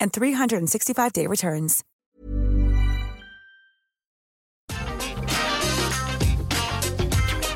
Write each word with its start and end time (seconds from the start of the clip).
and 0.00 0.12
365-day 0.12 1.26
returns. 1.26 1.82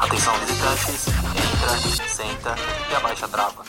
Atenção 0.01 0.35
visitantes, 0.41 1.07
entra, 1.09 2.09
senta 2.09 2.55
e 2.91 2.95
abaixa 2.97 3.27
a 3.27 3.29
trava. 3.29 3.65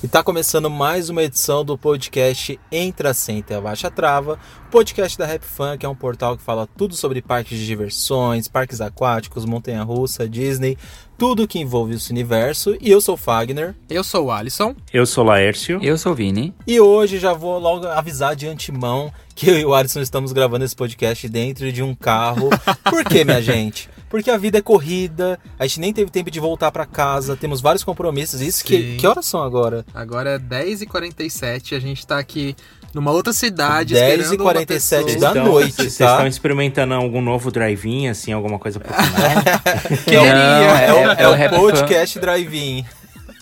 E 0.00 0.06
tá 0.06 0.22
começando 0.22 0.70
mais 0.70 1.10
uma 1.10 1.24
edição 1.24 1.64
do 1.64 1.76
podcast 1.76 2.58
Entra 2.70 3.12
Senta 3.12 3.52
e 3.52 3.56
Abaixa 3.56 3.90
Trava, 3.90 4.38
podcast 4.70 5.18
da 5.18 5.26
Rap 5.26 5.42
Fan, 5.42 5.76
que 5.76 5.84
é 5.84 5.88
um 5.88 5.94
portal 5.94 6.36
que 6.36 6.42
fala 6.42 6.68
tudo 6.76 6.94
sobre 6.94 7.20
parques 7.20 7.58
de 7.58 7.66
diversões, 7.66 8.46
parques 8.46 8.80
aquáticos, 8.80 9.44
montanha-russa, 9.44 10.28
Disney, 10.28 10.78
tudo 11.18 11.48
que 11.48 11.58
envolve 11.58 11.96
esse 11.96 12.12
universo. 12.12 12.76
E 12.80 12.88
eu 12.88 13.00
sou 13.00 13.16
o 13.16 13.18
Fagner. 13.18 13.74
Eu 13.90 14.04
sou 14.04 14.26
o 14.26 14.30
Alisson. 14.30 14.72
Eu 14.92 15.04
sou 15.04 15.24
o 15.24 15.26
Laércio. 15.26 15.80
Eu 15.82 15.98
sou 15.98 16.12
o 16.12 16.14
Vini. 16.14 16.54
E 16.64 16.78
hoje 16.78 17.18
já 17.18 17.32
vou 17.32 17.58
logo 17.58 17.84
avisar 17.88 18.36
de 18.36 18.46
antemão 18.46 19.12
que 19.34 19.50
eu 19.50 19.58
e 19.58 19.64
o 19.64 19.74
Alisson 19.74 20.00
estamos 20.00 20.30
gravando 20.30 20.64
esse 20.64 20.76
podcast 20.76 21.28
dentro 21.28 21.72
de 21.72 21.82
um 21.82 21.92
carro. 21.92 22.50
Por 22.88 23.04
quê, 23.04 23.24
minha 23.24 23.42
gente? 23.42 23.90
Porque 24.08 24.30
a 24.30 24.38
vida 24.38 24.58
é 24.58 24.62
corrida, 24.62 25.38
a 25.58 25.66
gente 25.66 25.80
nem 25.80 25.92
teve 25.92 26.10
tempo 26.10 26.30
de 26.30 26.40
voltar 26.40 26.70
para 26.72 26.86
casa, 26.86 27.36
temos 27.36 27.60
vários 27.60 27.84
compromissos. 27.84 28.40
Isso 28.40 28.64
que, 28.64 28.96
que 28.96 29.06
horas 29.06 29.26
são 29.26 29.42
agora? 29.42 29.84
Agora 29.94 30.30
é 30.30 30.38
10h47, 30.38 31.76
a 31.76 31.80
gente 31.80 32.06
tá 32.06 32.18
aqui 32.18 32.56
numa 32.94 33.10
outra 33.10 33.32
cidade. 33.32 33.94
10h47 33.94 35.18
da 35.18 35.34
noite, 35.34 35.76
tá? 35.76 35.82
Vocês 35.82 36.00
estão 36.00 36.26
experimentando 36.26 36.94
algum 36.94 37.20
novo 37.20 37.50
drive-in, 37.50 38.08
assim, 38.08 38.32
alguma 38.32 38.58
coisa 38.58 38.80
pra 38.80 38.96
Queria! 40.04 40.20
é, 40.20 40.92
o, 40.92 41.34
é, 41.34 41.44
é 41.44 41.48
o 41.48 41.50
podcast 41.50 42.18
drive-in. 42.18 42.84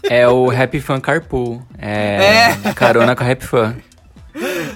É 0.02 0.28
o 0.28 0.50
Happy 0.50 0.80
Fan 0.80 1.00
Carpool. 1.00 1.62
É, 1.78 2.56
é. 2.64 2.72
carona 2.74 3.16
com 3.16 3.24
a 3.24 3.30
Happy 3.30 3.44
Fan. 3.44 3.76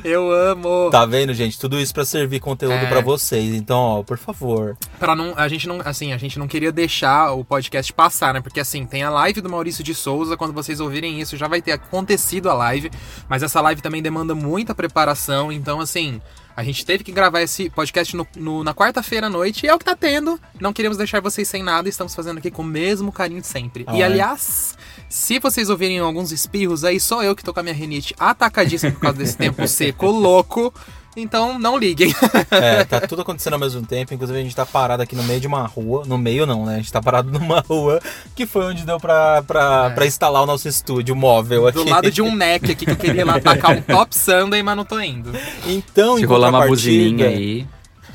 Eu 0.05 0.31
amo. 0.31 0.91
Tá 0.91 1.05
vendo, 1.05 1.35
gente? 1.35 1.59
Tudo 1.59 1.79
isso 1.79 1.93
para 1.93 2.05
servir 2.05 2.41
conteúdo 2.41 2.75
é. 2.75 2.87
para 2.87 3.01
vocês. 3.01 3.55
Então, 3.55 3.79
ó, 3.79 4.03
por 4.03 4.19
favor. 4.19 4.77
Para 4.99 5.15
não, 5.15 5.35
a 5.37 5.49
gente 5.49 5.69
não, 5.69 5.81
assim, 5.85 6.13
a 6.13 6.19
gente 6.19 6.39
não 6.39 6.49
queria 6.49 6.73
deixar 6.73 7.33
o 7.33 7.45
podcast 7.45 7.93
passar, 7.93 8.35
né? 8.35 8.41
Porque 8.41 8.61
assim, 8.61 8.87
tem 8.87 9.03
a 9.03 9.11
live 9.11 9.41
do 9.41 9.51
Maurício 9.51 9.85
de 9.85 9.95
Souza, 9.95 10.37
quando 10.37 10.53
vocês 10.53 10.81
ouvirem 10.81 11.21
isso, 11.21 11.37
já 11.37 11.49
vai 11.49 11.61
ter 11.61 11.73
acontecido 11.73 12.49
a 12.49 12.55
live, 12.55 12.91
mas 13.29 13.43
essa 13.43 13.61
live 13.61 13.83
também 13.83 14.03
demanda 14.03 14.35
muita 14.35 14.75
preparação, 14.75 15.53
então 15.53 15.81
assim, 15.81 16.21
a 16.57 16.63
gente 16.63 16.85
teve 16.85 17.05
que 17.05 17.13
gravar 17.13 17.43
esse 17.43 17.71
podcast 17.71 18.17
no, 18.17 18.27
no, 18.37 18.65
na 18.65 18.75
quarta-feira 18.75 19.27
à 19.27 19.31
noite 19.31 19.65
e 19.65 19.69
é 19.69 19.75
o 19.75 19.79
que 19.79 19.85
tá 19.85 19.97
tendo. 19.97 20.41
Não 20.61 20.73
queremos 20.73 20.97
deixar 20.97 21.21
vocês 21.21 21.49
sem 21.49 21.63
nada, 21.63 21.89
estamos 21.89 22.15
fazendo 22.15 22.39
aqui 22.39 22.51
com 22.51 22.63
o 22.63 22.65
mesmo 22.65 23.13
carinho 23.13 23.41
de 23.41 23.47
sempre. 23.47 23.85
Ah, 23.87 23.97
e 23.97 24.03
aliás, 24.03 24.77
se 25.09 25.39
vocês 25.39 25.71
ouvirem 25.71 25.99
alguns 25.99 26.33
espirros 26.33 26.85
aí, 26.85 27.01
sou 27.01 27.23
eu 27.23 27.35
que 27.35 27.43
tô 27.43 27.53
com 27.53 27.61
a 27.61 27.63
minha 27.63 27.75
rinite 27.75 28.15
atacadíssima 28.19 28.93
por 28.93 29.01
causa 29.01 29.19
desse 29.19 29.37
tempo 29.37 29.67
seco 29.69 30.07
louco. 30.07 30.73
Então 31.17 31.59
não 31.59 31.77
liguem. 31.77 32.15
é, 32.51 32.85
tá 32.87 33.01
tudo 33.01 33.23
acontecendo 33.23 33.55
ao 33.55 33.59
mesmo 33.59 33.85
tempo. 33.85 34.15
Inclusive 34.15 34.39
a 34.39 34.43
gente 34.43 34.55
tá 34.55 34.65
parado 34.65 35.03
aqui 35.03 35.17
no 35.17 35.23
meio 35.25 35.41
de 35.41 35.47
uma 35.47 35.67
rua. 35.67 36.05
No 36.07 36.17
meio 36.17 36.47
não, 36.47 36.65
né? 36.67 36.75
A 36.75 36.79
gente 36.79 36.93
tá 36.93 37.03
parado 37.03 37.31
numa 37.37 37.61
rua 37.61 38.01
que 38.35 38.47
foi 38.47 38.65
onde 38.67 38.85
deu 38.85 38.99
pra, 39.01 39.43
pra, 39.43 39.89
é. 39.91 39.95
pra 39.95 40.07
instalar 40.07 40.43
o 40.43 40.47
nosso 40.47 40.69
estúdio 40.69 41.17
móvel 41.17 41.67
aqui. 41.67 41.83
Do 41.83 41.91
lado 41.91 42.11
de 42.11 42.23
um 42.23 42.35
neck 42.35 42.71
aqui 42.71 42.85
que 42.85 42.93
eu 42.93 42.97
queria 42.97 43.25
lá 43.25 43.39
tacar 43.41 43.77
um 43.77 43.83
top 43.83 44.17
Sunday, 44.17 44.63
mas 44.63 44.77
não 44.77 44.85
tô 44.85 45.01
indo. 45.01 45.33
Então, 45.67 46.19
Se 46.19 46.25
rolar 46.25 46.51
uma 46.51 46.67
buzininha 46.67 47.29
aí 47.29 47.67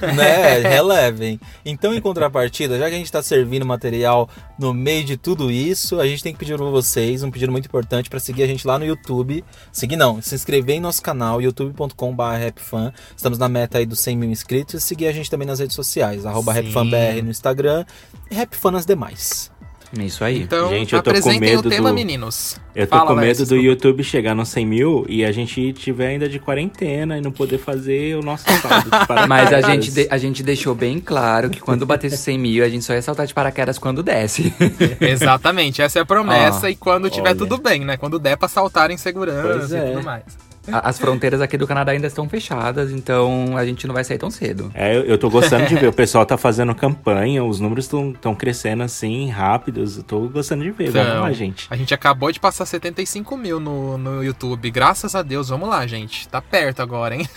né? 0.02 0.60
Relevem. 0.68 1.40
Então, 1.66 1.94
em 1.94 2.02
contrapartida, 2.02 2.78
já 2.78 2.88
que 2.88 2.96
a 2.96 2.98
gente 2.98 3.06
está 3.06 3.22
servindo 3.22 3.66
material 3.66 4.30
no 4.58 4.74
meio 4.74 5.04
de 5.04 5.18
tudo 5.18 5.52
isso, 5.52 6.00
a 6.00 6.08
gente 6.08 6.24
tem 6.24 6.34
que 6.34 6.40
pedir 6.40 6.58
para 6.58 6.66
vocês 6.66 7.24
um 7.24 7.32
pedido 7.32 7.52
muito 7.52 7.66
importante 7.66 8.10
para 8.10 8.20
seguir 8.20 8.44
a 8.44 8.48
gente 8.48 8.66
lá 8.68 8.78
no 8.78 8.86
YouTube. 8.86 9.44
Seguir 9.72 9.96
não, 9.96 10.22
se 10.22 10.36
inscrever 10.36 10.76
em 10.76 10.80
nosso 10.80 11.02
canal, 11.02 11.42
youtube.com.br 11.42 12.94
Estamos 13.16 13.38
na 13.38 13.50
meta 13.50 13.78
aí 13.78 13.86
dos 13.86 14.00
100 14.00 14.18
mil 14.18 14.30
inscritos. 14.30 14.76
E 14.76 14.82
seguir 14.82 15.08
a 15.08 15.12
gente 15.12 15.30
também 15.30 15.48
nas 15.48 15.60
redes 15.60 15.76
sociais, 15.76 16.26
arroba 16.26 16.54
RapFanBR 16.54 17.22
no 17.24 17.32
Instagram 17.32 17.86
e 18.30 18.36
RapFan 18.36 18.72
nas 18.72 18.86
demais. 18.86 19.55
Isso 20.04 20.24
aí. 20.24 20.42
Então, 20.42 20.70
Gente, 20.70 20.94
eu 20.94 21.02
tô 21.02 21.14
com 21.14 21.40
medo 21.40 21.68
o 21.68 21.70
tema, 21.70 21.90
do... 21.90 21.96
meninos. 21.96 22.60
Eu 22.76 22.86
tô 22.88 22.98
Fala, 22.98 23.10
com 23.10 23.16
medo 23.16 23.46
do 23.46 23.56
YouTube 23.56 24.04
chegar 24.04 24.36
nos 24.36 24.50
100 24.50 24.66
mil 24.66 25.06
e 25.08 25.24
a 25.24 25.32
gente 25.32 25.72
tiver 25.74 26.08
ainda 26.08 26.28
de 26.28 26.40
quarentena 26.40 27.18
e 27.18 27.22
não 27.22 27.32
poder 27.32 27.58
fazer 27.58 28.18
o 28.18 28.22
nosso 28.22 28.44
saldo 28.44 28.90
Mas 29.30 29.54
a 29.54 29.62
gente, 29.62 29.92
de, 29.92 30.08
a 30.10 30.18
gente 30.18 30.44
deixou 30.44 30.76
bem 30.76 31.00
claro 31.00 31.50
que 31.50 31.60
quando 31.60 31.86
batesse 31.86 32.18
100 32.18 32.38
mil, 32.38 32.66
a 32.66 32.70
gente 32.70 32.84
só 32.84 32.94
ia 32.94 33.02
saltar 33.02 33.26
de 33.26 33.34
paraquedas 33.34 33.78
quando 33.78 34.04
desce. 34.04 34.54
Exatamente, 35.00 35.82
essa 35.82 36.00
é 36.00 36.02
a 36.02 36.06
promessa. 36.06 36.70
e 36.70 36.76
quando 36.76 37.10
tiver 37.10 37.30
olha. 37.30 37.38
tudo 37.38 37.58
bem, 37.58 37.82
né? 37.82 37.98
Quando 37.98 38.20
der 38.20 38.38
pra 38.38 38.48
saltar 38.48 38.92
em 38.92 38.98
segurança 38.98 39.78
é. 39.78 39.92
e 39.92 39.94
tudo 39.94 40.04
mais. 40.04 40.24
As 40.72 40.98
fronteiras 40.98 41.42
aqui 41.42 41.58
do 41.58 41.68
Canadá 41.68 41.92
ainda 41.92 42.08
estão 42.08 42.28
fechadas, 42.28 42.92
então 42.92 43.58
a 43.58 43.66
gente 43.66 43.86
não 43.88 43.94
vai 43.94 44.04
sair 44.04 44.18
tão 44.18 44.32
cedo. 44.32 44.72
É, 44.74 44.96
eu, 44.96 45.04
eu 45.04 45.18
tô 45.18 45.30
gostando 45.30 45.66
de 45.68 45.76
ver. 45.76 45.88
O 45.88 45.94
pessoal 45.94 46.26
tá 46.26 46.38
fazendo 46.38 46.74
campanha, 46.74 47.44
os 47.44 47.60
números 47.60 47.86
estão 47.86 48.36
crescendo 48.36 48.84
assim, 48.84 49.30
rápidos. 49.30 49.98
Eu 49.98 50.04
tô 50.04 50.20
gostando 50.28 50.64
de 50.64 50.72
ver. 50.72 50.90
Então, 50.90 51.04
vamos 51.04 51.22
lá, 51.22 51.32
gente. 51.32 51.68
A 51.70 51.76
gente 51.76 51.94
acabou 51.94 52.32
de 52.32 52.40
passar 52.40 52.66
75 52.66 53.38
mil 53.38 53.60
no, 53.60 53.98
no 53.98 54.24
YouTube. 54.24 54.70
Graças 54.72 55.16
a 55.16 55.22
Deus, 55.22 55.50
vamos 55.50 55.70
lá, 55.70 55.86
gente. 55.86 56.28
Tá 56.28 56.42
perto 56.42 56.82
agora, 56.82 57.16
hein? 57.16 57.28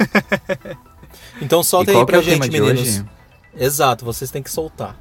então 1.41 1.63
solta 1.63 1.91
aí 1.91 2.07
pra 2.07 2.19
é 2.19 2.23
gente, 2.23 2.51
meninos. 2.51 3.05
Exato, 3.55 4.05
vocês 4.05 4.31
têm 4.31 4.43
que 4.43 4.51
soltar. 4.51 4.97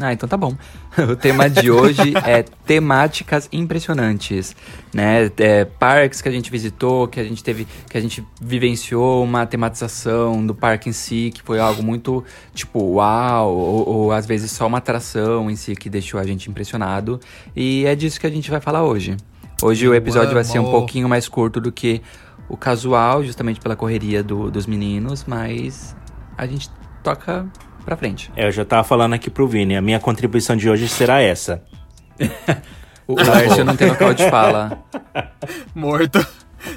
Ah, 0.00 0.12
então 0.12 0.28
tá 0.28 0.36
bom. 0.36 0.56
O 1.10 1.16
tema 1.16 1.48
de 1.48 1.70
hoje 1.70 2.14
é 2.26 2.42
temáticas 2.42 3.48
impressionantes, 3.50 4.54
né? 4.92 5.30
É, 5.38 5.64
parques 5.64 6.20
que 6.20 6.28
a 6.28 6.32
gente 6.32 6.50
visitou, 6.50 7.08
que 7.08 7.18
a 7.18 7.24
gente 7.24 7.42
teve, 7.42 7.66
que 7.88 7.96
a 7.96 8.00
gente 8.00 8.22
vivenciou 8.40 9.24
uma 9.24 9.46
tematização 9.46 10.46
do 10.46 10.54
parque 10.54 10.90
em 10.90 10.92
si, 10.92 11.30
que 11.34 11.42
foi 11.42 11.58
algo 11.58 11.82
muito 11.82 12.22
tipo 12.54 12.78
uau, 12.78 13.54
ou, 13.54 13.88
ou 13.88 14.12
às 14.12 14.26
vezes 14.26 14.50
só 14.50 14.66
uma 14.66 14.78
atração 14.78 15.50
em 15.50 15.56
si 15.56 15.74
que 15.74 15.88
deixou 15.88 16.20
a 16.20 16.24
gente 16.24 16.50
impressionado. 16.50 17.18
E 17.56 17.86
é 17.86 17.94
disso 17.94 18.20
que 18.20 18.26
a 18.26 18.30
gente 18.30 18.50
vai 18.50 18.60
falar 18.60 18.84
hoje. 18.84 19.16
Hoje 19.62 19.88
o 19.88 19.94
episódio 19.94 20.34
vai 20.34 20.44
ser 20.44 20.58
um 20.58 20.70
pouquinho 20.70 21.08
mais 21.08 21.28
curto 21.28 21.60
do 21.60 21.70
que 21.70 22.02
o 22.48 22.56
casual, 22.56 23.24
justamente 23.24 23.60
pela 23.60 23.76
correria 23.76 24.22
do, 24.22 24.50
dos 24.50 24.66
meninos, 24.66 25.24
mas 25.26 25.96
a 26.36 26.46
gente 26.46 26.68
toca 27.02 27.46
pra 27.82 27.96
frente. 27.96 28.30
É, 28.36 28.46
eu 28.46 28.52
já 28.52 28.64
tava 28.64 28.84
falando 28.84 29.14
aqui 29.14 29.30
pro 29.30 29.46
Vini, 29.46 29.76
a 29.76 29.82
minha 29.82 30.00
contribuição 30.00 30.56
de 30.56 30.68
hoje 30.68 30.88
será 30.88 31.20
essa. 31.20 31.62
o 33.06 33.14
Lárcio 33.14 33.64
não 33.64 33.76
tem 33.76 33.88
local 33.88 34.14
de 34.14 34.28
fala. 34.28 34.78
Morto. 35.74 36.24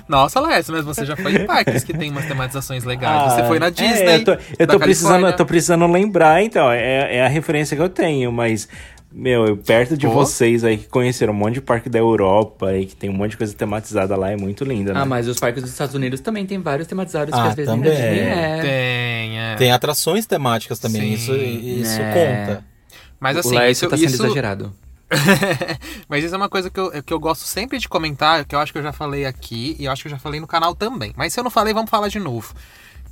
Nossa, 0.08 0.40
Laércio, 0.40 0.74
mas 0.74 0.84
você 0.84 1.06
já 1.06 1.16
foi 1.16 1.36
em 1.36 1.46
parques 1.46 1.84
que 1.84 1.94
tem 1.94 2.10
umas 2.10 2.26
tematizações 2.26 2.84
legais. 2.84 3.24
Ah, 3.24 3.30
você 3.30 3.44
foi 3.44 3.60
na 3.60 3.68
é, 3.68 3.72
Disney. 3.72 4.16
eu 4.16 4.24
tô, 4.24 4.38
eu 4.60 4.68
tô 4.68 4.80
precisando, 4.80 5.28
eu 5.28 5.36
tô 5.36 5.46
precisando 5.46 5.88
lembrar, 5.88 6.42
então. 6.42 6.72
É, 6.72 7.18
é 7.18 7.26
a 7.26 7.28
referência 7.28 7.76
que 7.76 7.84
eu 7.84 7.90
tenho, 7.90 8.32
mas. 8.32 8.68
Meu, 9.18 9.48
eu- 9.48 9.56
perto 9.58 9.96
de 9.98 10.06
Pô. 10.08 10.12
vocês 10.14 10.66
aí 10.66 10.78
que 10.78 10.88
conheceram 10.90 11.32
um 11.32 11.36
monte 11.38 11.54
de 11.56 11.62
parque 11.62 11.88
da 11.88 11.98
Europa 11.98 12.76
e 12.76 12.86
que 12.86 12.94
tem 12.98 13.10
um 13.10 13.14
monte 13.14 13.32
de 13.32 13.38
coisa 13.38 13.54
tematizada 13.54 14.14
lá, 14.18 14.30
é 14.32 14.36
muito 14.36 14.66
linda, 14.66 14.94
né? 14.94 15.00
Ah, 15.00 15.06
mas 15.06 15.26
os 15.30 15.40
parques 15.40 15.64
dos 15.64 15.72
Estados 15.72 15.96
Unidos 15.96 16.20
também 16.20 16.46
tem 16.46 16.60
vários 16.60 16.86
tematizados 16.86 17.34
que 17.34 17.40
Ah, 17.40 17.46
às 17.46 17.56
vezes 17.56 17.72
também. 17.72 17.90
nem 17.92 17.98
Disney 17.98 18.20
é. 18.20 18.62
Tem, 18.62 19.40
é. 19.40 19.56
Tem 19.56 19.72
atrações 19.72 20.26
temáticas 20.26 20.80
também, 20.80 21.02
Sim. 21.02 21.14
isso, 21.14 21.34
isso 21.34 22.02
É. 22.02 22.12
conta. 22.48 22.66
Mas 23.18 23.38
assim, 23.38 23.52
o 23.52 23.54
Laércio 23.54 23.86
isso, 23.86 23.90
tá 23.90 23.98
sendo 23.98 24.10
isso- 24.10 24.26
exagerado. 24.26 24.74
Mas 26.10 26.24
isso 26.24 26.34
é 26.34 26.38
uma 26.38 26.50
coisa 26.50 26.70
que 26.70 26.80
eu, 26.80 26.92
que 27.04 27.14
eu 27.14 27.20
gosto 27.20 27.44
sempre 27.46 27.78
de 27.78 27.88
comentar, 27.88 28.44
que 28.44 28.54
eu 28.56 28.60
acho 28.60 28.74
que 28.74 28.80
eu 28.80 28.84
já 28.84 28.92
falei 28.92 29.26
aqui 29.26 29.76
e 29.80 29.86
eu 29.86 29.92
acho 29.92 30.02
que 30.02 30.08
eu 30.08 30.12
já 30.12 30.20
falei 30.20 30.40
no 30.42 30.48
canal 30.48 30.76
também. 30.76 31.14
Mas 31.16 31.32
se 31.32 31.40
eu 31.40 31.44
não 31.44 31.52
falei, 31.52 31.74
vamos 31.74 31.90
falar 31.90 32.08
de 32.10 32.20
novo. 32.20 32.54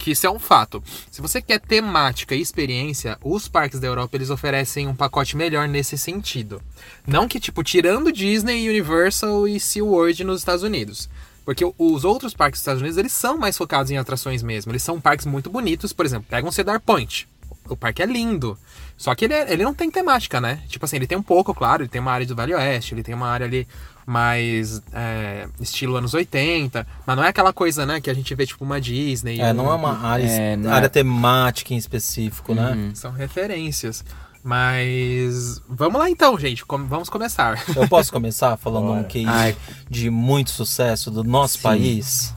Que 0.03 0.11
isso 0.11 0.27
é 0.27 0.29
um 0.29 0.38
fato. 0.38 0.83
Se 1.09 1.21
você 1.21 1.41
quer 1.41 1.61
temática 1.61 2.35
e 2.35 2.41
experiência, 2.41 3.17
os 3.23 3.47
parques 3.47 3.79
da 3.79 3.88
Europa 3.88 4.17
eles 4.17 4.29
oferecem 4.29 4.85
um 4.85 4.94
pacote 4.94 5.38
melhor 5.38 5.65
nesse 5.65 5.97
sentido. 5.97 6.61
Não 7.07 7.25
que, 7.25 7.39
tipo, 7.39 7.63
tirando 7.63 8.11
Disney, 8.11 8.67
Universal 8.67 9.47
e 9.47 9.61
SeaWorld 9.61 10.25
nos 10.25 10.41
Estados 10.41 10.61
Unidos. 10.61 11.09
Porque 11.45 11.63
os 11.77 12.03
outros 12.03 12.33
parques 12.33 12.59
dos 12.59 12.63
Estados 12.63 12.81
Unidos, 12.81 12.97
eles 12.97 13.13
são 13.13 13.38
mais 13.38 13.57
focados 13.57 13.91
em 13.91 13.97
atrações 13.97 14.44
mesmo. 14.44 14.73
Eles 14.73 14.83
são 14.83 15.00
parques 15.00 15.25
muito 15.25 15.50
bonitos. 15.50 15.94
Por 15.94 16.05
exemplo, 16.05 16.27
pega 16.29 16.45
um 16.45 16.51
Cedar 16.51 16.81
Point. 16.81 17.25
O 17.69 17.77
parque 17.77 18.03
é 18.03 18.05
lindo. 18.05 18.57
Só 18.97 19.15
que 19.15 19.23
ele, 19.23 19.33
é- 19.33 19.53
ele 19.53 19.63
não 19.63 19.73
tem 19.73 19.89
temática, 19.89 20.41
né? 20.41 20.61
Tipo 20.67 20.83
assim, 20.83 20.97
ele 20.97 21.07
tem 21.07 21.17
um 21.17 21.23
pouco, 21.23 21.53
claro. 21.53 21.83
Ele 21.83 21.89
tem 21.89 22.01
uma 22.01 22.11
área 22.11 22.25
do 22.27 22.35
Vale 22.35 22.53
Oeste, 22.53 22.94
ele 22.94 23.03
tem 23.03 23.15
uma 23.15 23.29
área 23.29 23.45
ali 23.45 23.65
mais 24.05 24.81
é, 24.94 25.47
estilo 25.59 25.95
anos 25.95 26.13
80. 26.13 26.85
Mas 27.05 27.15
não 27.17 27.23
é 27.23 27.29
aquela 27.29 27.53
coisa, 27.53 27.85
né? 27.85 28.00
Que 28.01 28.09
a 28.09 28.13
gente 28.13 28.33
vê 28.35 28.45
tipo 28.45 28.63
uma 28.63 28.79
Disney. 28.81 29.39
É, 29.39 29.51
um- 29.51 29.53
não 29.53 29.71
é 29.71 29.75
uma 29.75 29.97
área, 30.05 30.25
É, 30.25 30.55
não 30.55 30.71
área 30.71 30.85
é- 30.88 30.89
temática 30.89 31.73
em 31.73 31.77
específico, 31.77 32.53
né? 32.53 32.91
São 32.94 33.11
referências. 33.11 34.03
Mas 34.44 35.61
vamos 35.69 36.00
lá 36.00 36.09
então, 36.09 36.38
gente. 36.38 36.65
Com- 36.65 36.85
vamos 36.85 37.09
começar. 37.09 37.61
Eu 37.75 37.88
posso 37.88 38.11
começar 38.11 38.57
falando 38.57 38.85
um 38.91 38.95
Bora. 38.95 39.03
case 39.05 39.25
Ai. 39.27 39.55
de 39.89 40.09
muito 40.09 40.51
sucesso 40.51 41.09
do 41.09 41.23
nosso 41.23 41.59
país? 41.59 42.33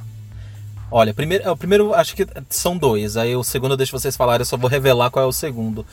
Olha, 0.89 1.13
primeiro, 1.13 1.51
o 1.51 1.57
primeiro 1.57 1.93
acho 1.95 2.15
que 2.15 2.25
são 2.49 2.79
dois. 2.79 3.17
Aí 3.17 3.35
o 3.35 3.43
segundo 3.43 3.73
eu 3.73 3.77
deixo 3.77 3.91
vocês 3.91 4.17
falarem, 4.17 4.43
eu 4.43 4.47
só 4.47 4.57
vou 4.57 4.71
revelar 4.71 5.11
qual 5.11 5.25
é 5.25 5.29
o 5.29 5.33
segundo. 5.33 5.85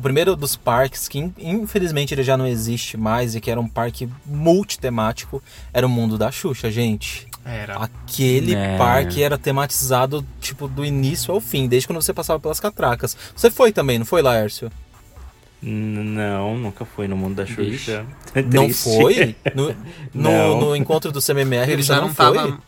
O 0.00 0.02
primeiro 0.02 0.34
dos 0.34 0.56
parques, 0.56 1.06
que 1.06 1.18
in- 1.18 1.34
infelizmente 1.38 2.14
ele 2.14 2.22
já 2.22 2.34
não 2.34 2.46
existe 2.46 2.96
mais 2.96 3.34
e 3.34 3.40
que 3.40 3.50
era 3.50 3.60
um 3.60 3.68
parque 3.68 4.08
multitemático, 4.24 5.42
era 5.74 5.86
o 5.86 5.90
Mundo 5.90 6.16
da 6.16 6.30
Xuxa, 6.32 6.70
gente. 6.70 7.26
Era. 7.44 7.76
Aquele 7.76 8.54
É. 8.54 8.78
parque 8.78 9.22
era 9.22 9.36
tematizado, 9.36 10.24
tipo, 10.40 10.66
do 10.66 10.86
início 10.86 11.34
ao 11.34 11.38
fim, 11.38 11.68
desde 11.68 11.86
quando 11.86 12.00
você 12.00 12.14
passava 12.14 12.40
pelas 12.40 12.58
catracas. 12.58 13.14
Você 13.36 13.50
foi 13.50 13.72
também, 13.72 13.98
não 13.98 14.06
foi, 14.06 14.22
Laércio? 14.22 14.72
Não, 15.62 16.56
nunca 16.56 16.86
fui 16.86 17.06
no 17.06 17.14
mundo 17.14 17.34
da. 17.34 17.44
Xuxa. 17.44 18.06
Não 18.50 18.64
Triste. 18.64 18.82
foi? 18.84 19.36
No, 19.54 19.68
no, 20.14 20.30
Não. 20.30 20.60
no 20.62 20.76
encontro 20.76 21.12
do 21.12 21.20
CMMR 21.20 21.70
Ele 21.70 21.82
já 21.82 21.96
não, 21.96 22.08
não 22.08 22.14
foi? 22.14 22.34
tava. 22.34 22.58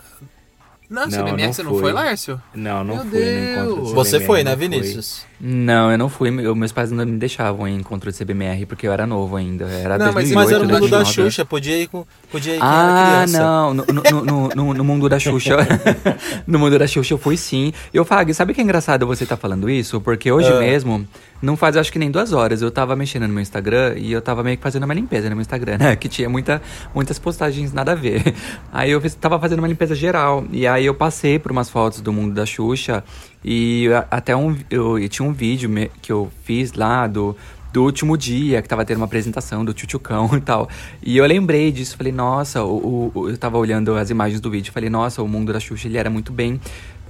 Não, 0.90 1.06
Não, 1.06 1.08
CBMR 1.10 1.46
não 1.46 1.52
você 1.54 1.62
não 1.62 1.70
fui. 1.70 1.80
foi, 1.80 1.92
Lárcio? 1.94 2.42
Não, 2.54 2.84
não 2.84 2.96
Meu 2.96 3.06
fui 3.06 3.18
no 3.24 3.50
encontro 3.50 3.74
Deus. 3.76 3.88
do 3.88 3.94
Você 3.94 4.20
foi, 4.20 4.44
né, 4.44 4.50
não 4.54 4.58
fui. 4.58 5.00
Não, 5.44 5.90
eu 5.90 5.98
não 5.98 6.08
fui. 6.08 6.28
Eu- 6.40 6.54
meus 6.54 6.70
pais 6.70 6.92
não 6.92 7.04
me 7.04 7.18
deixavam 7.18 7.66
em 7.66 7.74
encontro 7.74 8.12
de 8.12 8.16
CBMR 8.16 8.64
porque 8.64 8.86
eu 8.86 8.92
era 8.92 9.04
novo 9.08 9.34
ainda. 9.34 9.64
Era 9.64 9.98
Não, 9.98 10.12
mas- 10.12 10.30
2008, 10.30 10.34
Mas 10.36 10.52
era 10.52 10.58
o 10.60 10.62
mundo 10.62 10.88
da 10.88 10.98
2009. 10.98 11.12
Xuxa, 11.30 11.44
podia 11.44 11.78
ir 11.82 11.88
com, 11.88 12.06
podia 12.30 12.54
ir 12.54 12.58
Ah, 12.62 13.24
não. 13.28 13.74
No, 13.74 13.84
no, 13.86 14.48
no, 14.54 14.74
no, 14.74 14.84
mundo 14.84 15.08
da 15.08 15.18
Xuxa. 15.18 15.56
no 16.46 16.60
mundo 16.60 16.78
da 16.78 16.86
Xuxa 16.86 17.12
eu 17.14 17.18
fui 17.18 17.36
sim. 17.36 17.72
E 17.92 17.96
eu 17.96 18.04
Fag, 18.04 18.32
sabe 18.32 18.54
que 18.54 18.60
é 18.60 18.64
engraçado 18.64 19.04
você 19.04 19.26
tá 19.26 19.36
falando 19.36 19.68
isso? 19.68 20.00
Porque 20.00 20.30
hoje 20.30 20.48
Ah. 20.52 20.60
mesmo, 20.60 21.04
não 21.42 21.56
faz 21.56 21.76
acho 21.76 21.90
que 21.90 21.98
nem 21.98 22.08
duas 22.08 22.32
horas, 22.32 22.62
eu 22.62 22.70
tava 22.70 22.94
mexendo 22.94 23.22
no 23.26 23.34
meu 23.34 23.42
Instagram 23.42 23.94
e 23.96 24.12
eu 24.12 24.22
tava 24.22 24.44
meio 24.44 24.56
que 24.56 24.62
fazendo 24.62 24.84
uma 24.84 24.94
limpeza 24.94 25.28
no 25.28 25.34
meu 25.34 25.42
Instagram, 25.42 25.76
né? 25.78 25.96
Que 25.96 26.08
tinha 26.08 26.28
muita, 26.28 26.62
muitas 26.94 27.18
postagens 27.18 27.72
nada 27.72 27.90
a 27.90 27.94
ver. 27.96 28.32
Aí 28.72 28.92
eu 28.92 29.00
fiz- 29.00 29.16
tava 29.16 29.40
fazendo 29.40 29.58
uma 29.58 29.66
limpeza 29.68 29.94
geral. 29.96 30.44
E 30.52 30.68
aí 30.68 30.86
eu 30.86 30.94
passei 30.94 31.36
por 31.40 31.50
umas 31.50 31.68
fotos 31.68 32.00
do 32.00 32.12
mundo 32.12 32.32
da 32.32 32.46
Xuxa. 32.46 33.02
E 33.44 33.88
até 34.10 34.34
um, 34.36 34.56
eu, 34.70 34.98
e 34.98 35.08
tinha 35.08 35.28
um 35.28 35.32
vídeo 35.32 35.68
que 36.00 36.12
eu 36.12 36.30
fiz 36.44 36.72
lá 36.72 37.06
do 37.06 37.36
do 37.72 37.82
último 37.84 38.18
dia, 38.18 38.60
que 38.60 38.68
tava 38.68 38.84
tendo 38.84 38.98
uma 38.98 39.06
apresentação 39.06 39.64
do 39.64 39.72
Tchutchucão 39.72 40.28
e 40.36 40.40
tal. 40.42 40.68
E 41.02 41.16
eu 41.16 41.24
lembrei 41.24 41.72
disso, 41.72 41.96
falei, 41.96 42.12
nossa, 42.12 42.62
o, 42.62 42.76
o- 42.76 43.12
o- 43.20 43.30
eu 43.30 43.38
tava 43.38 43.56
olhando 43.56 43.96
as 43.96 44.10
imagens 44.10 44.42
do 44.42 44.50
vídeo, 44.50 44.70
falei, 44.70 44.90
nossa, 44.90 45.22
o 45.22 45.26
mundo 45.26 45.54
da 45.54 45.58
Xuxa, 45.58 45.88
ele 45.88 45.96
era 45.96 46.10
muito 46.10 46.34
bem 46.34 46.60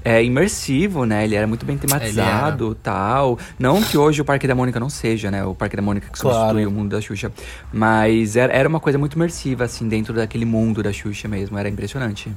é, 0.05 0.23
imersivo, 0.23 1.05
né? 1.05 1.25
Ele 1.25 1.35
era 1.35 1.49
muito 1.49 1.67
bem 1.67 1.77
tematizado 1.77 2.77
tal. 2.77 3.41
Não 3.59 3.83
que 3.83 3.99
hoje 3.99 4.21
o 4.23 4.25
Parque 4.25 4.47
da 4.47 4.55
Mônica 4.55 4.79
não 4.79 4.89
seja, 4.89 5.33
né? 5.33 5.45
O 5.45 5.53
Parque 5.53 5.75
da 5.75 5.83
Mônica 5.83 6.07
que 6.13 6.19
Claro. 6.21 6.39
substitui 6.39 6.65
o 6.67 6.71
mundo 6.71 6.91
da 6.91 7.01
Xuxa. 7.01 7.33
Mas 7.73 8.37
era, 8.37 8.53
era 8.53 8.69
uma 8.69 8.79
coisa 8.79 8.97
muito 8.99 9.15
imersiva, 9.17 9.65
assim, 9.65 9.89
dentro 9.89 10.15
daquele 10.15 10.45
mundo 10.45 10.81
da 10.81 10.93
Xuxa 10.93 11.27
mesmo. 11.27 11.59
Era 11.59 11.69
impressionante. 11.69 12.33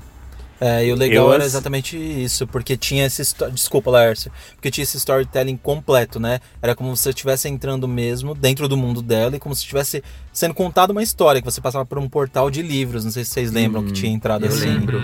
É, 0.60 0.86
e 0.86 0.92
o 0.92 0.96
legal 0.96 1.28
Eu 1.28 1.34
era 1.34 1.44
exatamente 1.44 1.98
isso, 1.98 2.48
porque 2.48 2.78
tinha 2.78 3.06
esse... 3.06 3.22
Desculpa, 3.52 3.92
Laércio. 3.92 4.32
Porque 4.54 4.72
tinha 4.72 4.84
esse 4.84 4.98
storytelling 4.98 5.58
completo, 5.58 6.20
né? 6.20 6.40
Era 6.62 6.76
como 6.76 6.96
se 6.96 7.04
você 7.04 7.10
estivesse 7.10 7.50
entrando 7.50 7.88
mesmo 7.88 8.34
dentro 8.34 8.68
do 8.68 8.78
mundo 8.78 9.02
dela 9.02 9.36
e 9.36 9.40
como 9.40 9.54
se 9.54 9.62
estivesse 9.62 10.04
sendo 10.32 10.54
contada 10.54 10.92
uma 10.92 11.04
história, 11.04 11.42
que 11.42 11.50
você 11.50 11.62
passava 11.62 11.86
por 11.86 11.98
um 11.98 12.08
portal 12.08 12.50
de 12.50 12.62
livros. 12.62 13.04
Não 13.04 13.12
sei 13.12 13.24
se 13.24 13.32
vocês 13.32 13.52
lembram 13.52 13.84
que 13.84 13.92
tinha 13.92 14.12
entrado 14.12 14.46
eu 14.46 14.50
assim. 14.50 14.66
lembro. 14.66 15.02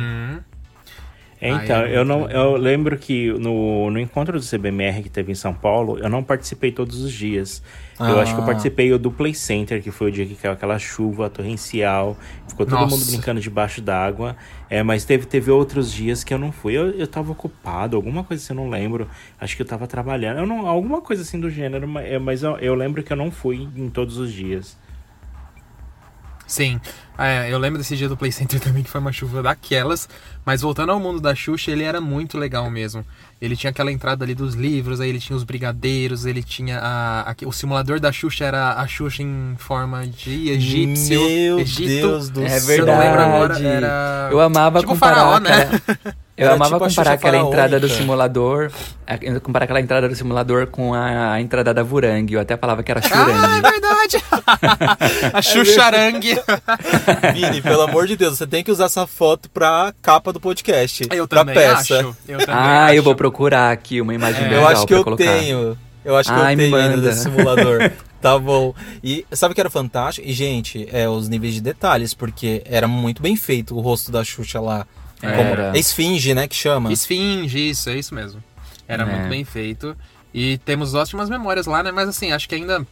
É, 1.43 1.49
então, 1.49 1.81
Ah, 1.81 1.88
é 1.89 1.97
eu, 1.97 2.05
não, 2.05 2.29
eu 2.29 2.55
lembro 2.55 2.95
que 2.99 3.33
no, 3.33 3.89
no 3.89 3.99
encontro 3.99 4.39
do 4.39 4.45
CBMR 4.45 5.01
que 5.01 5.09
teve 5.09 5.31
em 5.31 5.35
São 5.35 5.51
Paulo, 5.55 5.97
eu 5.97 6.07
não 6.07 6.21
participei 6.23 6.71
todos 6.71 7.01
os 7.01 7.11
dias. 7.11 7.63
Eu 7.99 8.19
Ah. 8.19 8.21
acho 8.21 8.35
que 8.35 8.41
eu 8.41 8.45
participei 8.45 8.95
do 8.95 9.09
Play 9.11 9.33
Center, 9.33 9.81
que 9.81 9.89
foi 9.89 10.09
o 10.09 10.11
dia 10.11 10.23
que 10.23 10.35
caiu 10.35 10.51
aquela 10.53 10.77
chuva 10.77 11.31
torrencial, 11.31 12.15
ficou 12.47 12.63
todo 12.65 12.79
Nossa. 12.79 12.95
mundo 12.95 13.05
brincando 13.07 13.41
debaixo 13.41 13.81
d'água. 13.81 14.35
É, 14.69 14.83
mas 14.83 15.03
teve, 15.03 15.25
teve 15.25 15.49
outros 15.49 15.91
dias 15.91 16.23
que 16.23 16.31
eu 16.31 16.38
não 16.38 16.51
fui. 16.51 16.73
Eu, 16.77 16.91
eu 16.91 17.07
tava 17.07 17.31
ocupado, 17.31 17.95
alguma 17.97 18.23
coisa 18.23 18.44
assim, 18.44 18.53
eu 18.53 18.57
não 18.63 18.69
lembro. 18.69 19.07
Acho 19.39 19.55
que 19.55 19.63
eu 19.63 19.67
tava 19.67 19.87
trabalhando. 19.87 20.37
Eu 20.41 20.45
não, 20.45 20.67
alguma 20.67 21.01
coisa 21.01 21.23
assim 21.23 21.39
do 21.39 21.49
gênero, 21.49 21.89
é, 21.99 22.19
mas 22.19 22.44
eu, 22.44 22.55
eu 22.57 22.75
lembro 22.75 23.01
que 23.01 23.11
eu 23.11 23.17
não 23.17 23.31
fui 23.31 23.67
em 23.75 23.89
todos 23.89 24.17
os 24.19 24.31
dias. 24.31 24.77
Sim, 26.51 26.81
É, 27.18 27.48
eu 27.53 27.57
lembro 27.59 27.77
desse 27.77 27.95
dia 27.95 28.09
do 28.09 28.18
Play 28.18 28.31
Center 28.31 28.59
também, 28.59 28.81
que 28.83 28.89
foi 28.89 29.00
uma 29.00 29.12
chuva 29.13 29.42
daquelas. 29.44 30.09
Mas 30.45 30.62
voltando 30.62 30.92
ao 30.92 31.00
mundo 31.00 31.21
da 31.21 31.33
Xuxa, 31.36 31.71
ele 31.71 31.83
era 31.83 32.01
muito 32.01 32.38
legal 32.38 32.69
mesmo. 32.69 33.06
Ele 33.39 33.56
tinha 33.56 33.69
aquela 33.69 33.92
entrada 33.92 34.25
ali 34.25 34.33
dos 34.36 34.53
livros, 34.56 35.00
aí 35.00 35.07
ele 35.09 35.19
tinha 35.19 35.35
os 35.37 35.44
brigadeiros, 35.44 36.25
ele 36.25 36.42
tinha 36.44 36.80
a, 36.80 37.31
a- 37.31 37.35
o 37.45 37.52
simulador 37.54 37.99
da 37.99 38.11
Xuxa 38.11 38.44
era 38.45 38.73
a 38.73 38.87
Xuxa 38.87 39.21
em 39.23 39.56
forma 39.57 40.06
de 40.07 40.49
egípcio. 40.49 41.21
Meu 41.21 41.59
Egito. 41.59 41.87
Deus 41.87 42.30
do 42.30 42.44
É 42.44 42.59
céu. 42.59 42.78
Eu 42.80 42.85
não 42.87 42.99
lembro 42.99 43.21
agora, 43.21 43.54
verdade. 43.54 43.66
era... 43.68 44.28
Eu 44.31 44.40
amava 44.42 44.80
Tipo 44.80 44.92
comparar 44.92 45.16
faraó, 45.16 45.40
né? 45.40 45.49
aquela- 45.85 46.16
Eu 46.42 46.48
Era 46.48 46.56
amava 46.56 46.76
tipo 46.78 46.90
comparar 46.90 47.12
aquela 47.14 47.38
entrada 47.38 47.80
do 47.80 47.88
faraônica. 47.88 47.98
simulador, 47.98 48.71
comparar 49.44 49.66
aquela 49.66 49.80
entrada 49.80 50.10
do 50.10 50.16
simulador 50.16 50.66
com 50.68 50.92
a, 50.92 51.33
a 51.33 51.40
entrada 51.42 51.71
da 51.71 51.83
Vurang. 51.83 52.33
Eu 52.33 52.40
até 52.40 52.57
falava 52.57 52.81
que 52.81 52.90
era 52.92 53.00
Ah, 53.00 53.06
é 53.06 53.10
Churangue. 53.10 53.62
verdade! 53.62 54.24
a 55.33 55.42
Xuxarangue. 55.42 56.36
Vini, 57.36 57.62
pelo 57.62 57.81
amor 57.83 58.07
de 58.07 58.16
Deus, 58.18 58.38
você 58.40 58.48
tem 58.48 58.64
que 58.64 58.71
usar 58.71 58.86
essa 58.86 59.06
foto 59.06 59.50
pra 59.52 59.94
capa 60.02 60.33
do 60.33 60.40
podcast. 60.40 61.07
Eu 61.12 61.28
pra 61.28 61.42
também 61.42 61.54
peça. 61.54 62.00
acho. 62.00 62.16
Eu 62.28 62.40
também 62.40 62.56
ah, 62.56 62.86
acho. 62.86 62.95
eu 62.95 63.04
vou 63.04 63.14
procurar 63.16 63.71
aqui 63.71 64.02
uma 64.02 64.14
imagem 64.14 64.45
É. 64.45 64.48
legal 64.50 64.62
Eu 64.64 64.68
acho 64.68 64.81
que 64.81 64.88
pra 64.88 64.98
eu 64.98 65.04
colocar. 65.04 65.24
tenho. 65.24 65.78
Eu 66.04 66.18
acho 66.18 66.33
que 66.33 66.40
Ai, 66.40 66.54
eu 66.54 66.57
tenho 66.57 66.76
ainda 66.76 66.95
manda. 66.98 67.07
desse 67.10 67.21
simulador. 67.21 67.92
tá 68.19 68.40
bom. 68.40 68.74
E 69.04 69.24
sabe 69.31 69.52
o 69.52 69.56
que 69.56 69.62
era 69.62 69.69
fantástico? 69.69 70.28
E, 70.28 70.33
gente, 70.33 70.90
é 70.92 71.07
os 71.07 71.30
níveis 71.30 71.54
de 71.54 71.62
detalhes, 71.62 72.16
porque 72.16 72.64
era 72.66 72.88
muito 72.88 73.21
bem 73.21 73.36
feito 73.36 73.78
o 73.78 73.81
rosto 73.81 74.12
da 74.12 74.24
Xuxa 74.24 74.60
lá. 74.60 74.88
Era. 75.21 75.63
Como 75.68 75.78
esfinge, 75.78 76.33
né, 76.33 76.47
que 76.47 76.56
chama. 76.56 76.92
Esfinge, 76.92 77.69
isso, 77.69 77.90
é 77.90 77.97
isso 77.97 78.13
mesmo. 78.16 78.44
Era 78.87 79.04
É. 79.04 79.06
muito 79.06 79.30
bem 79.30 79.44
feito. 79.45 79.95
E 80.33 80.57
temos 80.59 80.94
ótimas 80.94 81.30
memórias 81.30 81.66
lá, 81.66 81.83
né? 81.83 81.92
Mas 81.92 82.07
assim, 82.09 82.31
acho 82.31 82.47
que 82.47 82.56
ainda. 82.56 82.85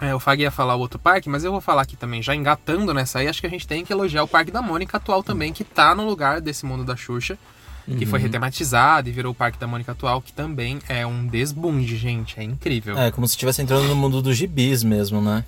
é, 0.00 0.14
o 0.14 0.20
Fag 0.20 0.40
ia 0.40 0.50
falar 0.50 0.76
o 0.76 0.78
outro 0.80 0.98
parque, 0.98 1.28
mas 1.28 1.42
eu 1.42 1.50
vou 1.50 1.60
falar 1.60 1.82
aqui 1.82 1.96
também, 1.96 2.22
já 2.22 2.32
engatando 2.34 2.94
nessa 2.94 3.18
aí, 3.18 3.26
acho 3.26 3.40
que 3.40 3.46
a 3.48 3.50
gente 3.50 3.66
tem 3.66 3.84
que 3.84 3.92
elogiar 3.92 4.22
o 4.22 4.28
Parque 4.28 4.52
da 4.52 4.62
Mônica 4.62 4.96
atual 4.96 5.24
também, 5.24 5.52
que 5.52 5.64
tá 5.64 5.92
no 5.94 6.06
lugar 6.06 6.40
desse 6.40 6.64
mundo 6.64 6.84
da 6.84 6.94
Xuxa, 6.94 7.36
que 7.84 8.04
Uhum. 8.04 8.10
foi 8.10 8.20
retematizado 8.20 9.08
e 9.08 9.12
virou 9.12 9.32
o 9.32 9.34
Parque 9.34 9.58
da 9.58 9.66
Mônica 9.66 9.90
atual, 9.90 10.22
que 10.22 10.32
também 10.32 10.78
é 10.88 11.04
um 11.04 11.26
desbunde, 11.26 11.96
gente. 11.96 12.38
É 12.38 12.44
incrível. 12.44 12.96
É, 12.96 13.10
como 13.10 13.26
se 13.26 13.32
estivesse 13.32 13.60
entrando 13.60 13.88
no 13.88 13.96
mundo 13.96 14.22
dos 14.22 14.36
gibis 14.36 14.84
mesmo, 14.84 15.20
né? 15.20 15.42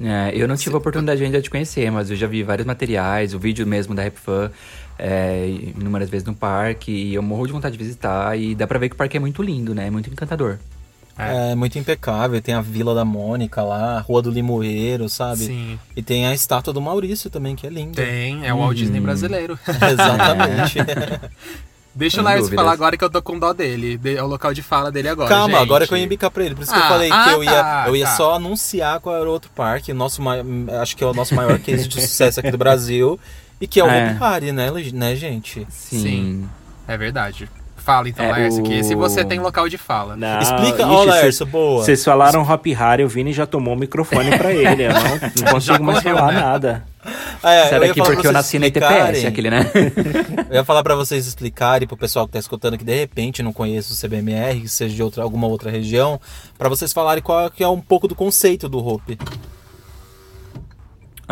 É, 0.00 0.32
eu 0.34 0.48
não 0.48 0.56
tive 0.56 0.74
a 0.74 0.78
oportunidade 0.78 1.22
ainda 1.22 1.40
de 1.40 1.48
conhecer, 1.48 1.88
mas 1.92 2.10
eu 2.10 2.16
já 2.16 2.26
vi 2.26 2.42
vários 2.42 2.66
materiais, 2.66 3.32
o 3.34 3.38
vídeo 3.38 3.64
mesmo 3.64 3.94
da 3.94 4.02
Rap 4.02 4.16
Fan, 4.18 4.50
é, 5.04 5.48
inúmeras 5.76 6.08
vezes 6.08 6.24
no 6.24 6.32
parque, 6.34 6.92
e 6.92 7.14
eu 7.14 7.22
morro 7.22 7.44
de 7.46 7.52
vontade 7.52 7.76
de 7.76 7.82
visitar, 7.82 8.38
e 8.38 8.54
dá 8.54 8.68
pra 8.68 8.78
ver 8.78 8.88
que 8.88 8.94
o 8.94 8.98
parque 8.98 9.16
é 9.16 9.20
muito 9.20 9.42
lindo, 9.42 9.74
né? 9.74 9.88
É 9.88 9.90
muito 9.90 10.08
encantador. 10.08 10.58
É. 11.18 11.54
muito 11.54 11.78
impecável. 11.78 12.40
Tem 12.40 12.54
a 12.54 12.60
Vila 12.62 12.94
da 12.94 13.04
Mônica 13.04 13.62
lá, 13.62 13.98
a 13.98 14.00
Rua 14.00 14.22
do 14.22 14.30
Limoeiro, 14.30 15.08
sabe? 15.08 15.44
Sim. 15.44 15.78
E 15.94 16.02
tem 16.02 16.26
a 16.26 16.32
estátua 16.32 16.72
do 16.72 16.80
Maurício 16.80 17.28
também, 17.28 17.54
que 17.54 17.66
é 17.66 17.70
linda. 17.70 18.02
Tem, 18.02 18.46
é 18.46 18.54
o 18.54 18.58
Walt 18.58 18.76
Disney 18.76 19.00
brasileiro. 19.00 19.58
Exatamente. 19.68 20.78
Deixa 21.94 22.22
o 22.22 22.24
Sem 22.24 22.34
Lars 22.34 22.48
falar 22.48 22.72
agora 22.72 22.96
que 22.96 23.04
eu 23.04 23.10
tô 23.10 23.20
com 23.20 23.38
dó 23.38 23.52
dele. 23.52 23.98
De- 23.98 24.16
É 24.16 24.22
o 24.22 24.26
local 24.26 24.54
de 24.54 24.62
fala 24.62 24.90
dele 24.90 25.08
agora. 25.10 25.28
Calma, 25.28 25.58
gente. 25.58 25.62
agora 25.62 25.86
que 25.86 25.92
eu 25.92 25.98
ia 25.98 26.06
bicar 26.06 26.30
pra 26.30 26.42
ele. 26.44 26.54
Por 26.54 26.62
isso 26.62 26.72
que 26.72 26.78
eu 26.78 26.82
Ah, 26.84 26.88
falei 26.88 27.10
ah, 27.12 27.24
que 27.24 27.30
eu 27.34 27.44
ia, 27.44 27.50
tá, 27.50 27.84
eu 27.88 27.94
ia 27.96 28.06
tá. 28.06 28.16
só 28.16 28.34
anunciar 28.36 28.98
qual 29.00 29.14
era 29.14 29.28
o 29.28 29.32
outro 29.32 29.50
parque. 29.54 29.92
O 29.92 29.94
nosso, 29.94 30.22
acho 30.80 30.96
que 30.96 31.04
é 31.04 31.06
o 31.06 31.12
nosso 31.12 31.34
maior 31.34 31.58
case 31.58 31.86
de 31.86 32.00
sucesso 32.00 32.40
aqui 32.40 32.50
do 32.50 32.56
Brasil. 32.56 33.20
E 33.62 33.66
que 33.68 33.78
é 33.80 33.84
o 33.84 33.88
É. 33.88 34.10
Hopi 34.10 34.24
Hari, 34.24 34.52
né, 34.52 34.70
né, 34.92 35.14
gente? 35.16 35.66
Sim. 35.70 35.98
Sim. 36.00 36.48
É 36.88 36.96
verdade. 36.98 37.48
Fala 37.76 38.08
então, 38.08 38.24
É, 38.24 38.30
Laércio, 38.30 38.62
que 38.62 38.78
o- 38.80 38.84
se 38.84 38.94
você 38.94 39.24
tem 39.24 39.40
local 39.40 39.68
de 39.68 39.76
fala. 39.76 40.14
Não, 40.16 40.38
Explica, 40.40 40.82
ixi, 40.82 40.90
ó, 40.92 40.98
cês- 40.98 41.06
Laércio, 41.08 41.46
boa. 41.46 41.82
Vocês 41.84 42.04
falaram 42.04 42.42
Hop 42.42 42.64
Harry, 42.66 43.02
o 43.04 43.08
Vini 43.08 43.32
já 43.32 43.44
tomou 43.44 43.74
o 43.74 43.76
microfone 43.76 44.36
pra 44.38 44.52
ele. 44.52 44.84
Eu 44.84 44.92
não, 44.92 45.00
não 45.46 45.52
consigo 45.52 45.82
mais 45.82 45.98
correu, 46.00 46.16
falar 46.16 46.32
né? 46.32 46.40
nada. 46.40 46.84
É, 47.42 47.66
Será 47.68 47.88
que 47.92 48.00
porque 48.00 48.24
eu 48.26 48.32
nasci 48.32 48.58
na 48.60 48.68
ITPS, 48.68 48.84
explicarem- 48.86 49.26
aquele, 49.26 49.50
né? 49.50 49.70
Eu 50.48 50.54
ia 50.56 50.64
falar 50.64 50.84
pra 50.84 50.94
vocês 50.94 51.26
explicarem 51.26 51.88
pro 51.88 51.96
pessoal 51.96 52.26
que 52.26 52.32
tá 52.32 52.38
escutando 52.38 52.78
que 52.78 52.84
de 52.84 52.94
repente 52.96 53.42
não 53.42 53.52
conhece 53.52 53.92
o 53.92 53.96
CBMR, 53.96 54.60
que 54.60 54.68
seja 54.68 54.94
de 54.94 55.02
outra, 55.02 55.24
alguma 55.24 55.48
outra 55.48 55.68
região, 55.68 56.20
pra 56.56 56.68
vocês 56.68 56.92
falarem 56.92 57.20
qual 57.22 57.46
é, 57.46 57.50
que 57.50 57.64
é 57.64 57.68
um 57.68 57.80
pouco 57.80 58.06
do 58.06 58.14
conceito 58.14 58.68
do 58.68 58.78
Hopi. 58.86 59.18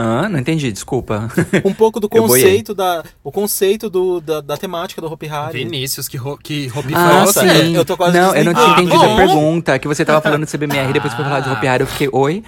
Ah, 0.02 0.28
não 0.28 0.38
entendi, 0.38 0.70
desculpa. 0.72 1.28
Um 1.64 1.74
pouco 1.74 2.00
do 2.00 2.08
Eu 2.12 2.22
conceito 2.22 2.74
da 2.74 3.02
o 3.22 3.30
conceito 3.30 3.90
do, 3.90 4.20
da, 4.20 4.40
da 4.40 4.56
temática 4.56 5.00
do 5.00 5.06
Hopi 5.12 5.28
Hari. 5.28 5.64
Vinícius, 5.64 6.08
que, 6.08 6.16
ro 6.16 6.38
que 6.38 6.70
Hopi 6.74 6.94
Ah, 6.94 7.20
Nossa, 7.20 7.40
sim. 7.40 7.74
eu 7.76 7.84
tô 7.84 7.96
quase 7.96 8.18
Não, 8.18 8.34
eu 8.34 8.44
não 8.44 8.54
tinha 8.54 8.70
entendido 8.72 8.94
Ah, 9.02 9.04
a 9.04 9.08
bom. 9.08 9.16
pergunta. 9.16 9.78
Que 9.78 9.86
você 9.88 10.04
tava 10.04 10.20
falando 10.20 10.44
de 10.46 10.50
CBMR, 10.50 10.92
depois 10.94 11.12
foi 11.14 11.24
falar 11.24 11.40
de 11.40 11.50
Hopi 11.50 11.66
Hari, 11.66 11.82
eu 11.82 11.86
fiquei, 11.86 12.08
oi? 12.12 12.42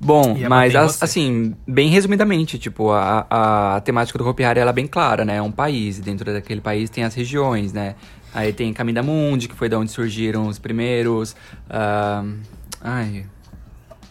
Bom, 0.00 0.36
Ia 0.36 0.48
mas 0.48 0.74
as- 0.74 1.02
assim, 1.02 1.54
bem 1.66 1.88
resumidamente, 1.88 2.58
tipo, 2.58 2.90
a, 2.90 3.26
a, 3.30 3.76
a 3.76 3.80
temática 3.80 4.18
do 4.18 4.26
Hopi 4.28 4.42
Hari, 4.44 4.58
ela 4.60 4.70
é 4.70 4.72
bem 4.72 4.86
clara, 4.86 5.24
né? 5.24 5.36
É 5.36 5.42
um 5.42 5.52
país, 5.52 5.98
e 5.98 6.02
dentro 6.02 6.32
daquele 6.32 6.60
país 6.60 6.90
tem 6.90 7.04
as 7.04 7.14
regiões, 7.14 7.72
né? 7.72 7.94
Aí 8.34 8.52
tem 8.52 8.72
Caminho 8.72 8.96
da 8.96 9.02
Mundi, 9.02 9.48
que 9.48 9.54
foi 9.54 9.68
da 9.68 9.78
onde 9.78 9.90
surgiram 9.90 10.46
os 10.48 10.58
primeiros... 10.58 11.34
ah, 11.70 12.24
ai... 12.80 13.24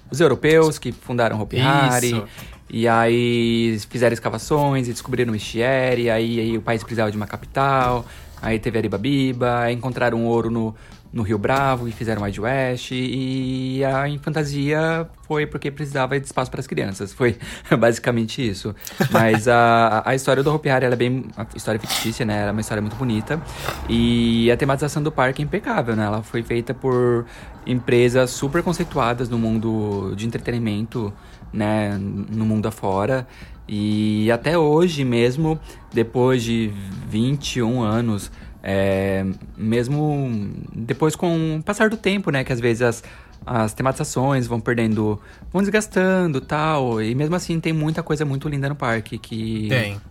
Os 0.10 0.22
europeus 0.22 0.80
que 0.80 0.94
fundaram 0.94 1.38
Hopi 1.42 1.60
Hari. 1.60 2.08
Isso. 2.12 2.24
E 2.70 2.88
aí 2.88 3.80
fizeram 3.90 4.14
escavações 4.14 4.88
e 4.88 4.92
descobriram 4.92 5.30
o 5.30 5.34
Michieri, 5.34 6.04
e 6.04 6.10
aí, 6.10 6.40
aí 6.40 6.58
o 6.58 6.62
país 6.62 6.84
precisava 6.84 7.10
de 7.10 7.18
uma 7.18 7.28
capital, 7.28 8.06
aí 8.42 8.60
teve 8.60 8.78
Aribabiba, 8.78 9.60
aí 9.60 9.74
encontraram 9.74 10.26
ouro 10.26 10.52
no, 10.52 10.76
no 11.12 11.24
Rio 11.24 11.38
Bravo 11.38 11.88
e 11.88 11.92
fizeram 11.92 12.22
Wide 12.24 12.42
West, 12.42 12.92
e 12.92 13.82
a 13.84 14.06
fantasia 14.22 15.08
foi 15.26 15.46
porque 15.46 15.72
precisava 15.72 16.20
de 16.20 16.26
espaço 16.26 16.52
para 16.52 16.60
as 16.60 16.68
crianças, 16.68 17.14
foi 17.14 17.38
basicamente 17.80 18.46
isso. 18.46 18.76
Mas 19.12 19.48
a, 19.48 20.04
a 20.06 20.14
história 20.14 20.44
do 20.44 20.54
Hopi 20.54 20.70
Hari, 20.70 20.86
é 20.86 20.96
bem, 20.96 21.26
a 21.38 21.46
história 21.56 21.80
fictícia, 21.80 22.26
né, 22.26 22.42
ela 22.42 22.50
é 22.50 22.52
uma 22.52 22.62
história 22.62 22.82
muito 22.82 22.96
bonita, 22.96 23.42
e 23.88 24.52
a 24.52 24.58
tematização 24.58 25.02
do 25.02 25.12
parque 25.12 25.42
é 25.42 25.46
impecável, 25.46 25.96
né, 25.96 26.06
ela 26.06 26.22
foi 26.22 26.44
feita 26.44 26.74
por 26.74 27.26
empresas 27.66 28.30
super 28.30 28.62
conceituadas 28.62 29.30
no 29.30 29.38
mundo 29.38 30.14
de 30.16 30.26
entretenimento, 30.26 31.14
né, 31.54 31.98
no 31.98 32.46
mundo 32.46 32.68
afora. 32.68 33.28
E 33.68 34.32
até 34.32 34.58
hoje 34.58 35.04
mesmo, 35.04 35.60
depois 35.94 36.42
de 36.44 36.72
21 37.10 37.82
anos, 37.82 38.32
é, 38.64 39.26
mesmo 39.58 40.52
depois 40.74 41.16
com 41.16 41.58
o 41.58 41.64
passar 41.64 41.90
do 41.90 41.98
tempo, 41.98 42.32
né, 42.32 42.44
que 42.44 42.54
às 42.54 42.60
vezes 42.62 42.82
as, 42.82 43.04
as 43.46 43.74
tematizações 43.74 44.48
vão 44.48 44.60
perdendo, 44.60 45.22
vão 45.52 45.62
desgastando 45.62 46.40
tal, 46.40 47.02
e 47.02 47.14
mesmo 47.14 47.36
assim 47.36 47.60
tem 47.60 47.74
muita 47.74 48.02
coisa 48.02 48.24
muito 48.24 48.48
linda 48.48 48.70
no 48.70 48.76
parque 48.76 49.18
que, 49.18 49.68
Tem. 49.68 50.02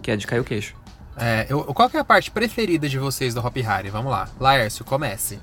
que 0.00 0.10
é 0.10 0.16
de 0.16 0.26
cair 0.26 0.40
o 0.40 0.44
queixo. 0.44 0.74
É, 1.16 1.46
eu- 1.48 1.64
qual 1.74 1.90
que 1.90 1.96
é 1.96 2.00
a 2.00 2.04
parte 2.04 2.30
preferida 2.30 2.88
de 2.88 2.98
vocês 2.98 3.34
do 3.34 3.44
Hopi 3.44 3.62
Hari? 3.66 3.90
Vamos 3.90 4.10
lá. 4.10 4.28
Laércio, 4.40 4.84
comece. 4.84 5.38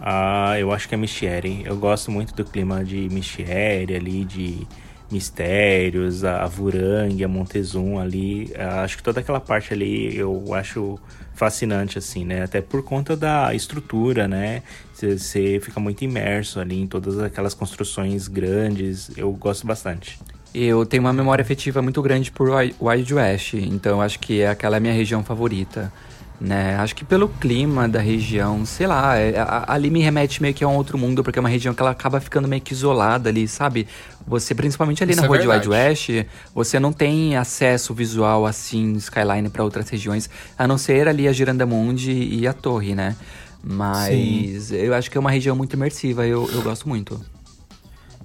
Ah, 0.00 0.54
eu 0.58 0.72
acho 0.72 0.88
que 0.88 0.94
é 0.94 0.98
Michieri. 0.98 1.62
Eu 1.64 1.76
gosto 1.76 2.10
muito 2.10 2.34
do 2.34 2.44
clima 2.44 2.84
de 2.84 3.08
Michieri 3.08 3.94
ali, 3.96 4.24
de 4.24 4.66
mistérios, 5.10 6.24
a 6.24 6.42
a 6.42 6.46
Vurang, 6.46 7.22
a 7.22 7.28
Montezum 7.28 7.98
ali. 7.98 8.52
Ah, 8.58 8.82
Acho 8.82 8.96
que 8.98 9.02
toda 9.02 9.20
aquela 9.20 9.40
parte 9.40 9.72
ali 9.72 10.16
eu 10.16 10.52
acho 10.54 10.98
fascinante, 11.34 11.98
assim, 11.98 12.24
né? 12.24 12.42
Até 12.42 12.60
por 12.60 12.82
conta 12.82 13.16
da 13.16 13.54
estrutura, 13.54 14.26
né? 14.26 14.62
Você- 14.94 15.60
fica 15.62 15.78
muito 15.80 16.02
imerso 16.02 16.58
ali 16.60 16.80
em 16.80 16.86
todas 16.86 17.18
aquelas 17.18 17.54
construções 17.54 18.26
grandes. 18.28 19.10
Eu 19.16 19.30
gosto 19.32 19.66
bastante. 19.66 20.18
Eu 20.54 20.86
tenho 20.86 21.02
uma 21.02 21.12
memória 21.12 21.42
afetiva 21.42 21.82
muito 21.82 22.00
grande 22.00 22.30
por 22.32 22.48
Wi- 22.48 22.74
Wild 22.80 23.12
West, 23.14 23.54
então 23.54 24.00
acho 24.00 24.18
que 24.18 24.42
aquela 24.42 24.76
é 24.76 24.78
a 24.78 24.80
minha 24.80 24.94
região 24.94 25.22
favorita. 25.22 25.92
Né? 26.38 26.76
Acho 26.76 26.94
que 26.94 27.02
pelo 27.04 27.28
clima 27.28 27.88
da 27.88 27.98
região, 27.98 28.66
sei 28.66 28.86
lá, 28.86 29.16
é- 29.16 29.34
ali 29.66 29.88
me 29.88 30.00
remete 30.02 30.42
meio 30.42 30.52
que 30.52 30.62
a 30.62 30.68
um 30.68 30.74
outro 30.76 30.98
mundo, 30.98 31.24
porque 31.24 31.38
é 31.38 31.40
uma 31.40 31.48
região 31.48 31.72
que 31.72 31.80
ela 31.80 31.92
acaba 31.92 32.20
ficando 32.20 32.46
meio 32.46 32.60
que 32.60 32.74
isolada 32.74 33.30
ali, 33.30 33.48
sabe? 33.48 33.88
Você, 34.26 34.54
principalmente 34.54 35.02
ali 35.02 35.12
Isso 35.12 35.20
na 35.22 35.24
é 35.26 35.28
rua 35.28 35.38
de 35.38 35.48
Wild 35.48 35.66
verdade. 35.68 36.12
West, 36.12 36.26
você 36.54 36.78
não 36.78 36.92
tem 36.92 37.36
acesso 37.36 37.94
visual 37.94 38.44
assim, 38.44 38.92
skyline 38.96 39.48
para 39.48 39.64
outras 39.64 39.88
regiões, 39.88 40.28
a 40.58 40.66
não 40.68 40.76
ser 40.76 41.08
ali 41.08 41.26
a 41.26 41.32
Girandamundi 41.32 42.12
e 42.12 42.46
a 42.46 42.52
torre, 42.52 42.94
né? 42.94 43.16
Mas 43.62 44.70
eu 44.72 44.94
acho 44.94 45.10
que 45.10 45.16
é 45.16 45.20
uma 45.20 45.30
região 45.30 45.56
muito 45.56 45.72
imersiva, 45.72 46.26
eu, 46.26 46.48
eu 46.52 46.60
gosto 46.62 46.86
muito. 46.88 47.18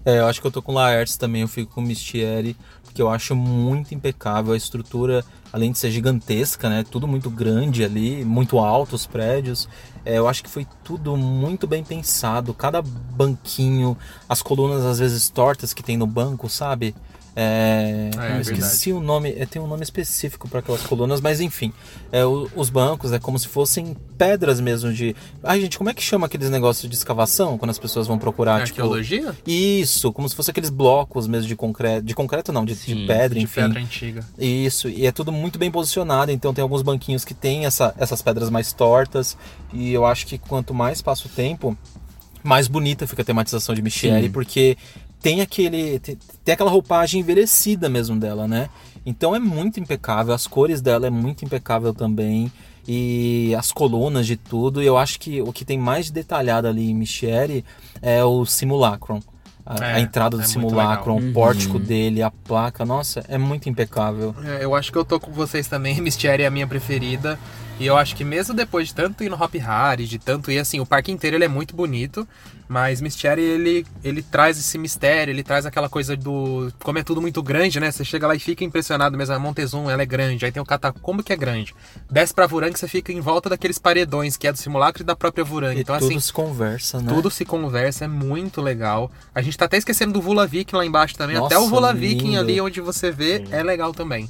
É, 0.03 0.19
eu 0.19 0.25
acho 0.27 0.41
que 0.41 0.47
eu 0.47 0.51
tô 0.51 0.61
com 0.61 0.73
Laertes 0.73 1.15
também, 1.15 1.43
eu 1.43 1.47
fico 1.47 1.73
com 1.73 1.81
Mistieri, 1.81 2.57
porque 2.91 3.01
eu 3.01 3.09
acho 3.09 3.33
muito 3.33 3.95
impecável 3.95 4.53
a 4.53 4.57
estrutura, 4.57 5.23
além 5.51 5.71
de 5.71 5.79
ser 5.79 5.89
gigantesca, 5.91 6.69
né? 6.69 6.83
Tudo 6.83 7.07
muito 7.07 7.29
grande 7.29 7.85
ali, 7.85 8.25
muito 8.25 8.59
alto 8.59 8.97
os 8.97 9.05
prédios. 9.05 9.67
É, 10.03 10.17
eu 10.17 10.27
acho 10.27 10.43
que 10.43 10.49
foi 10.49 10.67
tudo 10.83 11.15
muito 11.15 11.65
bem 11.65 11.85
pensado, 11.85 12.53
cada 12.53 12.81
banquinho, 12.81 13.97
as 14.27 14.41
colunas 14.41 14.83
às 14.83 14.99
vezes 14.99 15.29
tortas 15.29 15.73
que 15.73 15.81
tem 15.81 15.95
no 15.95 16.05
banco, 16.05 16.49
sabe? 16.49 16.93
É, 17.35 18.09
É, 18.17 18.31
eu 18.31 18.35
é 18.35 18.41
esqueci 18.41 18.91
o 18.91 18.99
nome, 18.99 19.33
é, 19.37 19.45
tem 19.45 19.61
um 19.61 19.67
nome 19.67 19.83
específico 19.83 20.49
para 20.49 20.59
aquelas 20.59 20.81
colunas, 20.81 21.21
mas 21.21 21.39
enfim, 21.39 21.71
é, 22.11 22.25
o- 22.25 22.49
os 22.55 22.69
bancos 22.69 23.13
é 23.13 23.19
como 23.19 23.39
se 23.39 23.47
fossem 23.47 23.95
pedras 24.17 24.59
mesmo 24.59 24.91
de. 24.91 25.15
Ai, 25.41 25.61
gente, 25.61 25.77
como 25.77 25.89
é 25.89 25.93
que 25.93 26.01
chama 26.03 26.25
aqueles 26.25 26.49
negócios 26.49 26.89
de 26.89 26.95
escavação 26.95 27.57
quando 27.57 27.71
as 27.71 27.79
pessoas 27.79 28.05
vão 28.05 28.17
procurar? 28.17 28.63
tipo, 28.65 28.81
Arqueologia? 28.81 29.33
isso, 29.47 30.11
como 30.11 30.27
se 30.27 30.35
fosse 30.35 30.51
aqueles 30.51 30.69
blocos 30.69 31.25
mesmo 31.27 31.47
de 31.47 31.55
concreto. 31.55 32.05
De 32.05 32.13
concreto 32.13 32.51
não, 32.51 32.65
de, 32.65 32.73
de 32.73 32.79
Sim, 32.79 33.07
pedra, 33.07 33.39
De 33.39 33.45
enfim. 33.45 33.61
pedra 33.61 33.79
antiga. 33.79 34.25
Isso, 34.37 34.89
e 34.89 35.05
é 35.05 35.11
tudo 35.11 35.31
muito 35.31 35.57
bem 35.57 35.71
posicionado, 35.71 36.31
então 36.31 36.53
tem 36.53 36.61
alguns 36.61 36.81
banquinhos 36.81 37.23
que 37.23 37.33
tem 37.33 37.65
essa, 37.65 37.93
essas 37.97 38.21
pedras 38.21 38.49
mais 38.49 38.73
tortas. 38.73 39.37
E 39.73 39.91
eu 39.93 40.05
acho 40.05 40.27
que 40.27 40.37
quanto 40.37 40.73
mais 40.73 41.01
passa 41.01 41.27
o 41.27 41.29
tempo, 41.31 41.77
mais 42.43 42.67
bonita 42.67 43.07
fica 43.07 43.21
a 43.21 43.25
tematização 43.25 43.73
de 43.73 43.81
Michele, 43.81 44.23
Sim. 44.27 44.31
porque 44.31 44.77
tem 45.21 45.41
aquele. 45.41 45.99
Tem, 45.99 46.17
tem 46.43 46.53
aquela 46.53 46.71
roupagem 46.71 47.19
envelhecida 47.21 47.87
mesmo 47.89 48.17
dela, 48.19 48.47
né? 48.47 48.69
Então 49.05 49.35
é 49.35 49.39
muito 49.39 49.79
impecável, 49.79 50.33
as 50.33 50.45
cores 50.47 50.81
dela 50.81 51.07
é 51.07 51.09
muito 51.09 51.43
impecável 51.45 51.93
também. 51.93 52.51
E 52.87 53.53
as 53.57 53.71
colunas 53.71 54.25
de 54.25 54.35
tudo, 54.35 54.81
e 54.81 54.85
eu 54.87 54.97
acho 54.97 55.19
que 55.19 55.39
o 55.41 55.53
que 55.53 55.63
tem 55.63 55.77
mais 55.77 56.09
detalhado 56.09 56.67
ali 56.67 56.89
em 56.89 56.95
Michele 56.95 57.63
é 58.01 58.23
o 58.23 58.43
simulacron. 58.45 59.21
A, 59.63 59.77
É, 59.85 59.93
a 59.93 59.99
entrada 59.99 60.37
do 60.37 60.41
é 60.43 60.45
simulacron, 60.47 61.17
o 61.17 61.31
pórtico 61.31 61.77
Uhum. 61.77 61.83
dele, 61.83 62.23
a 62.23 62.31
placa, 62.31 62.83
nossa, 62.83 63.23
é 63.27 63.37
muito 63.37 63.69
impecável. 63.69 64.33
É, 64.43 64.65
eu 64.65 64.73
acho 64.73 64.91
que 64.91 64.97
eu 64.97 65.05
tô 65.05 65.19
com 65.19 65.31
vocês 65.31 65.67
também. 65.67 65.93
Mystery 66.01 66.41
é 66.43 66.47
a 66.47 66.51
minha 66.51 66.65
preferida. 66.65 67.39
E 67.81 67.87
eu 67.87 67.97
acho 67.97 68.15
que 68.15 68.23
mesmo 68.23 68.53
depois 68.53 68.89
de 68.89 68.95
tanto 68.95 69.23
ir 69.23 69.29
no 69.29 69.41
Hop 69.41 69.55
Hari, 69.55 70.05
de 70.05 70.19
tanto 70.19 70.51
ir 70.51 70.59
assim, 70.59 70.79
o 70.79 70.85
parque 70.85 71.11
inteiro 71.11 71.35
ele 71.35 71.45
é 71.45 71.47
muito 71.47 71.75
bonito. 71.75 72.27
Mas 72.71 73.01
Mystery 73.01 73.41
ele, 73.41 73.85
ele 74.01 74.23
traz 74.23 74.57
esse 74.57 74.77
mistério, 74.77 75.29
ele 75.29 75.43
traz 75.43 75.65
aquela 75.65 75.89
coisa 75.89 76.15
do. 76.15 76.71
Como 76.81 76.97
é 76.97 77.03
tudo 77.03 77.19
muito 77.19 77.43
grande, 77.43 77.81
né? 77.81 77.91
Você 77.91 78.05
chega 78.05 78.25
lá 78.25 78.33
e 78.33 78.39
fica 78.39 78.63
impressionado 78.63 79.17
mesmo. 79.17 79.35
A 79.35 79.39
Montezum, 79.39 79.89
ela 79.89 80.01
é 80.01 80.05
grande. 80.05 80.45
Aí 80.45 80.53
tem 80.53 80.63
o 80.63 80.65
Catacombo 80.65 81.21
que 81.21 81.33
é 81.33 81.35
grande. 81.35 81.75
Desce 82.09 82.33
pra 82.33 82.47
Vurang, 82.47 82.71
você 82.71 82.87
fica 82.87 83.11
em 83.11 83.19
volta 83.19 83.49
daqueles 83.49 83.77
paredões, 83.77 84.37
que 84.37 84.47
é 84.47 84.53
do 84.53 84.57
simulacro 84.57 85.03
e 85.03 85.05
da 85.05 85.17
própria 85.17 85.43
Vurang. 85.43 85.77
Então, 85.77 85.97
tudo 85.97 86.11
assim, 86.11 86.19
se 86.21 86.31
conversa, 86.31 87.01
né? 87.01 87.11
tudo 87.13 87.29
se 87.29 87.43
conversa, 87.43 88.05
é 88.05 88.07
muito 88.07 88.61
legal. 88.61 89.11
A 89.35 89.41
gente 89.41 89.57
tá 89.57 89.65
até 89.65 89.75
esquecendo 89.75 90.13
do 90.13 90.21
Vula 90.21 90.47
Viking 90.47 90.77
lá 90.77 90.85
embaixo 90.85 91.15
também. 91.15 91.35
Nossa, 91.35 91.47
até 91.47 91.59
o 91.59 91.67
Vula 91.67 91.93
Viking 91.93 92.29
lindo. 92.29 92.39
ali 92.39 92.61
onde 92.61 92.79
você 92.79 93.11
vê 93.11 93.43
é 93.51 93.61
legal 93.61 93.91
também. 93.93 94.29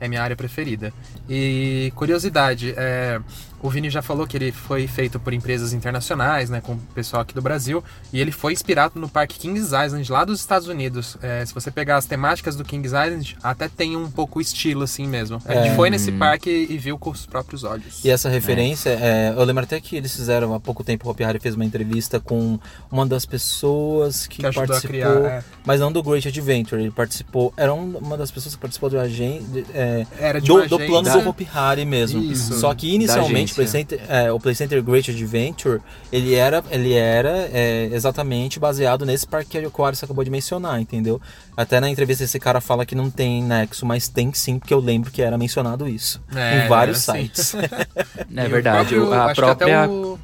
É 0.00 0.08
minha 0.08 0.22
área 0.22 0.34
preferida. 0.34 0.92
E 1.28 1.92
curiosidade, 1.94 2.74
é, 2.76 3.20
o 3.62 3.68
Vini 3.70 3.90
já 3.90 4.02
falou 4.02 4.26
que 4.26 4.36
ele 4.36 4.52
foi 4.52 4.86
feito 4.86 5.18
por 5.20 5.32
empresas 5.32 5.72
internacionais, 5.72 6.48
né, 6.50 6.60
com 6.60 6.72
o 6.72 6.78
pessoal 6.94 7.22
aqui 7.22 7.34
do 7.34 7.42
Brasil, 7.42 7.82
e 8.12 8.20
ele 8.20 8.32
foi 8.32 8.52
inspirado 8.52 8.98
no 8.98 9.08
parque 9.08 9.38
Kings 9.38 9.74
Island, 9.74 10.10
lá 10.10 10.24
dos 10.24 10.40
Estados 10.40 10.66
Unidos. 10.68 11.16
É, 11.22 11.44
se 11.44 11.52
você 11.54 11.70
pegar 11.70 11.96
as 11.96 12.06
temáticas 12.06 12.56
do 12.56 12.64
Kings 12.64 12.88
Island, 12.94 13.36
até 13.42 13.68
tem 13.68 13.96
um 13.96 14.10
pouco 14.10 14.40
estilo 14.40 14.82
assim 14.84 15.06
mesmo. 15.06 15.40
A 15.44 15.54
gente 15.54 15.68
É. 15.68 15.74
foi 15.74 15.90
nesse 15.90 16.10
parque 16.12 16.50
e 16.70 16.78
viu 16.78 16.98
com 16.98 17.10
os 17.10 17.26
próprios 17.26 17.64
olhos. 17.64 18.04
E 18.04 18.10
essa 18.10 18.28
referência, 18.28 18.90
é, 18.90 19.34
eu 19.36 19.44
lembro 19.44 19.64
até 19.64 19.80
que 19.80 19.96
eles 19.96 20.14
fizeram 20.14 20.54
há 20.54 20.60
pouco 20.60 20.82
tempo, 20.82 21.06
o 21.06 21.10
Hopi 21.10 21.24
Hari 21.24 21.38
fez 21.38 21.54
uma 21.54 21.64
entrevista 21.64 22.18
com 22.20 22.58
uma 22.90 23.04
das 23.06 23.24
pessoas 23.26 24.26
que, 24.26 24.36
Que 24.42 24.42
participou, 24.52 24.80
criar, 24.90 25.08
é. 25.10 25.44
mas 25.64 25.80
não 25.80 25.92
do 25.92 26.02
Great 26.02 26.26
Adventure, 26.26 26.80
ele 26.80 26.90
participou, 26.90 27.52
era 27.56 27.72
um- 27.74 27.98
uma 27.98 28.16
das 28.16 28.30
pessoas 28.30 28.54
que 28.54 28.60
participou 28.60 28.88
do 28.88 28.98
agente, 28.98 29.64
é, 29.74 30.06
Era 30.18 30.40
de 30.40 30.46
do, 30.46 30.66
do 30.68 30.78
plano 30.78 31.10
do 31.10 31.28
Hopi 31.28 31.46
Hari 31.52 31.84
mesmo. 31.84 32.22
Isso. 32.22 32.58
Só 32.58 32.74
que 32.74 32.94
inicialmente 32.94 33.49
o 33.52 33.54
Play. 33.56 33.66
Center, 33.68 34.00
é, 34.08 34.32
o 34.32 34.38
Play 34.40 34.54
Center 34.54 34.82
Great 34.82 35.10
Adventure, 35.10 35.80
ele 36.12 36.34
era, 36.34 36.62
ele 36.70 36.94
era 36.94 37.48
é, 37.52 37.88
exatamente 37.92 38.58
baseado 38.58 39.04
nesse 39.06 39.26
parque 39.26 39.60
que 39.60 39.80
o 39.80 39.84
Aris 39.84 40.02
acabou 40.02 40.24
de 40.24 40.30
mencionar, 40.30 40.80
entendeu? 40.80 41.20
Até 41.56 41.80
na 41.80 41.88
entrevista 41.90 42.24
esse 42.24 42.38
cara 42.38 42.60
fala 42.60 42.86
que 42.86 42.94
não 42.94 43.10
tem 43.10 43.42
nexo, 43.42 43.84
mas 43.84 44.08
tem 44.08 44.32
sim, 44.32 44.58
porque 44.58 44.72
eu 44.74 44.80
lembro 44.80 45.10
que 45.10 45.20
era 45.22 45.36
mencionado 45.36 45.88
isso. 45.88 46.22
É, 46.34 46.64
em 46.64 46.68
vários 46.68 47.08
assim. 47.08 47.22
sites. 47.24 47.54
É 48.36 48.48
verdade. 48.48 48.94
próprio- 48.94 49.12
a 49.12 49.24
acho 49.26 49.34
que 49.34 49.40
até 49.48 49.64
própria, 49.66 49.90
o- 49.90 50.18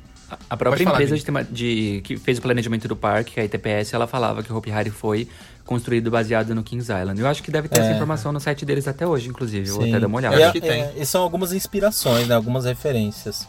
a 0.50 0.56
própria 0.56 0.84
falar, 0.84 0.96
empresa 0.96 1.16
de, 1.16 1.24
tema- 1.24 1.44
de- 1.44 2.00
que 2.04 2.16
fez 2.16 2.38
o 2.38 2.42
planejamento 2.42 2.88
do 2.88 2.96
parque, 2.96 3.32
que 3.34 3.40
é 3.40 3.42
a 3.42 3.46
ITPS, 3.46 3.92
ela 3.94 4.06
falava 4.06 4.42
que 4.42 4.52
o 4.52 4.56
Hopi 4.56 4.70
Hari 4.72 4.90
foi 4.90 5.28
construído 5.64 6.10
baseado 6.10 6.54
no 6.54 6.62
Kings 6.62 6.90
Island. 6.92 7.20
Eu 7.20 7.26
acho 7.26 7.42
que 7.42 7.50
deve 7.50 7.68
ter 7.68 7.80
essa 7.80 7.90
É. 7.90 7.94
informação 7.94 8.32
no 8.32 8.38
site 8.40 8.64
deles 8.64 8.86
até 8.88 9.06
hoje, 9.06 9.28
inclusive. 9.28 9.68
Eu 9.68 9.74
vou 9.74 9.84
Sim. 9.84 9.90
até 9.90 10.00
dar 10.00 10.06
uma 10.06 10.16
olhada. 10.16 10.36
E, 10.36 10.42
Acho 10.42 10.50
é- 10.56 10.60
que 10.60 10.60
tem. 10.60 10.80
é- 10.82 10.94
e 10.96 11.04
são 11.06 11.22
algumas 11.22 11.52
inspirações, 11.52 12.28
né? 12.28 12.34
Algumas 12.34 12.64
referências. 12.64 13.46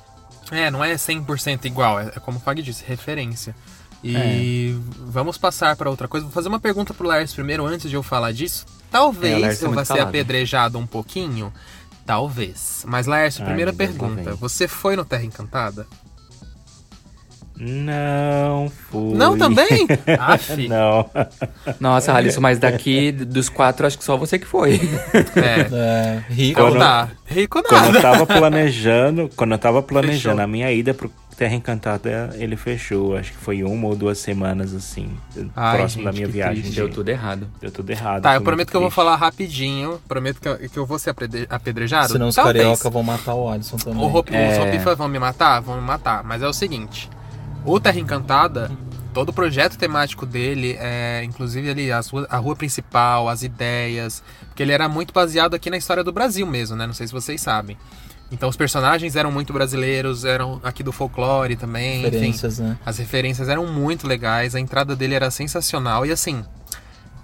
É, 0.51 0.72
não 0.72 0.84
é 0.84 0.96
100% 0.98 1.65
igual, 1.65 2.00
é, 2.00 2.07
é 2.15 2.19
como 2.19 2.38
o 2.38 2.41
Fag 2.41 2.62
disse, 2.62 2.84
referência. 2.86 3.55
E 4.03 4.75
vamos 5.07 5.38
passar 5.38 5.75
para 5.75 5.89
outra 5.89 6.07
coisa. 6.07 6.25
Vou 6.25 6.31
fazer 6.34 6.48
uma 6.48 6.60
pergunta 6.60 6.93
pro 6.93 7.07
Lars 7.07 7.34
primeiro, 7.34 7.65
antes 7.65 7.89
de 7.89 7.96
eu 7.96 8.03
falar 8.03 8.31
disso. 8.31 8.65
É, 8.67 8.72
o 8.72 8.91
Talvez 8.91 9.62
é 9.62 9.65
eu 9.65 9.72
vá 9.72 9.84
ser 9.84 9.93
calado. 9.93 10.10
apedrejado 10.10 10.77
um 10.77 10.86
pouquinho. 10.88 11.51
Talvez. 12.05 12.84
Mas, 12.88 13.05
Lars, 13.05 13.39
Ai, 13.39 13.46
primeira 13.46 13.72
lá 13.72 13.77
pergunta. 13.77 14.36
Você 14.36 14.67
foi 14.67 14.96
no 14.96 15.03
Terra 15.03 15.24
Encantada? 15.25 15.86
Não 17.59 18.69
fui. 18.89 19.13
Não, 19.15 19.37
também? 19.37 19.87
Aff. 20.19 20.67
Não. 20.67 21.09
Nossa, 21.79 22.13
Alisson, 22.13 22.41
mas 22.41 22.59
daqui 22.59 23.11
dos 23.11 23.49
quatro, 23.49 23.85
acho 23.87 23.97
que 23.97 24.03
só 24.03 24.15
você 24.17 24.37
que 24.37 24.45
foi. 24.47 24.79
É. 25.35 25.67
É, 25.73 26.23
rico. 26.29 26.59
Então 26.59 26.69
Quando- 26.71 26.79
tá. 26.79 27.09
Rico 27.25 27.61
Quando 27.61 27.65
eu 27.87 27.91
nada. 27.93 28.01
tava 28.01 28.25
planejando, 28.25 29.29
quando 29.35 29.51
eu 29.53 29.57
tava 29.57 29.81
planejando 29.83 30.35
Fechou. 30.37 30.43
a 30.43 30.47
minha 30.47 30.71
ida 30.71 30.93
pro 30.93 31.11
Terra 31.35 31.53
Encantada, 31.55 32.31
ele 32.35 32.55
fechou. 32.55 33.15
Acho 33.17 33.31
que 33.33 33.37
foi 33.37 33.63
uma 33.63 33.87
ou 33.87 33.95
duas 33.95 34.17
semanas 34.17 34.73
assim, 34.73 35.09
Ai, 35.55 35.77
próximo 35.77 36.05
da 36.05 36.11
gente, 36.11 36.17
minha 36.19 36.27
que 36.27 36.33
viagem. 36.33 36.61
triste. 36.61 36.75
Deu 36.75 36.89
tudo 36.89 37.09
errado. 37.09 37.47
Deu 37.59 37.69
tudo 37.69 37.89
errado. 37.89 38.23
Tá, 38.23 38.35
eu 38.35 38.41
prometo 38.41 38.69
que 38.71 38.75
eu 38.77 38.81
vou 38.81 38.89
triste. 38.89 38.95
falar 38.95 39.15
rapidinho. 39.17 39.99
Prometo 40.07 40.39
que 40.41 40.47
eu, 40.47 40.57
que 40.57 40.77
eu 40.77 40.85
vou 40.85 40.97
ser 40.97 41.09
apedre- 41.11 41.45
apedrejado. 41.49 42.13
Senão 42.13 42.29
os 42.29 42.35
Talvez. 42.35 42.57
carioca 42.63 42.89
vão 42.89 43.03
matar 43.03 43.35
o 43.35 43.49
Alisson 43.49 43.77
também. 43.77 44.01
O 44.01 44.15
Hopi, 44.15 44.33
É. 44.33 44.59
Os 44.87 44.97
vão 44.97 45.07
me 45.09 45.19
matar? 45.19 45.59
Vão 45.61 45.75
me 45.75 45.85
matar. 45.85 46.23
Mas 46.23 46.41
é 46.41 46.47
o 46.47 46.53
seguinte: 46.53 47.09
o 47.67 47.79
Terra 47.79 48.00
Encantada, 48.00 48.71
todo 49.13 49.29
o 49.29 49.33
projeto 49.33 49.77
temático 49.77 50.25
dele, 50.25 50.75
é, 50.79 51.21
inclusive 51.24 51.69
ali 51.69 51.91
as 51.91 52.07
rua- 52.09 52.27
a 52.29 52.38
rua 52.38 52.55
principal, 52.55 53.27
as 53.29 53.43
ideias, 53.43 54.24
porque 54.47 54.63
ele 54.63 54.71
era 54.71 54.88
muito 54.88 55.13
baseado 55.13 55.53
aqui 55.53 55.69
na 55.69 55.77
história 55.77 56.03
do 56.03 56.12
Brasil 56.12 56.45
mesmo, 56.47 56.75
né? 56.75 56.86
Não 56.88 56.93
sei 56.93 57.07
se 57.07 57.13
vocês 57.13 57.41
sabem. 57.41 57.77
Então 58.31 58.50
os 58.50 58.57
personagens 58.57 59.15
eram 59.15 59.31
muito 59.31 59.53
brasileiros, 59.53 60.25
eram 60.25 60.59
aqui 60.63 60.83
do 60.83 60.91
folclore 60.91 61.55
também, 61.55 62.01
enfim. 62.01 62.05
referências, 62.09 62.59
né? 62.59 62.77
As 62.86 62.97
referências 62.97 63.47
eram 63.50 63.65
muito 63.67 64.05
legais, 64.07 64.53
a 64.55 64.59
entrada 64.59 64.95
dele 64.95 65.13
era 65.15 65.31
sensacional 65.31 66.05
e 66.05 66.12
assim, 66.12 66.43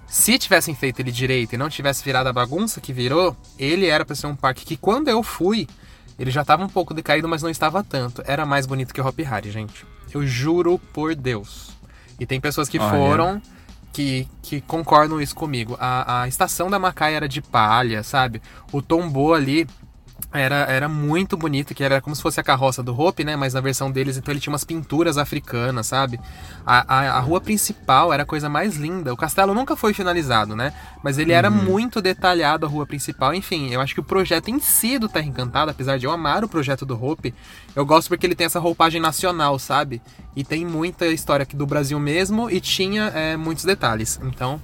se 0.06 0.38
tivessem 0.38 0.74
feito 0.74 1.00
ele 1.00 1.10
direito 1.12 1.54
e 1.54 1.58
não 1.58 1.68
tivesse 1.68 2.02
virado 2.04 2.28
a 2.28 2.32
bagunça 2.32 2.80
que 2.80 2.92
virou, 2.92 3.36
ele 3.58 3.86
era 3.86 4.04
pra 4.04 4.14
ser 4.16 4.26
um 4.26 4.36
parque 4.36 4.64
que 4.64 4.76
quando 4.76 5.08
eu 5.08 5.22
fui, 5.22 5.66
ele 6.18 6.30
já 6.30 6.44
tava 6.44 6.64
um 6.64 6.68
pouco 6.68 6.94
decaído, 6.94 7.28
mas 7.28 7.42
não 7.42 7.50
estava 7.50 7.82
tanto. 7.82 8.22
Era 8.26 8.46
mais 8.46 8.66
bonito 8.66 8.94
que 8.94 9.00
o 9.00 9.06
Hopi 9.06 9.24
Hari, 9.24 9.50
gente. 9.50 9.84
Eu 10.14 10.26
juro 10.26 10.78
por 10.78 11.14
Deus. 11.14 11.70
E 12.18 12.24
tem 12.24 12.40
pessoas 12.40 12.68
que 12.68 12.78
Olha. 12.78 12.90
foram 12.90 13.42
que, 13.92 14.28
que 14.42 14.60
concordam 14.60 15.20
isso 15.20 15.34
comigo. 15.34 15.76
A, 15.80 16.22
a 16.22 16.28
estação 16.28 16.70
da 16.70 16.78
Macai 16.78 17.14
era 17.14 17.28
de 17.28 17.42
palha, 17.42 18.02
sabe? 18.02 18.40
O 18.72 18.80
tombô 18.80 19.34
ali 19.34 19.66
era, 20.34 20.56
era 20.64 20.88
muito 20.88 21.36
bonito, 21.36 21.74
que 21.74 21.84
era 21.84 22.00
como 22.00 22.14
se 22.14 22.20
fosse 22.20 22.40
a 22.40 22.42
carroça 22.42 22.82
do 22.82 22.98
Hope, 22.98 23.22
né? 23.22 23.36
Mas 23.36 23.54
na 23.54 23.60
versão 23.60 23.90
deles, 23.90 24.16
então 24.16 24.32
ele 24.32 24.40
tinha 24.40 24.52
umas 24.52 24.64
pinturas 24.64 25.16
africanas, 25.16 25.86
sabe? 25.86 26.18
A, 26.66 26.84
a, 26.92 27.18
a 27.18 27.20
rua 27.20 27.40
principal 27.40 28.12
era 28.12 28.24
a 28.24 28.26
coisa 28.26 28.48
mais 28.48 28.76
linda. 28.76 29.12
O 29.12 29.16
castelo 29.16 29.54
nunca 29.54 29.76
foi 29.76 29.94
finalizado, 29.94 30.56
né? 30.56 30.74
Mas 31.02 31.18
ele 31.18 31.32
era 31.32 31.48
muito 31.50 32.02
detalhado, 32.02 32.66
a 32.66 32.68
rua 32.68 32.84
principal. 32.84 33.32
Enfim, 33.32 33.70
eu 33.70 33.80
acho 33.80 33.94
que 33.94 34.00
o 34.00 34.04
projeto 34.04 34.48
em 34.48 34.58
si 34.58 34.98
do 34.98 35.08
Terra 35.08 35.26
Encantada, 35.26 35.70
apesar 35.70 35.98
de 35.98 36.06
eu 36.06 36.10
amar 36.10 36.42
o 36.42 36.48
projeto 36.48 36.84
do 36.84 37.02
Hope, 37.02 37.32
eu 37.76 37.86
gosto 37.86 38.08
porque 38.08 38.26
ele 38.26 38.34
tem 38.34 38.46
essa 38.46 38.58
roupagem 38.58 39.00
nacional, 39.00 39.56
sabe? 39.58 40.02
E 40.34 40.42
tem 40.42 40.66
muita 40.66 41.06
história 41.06 41.44
aqui 41.44 41.54
do 41.54 41.66
Brasil 41.66 41.98
mesmo 42.00 42.50
e 42.50 42.60
tinha 42.60 43.04
é, 43.14 43.36
muitos 43.36 43.64
detalhes. 43.64 44.18
Então, 44.24 44.60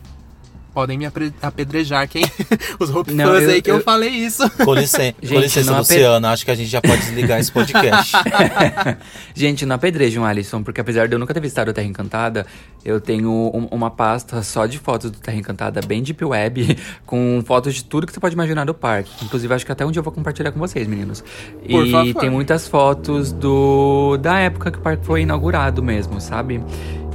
podem 0.70 0.96
me 0.98 1.06
apedrejar 1.42 2.08
quem 2.08 2.24
os 2.80 2.88
Hope 2.90 3.12
Não, 3.12 3.26
fãs 3.26 3.42
eu- 3.42 3.50
aí 3.50 3.62
que 3.62 3.70
eu, 3.70 3.76
eu- 3.76 3.82
falei 3.82 4.10
isso. 4.10 4.48
Com 4.64 4.74
licença, 4.74 5.14
com 5.20 5.26
Gente, 5.26 5.42
licença 5.42 5.70
não 5.72 5.78
apre- 5.80 5.94
Luciana, 5.96 6.30
acho 6.30 6.44
que 6.44 6.50
a 6.50 6.54
gente 6.54 6.68
já 6.70 6.80
pode 6.80 7.00
desligar 7.02 7.38
esse 7.40 7.50
podcast. 7.52 8.12
Gente, 9.34 9.64
não 9.66 9.76
apedrejam 9.76 10.24
Alisson, 10.24 10.62
porque 10.62 10.80
apesar 10.80 11.06
de 11.08 11.14
eu 11.14 11.18
nunca 11.18 11.32
ter 11.34 11.40
visitado 11.40 11.70
o 11.70 11.74
Terra 11.74 11.86
Encantada, 11.86 12.46
eu 12.84 13.00
tenho 13.00 13.30
um- 13.30 13.68
uma 13.70 13.90
pasta 13.90 14.42
só 14.42 14.66
de 14.66 14.78
fotos 14.78 15.10
do 15.10 15.18
Terra 15.18 15.36
Encantada, 15.36 15.80
bem 15.82 16.02
deep 16.02 16.24
web, 16.24 16.76
com 17.06 17.42
fotos 17.44 17.74
de 17.74 17.84
tudo 17.84 18.06
que 18.06 18.12
você 18.12 18.20
pode 18.20 18.34
imaginar 18.34 18.64
do 18.64 18.74
parque. 18.74 19.10
Inclusive, 19.24 19.52
acho 19.54 19.66
que 19.66 19.72
até 19.72 19.84
um 19.84 19.90
dia 19.90 20.00
eu 20.00 20.04
vou 20.04 20.12
compartilhar 20.12 20.52
com 20.52 20.58
vocês, 20.58 20.86
meninos. 20.86 21.22
Por 21.68 21.86
e 21.86 21.90
favor. 21.90 22.20
tem 22.20 22.30
muitas 22.30 22.68
fotos 22.68 23.32
do 23.32 24.16
da 24.18 24.38
época 24.38 24.70
que 24.70 24.78
o 24.78 24.80
parque 24.80 25.04
foi 25.04 25.22
inaugurado 25.22 25.82
mesmo, 25.82 26.20
sabe? 26.20 26.62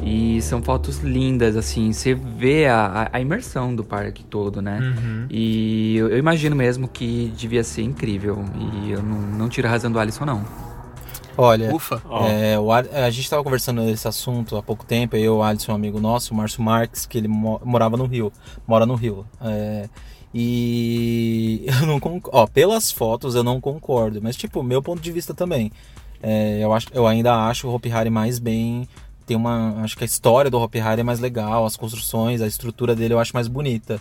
E 0.06 0.40
são 0.44 0.62
fotos 0.62 1.00
lindas, 1.00 1.58
assim, 1.58 1.92
você 1.92 2.14
vê 2.14 2.68
a, 2.68 3.10
a- 3.12 3.20
imersão 3.20 3.76
do 3.76 3.84
parque 3.84 4.24
todo, 4.24 4.62
né? 4.62 4.80
Uhum. 4.80 5.26
E 5.32 5.98
eu, 5.98 6.10
eu 6.10 6.18
imagino 6.20 6.56
mesmo 6.56 6.88
que 6.88 7.34
devia 7.36 7.64
ser 7.64 7.82
incrível. 7.82 8.46
E 8.86 8.92
eu 8.92 9.02
não, 9.02 9.18
não 9.20 9.50
tiro 9.50 9.68
a 9.68 9.72
razão 9.72 9.92
do 9.92 9.98
Alisson, 9.98 10.24
não. 10.26 10.46
Olha, 11.38 11.74
Ufa. 11.76 12.02
É, 12.30 12.58
o 12.60 12.72
a 12.72 13.10
gente 13.10 13.30
tava 13.30 13.44
conversando 13.44 13.82
esse 13.90 14.08
assunto 14.08 14.56
há 14.56 14.62
pouco 14.64 14.86
tempo, 14.86 15.18
eu, 15.18 15.38
o 15.38 15.44
Alisson, 15.44 15.72
um 15.72 15.76
amigo 15.76 16.00
nosso, 16.00 16.34
o 16.34 16.38
Márcio 16.38 16.62
Marques, 16.62 17.06
que 17.08 17.18
ele 17.18 17.28
mo- 17.28 17.60
morava 17.66 17.98
no 17.98 18.06
Rio, 18.06 18.32
mora 18.68 18.86
no 18.86 18.94
Rio. 18.96 19.26
É, 19.42 19.90
e 20.34 21.66
eu 21.82 21.88
não 21.88 22.00
concordo, 22.00 22.38
ó, 22.38 22.46
pelas 22.46 22.92
fotos 22.92 23.34
eu 23.36 23.44
não 23.44 23.60
concordo, 23.60 24.22
mas 24.22 24.36
tipo, 24.36 24.62
meu 24.62 24.82
ponto 24.82 25.02
de 25.02 25.12
vista 25.12 25.34
também. 25.34 25.72
É, 26.22 26.60
eu, 26.62 26.74
acho, 26.74 26.88
eu 26.94 27.06
ainda 27.06 27.48
acho 27.48 27.68
o 27.68 27.74
Hopi 27.74 27.92
Hari 27.92 28.10
mais 28.10 28.40
bem. 28.40 28.88
Tem 29.26 29.36
uma. 29.36 29.82
Acho 29.84 29.98
que 29.98 30.04
a 30.04 30.06
história 30.06 30.52
do 30.52 30.60
Hopi 30.60 30.80
Hari 30.80 31.02
é 31.02 31.04
mais 31.04 31.20
legal, 31.20 31.66
as 31.66 31.76
construções, 31.76 32.42
a 32.42 32.48
estrutura 32.48 32.96
dele 32.96 33.14
eu 33.14 33.20
acho 33.20 33.34
mais 33.34 33.48
bonita. 33.48 34.00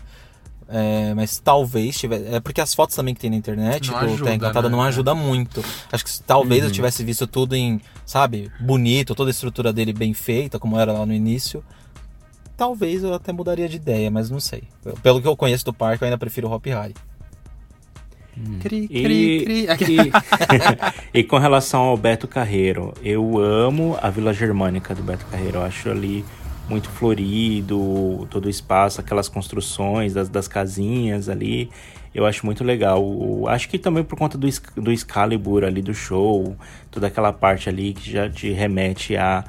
É, 0.68 1.12
mas 1.14 1.38
talvez 1.38 1.96
tivesse. 1.96 2.26
É 2.26 2.40
porque 2.40 2.60
as 2.60 2.74
fotos 2.74 2.96
também 2.96 3.14
que 3.14 3.20
tem 3.20 3.30
na 3.30 3.36
internet 3.36 3.90
Não 3.90 3.98
do 3.98 4.04
ajuda, 4.06 4.24
Terra 4.24 4.36
Encantada 4.36 4.68
né? 4.68 4.76
não 4.76 4.82
ajuda 4.82 5.14
muito. 5.14 5.62
Acho 5.92 6.04
que 6.04 6.10
se 6.10 6.22
talvez 6.22 6.64
eu 6.64 6.70
tivesse 6.70 7.04
visto 7.04 7.26
tudo 7.26 7.54
em, 7.54 7.80
sabe, 8.06 8.50
bonito, 8.58 9.14
toda 9.14 9.30
a 9.30 9.32
estrutura 9.32 9.72
dele 9.72 9.92
bem 9.92 10.14
feita, 10.14 10.58
como 10.58 10.78
era 10.78 10.92
lá 10.92 11.04
no 11.04 11.12
início. 11.12 11.62
Talvez 12.56 13.02
eu 13.02 13.12
até 13.12 13.32
mudaria 13.32 13.68
de 13.68 13.76
ideia, 13.76 14.10
mas 14.10 14.30
não 14.30 14.40
sei. 14.40 14.64
Pelo 15.02 15.20
que 15.20 15.26
eu 15.26 15.36
conheço 15.36 15.64
do 15.64 15.72
parque, 15.72 16.04
eu 16.04 16.06
ainda 16.06 16.18
prefiro 16.18 16.48
o 16.48 16.52
Hopi 16.52 16.70
Hari. 16.72 16.94
Cri, 18.60 18.88
E, 18.90 19.02
cri, 19.02 19.66
cri. 19.78 19.96
e, 21.14 21.18
e 21.20 21.24
com 21.24 21.38
relação 21.38 21.82
ao 21.82 21.96
Beto 21.96 22.26
Carreiro, 22.26 22.92
eu 23.02 23.38
amo 23.38 23.96
a 24.02 24.10
Vila 24.10 24.32
Germânica 24.34 24.94
do 24.94 25.02
Beto 25.02 25.24
Carreiro. 25.26 25.58
Eu 25.58 25.62
acho 25.62 25.88
ali 25.88 26.24
muito 26.68 26.88
florido, 26.88 28.26
todo 28.30 28.46
o 28.46 28.50
espaço, 28.50 29.00
aquelas 29.00 29.28
construções 29.28 30.14
das, 30.14 30.28
das 30.28 30.48
casinhas 30.48 31.28
ali. 31.28 31.70
Eu 32.14 32.24
acho 32.26 32.44
muito 32.46 32.64
legal. 32.64 33.04
O- 33.04 33.46
Acho 33.48 33.68
que 33.68 33.78
também 33.78 34.02
por 34.04 34.16
conta 34.18 34.36
do, 34.38 34.48
do 34.76 34.90
Excalibur 34.92 35.64
ali 35.64 35.82
do 35.82 35.94
show, 35.94 36.56
toda 36.90 37.06
aquela 37.08 37.32
parte 37.32 37.68
ali 37.68 37.92
que 37.92 38.10
já 38.10 38.28
te 38.30 38.50
remete 38.52 39.16
a, 39.16 39.44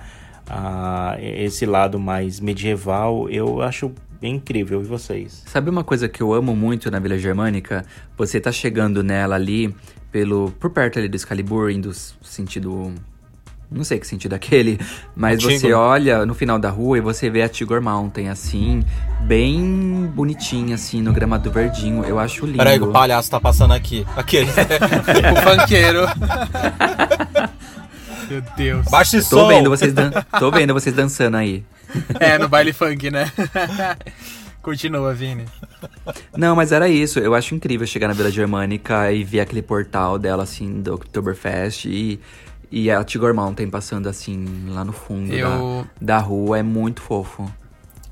a 0.49 1.15
esse 1.19 1.65
lado 1.65 1.99
mais 1.99 2.39
medieval, 2.39 3.29
eu 3.29 3.61
acho 3.61 3.91
bem 4.19 4.35
incrível. 4.35 4.81
E 4.81 4.85
vocês? 4.85 5.43
Sabe 5.45 5.69
uma 5.69 5.83
coisa 5.83 6.07
que 6.07 6.21
eu 6.21 6.33
amo 6.33 6.55
muito 6.55 6.89
na 6.91 6.99
Vila 6.99 7.17
Germânica? 7.17 7.85
Você 8.17 8.39
tá 8.39 8.51
chegando 8.51 9.03
nela 9.03 9.35
ali, 9.35 9.75
pelo 10.11 10.51
por 10.59 10.69
perto 10.69 10.99
ali 10.99 11.07
do 11.07 11.15
Excalibur, 11.15 11.69
indo 11.69 11.91
sentido. 11.93 12.93
Não 13.71 13.83
sei 13.83 13.99
que 13.99 14.05
sentido 14.05 14.33
é 14.33 14.35
aquele, 14.35 14.79
mas 15.15 15.43
Antigo. 15.43 15.59
você 15.59 15.73
olha 15.73 16.23
no 16.25 16.35
final 16.35 16.59
da 16.59 16.69
rua 16.69 16.99
e 16.99 17.01
você 17.01 17.31
vê 17.31 17.41
a 17.41 17.49
Tigor 17.49 17.81
Mountain, 17.81 18.29
assim, 18.29 18.83
bem 19.21 20.09
bonitinha, 20.13 20.75
assim, 20.75 21.01
no 21.01 21.11
gramado 21.11 21.51
verdinho. 21.51 22.03
Eu 22.05 22.19
acho 22.19 22.45
lindo. 22.45 22.59
Peraí, 22.59 22.79
o 22.79 22.91
palhaço 22.91 23.29
tá 23.29 23.39
passando 23.39 23.73
aqui. 23.73 24.05
Aquele. 24.15 24.49
o 24.53 25.59
funkeiro. 25.59 26.05
Meu 28.29 28.41
Deus. 28.55 28.85
Baixa 28.87 29.17
esse 29.17 29.29
Tô 29.29 29.39
som! 29.41 29.47
vendo, 29.47 29.69
vocês 29.69 29.93
dan... 29.93 30.11
Tô 30.39 30.51
vendo 30.51 30.73
vocês 30.73 30.95
dançando 30.95 31.37
aí. 31.37 31.63
É, 32.19 32.37
no 32.37 32.47
baile 32.49 32.73
funk, 32.73 33.09
né? 33.11 33.31
Continua, 34.61 35.13
Vini. 35.13 35.45
Não, 36.35 36.55
mas 36.55 36.71
era 36.71 36.89
isso. 36.89 37.19
Eu 37.19 37.35
acho 37.35 37.53
incrível 37.53 37.85
chegar 37.85 38.07
na 38.07 38.13
Vila 38.13 38.31
Germânica 38.31 39.11
e 39.11 39.23
ver 39.23 39.41
aquele 39.41 39.61
portal 39.61 40.17
dela, 40.17 40.41
assim, 40.43 40.81
do 40.81 40.95
Oktoberfest 40.95 41.85
e, 41.85 42.19
e 42.71 42.89
a 42.89 43.03
Tigor 43.03 43.33
Mountain 43.35 43.69
passando, 43.69 44.09
assim, 44.09 44.65
lá 44.69 44.83
no 44.83 44.91
fundo 44.91 45.31
Eu- 45.33 45.85
da, 46.01 46.15
da 46.15 46.17
rua. 46.17 46.57
É 46.59 46.63
muito 46.63 47.01
fofo. 47.01 47.49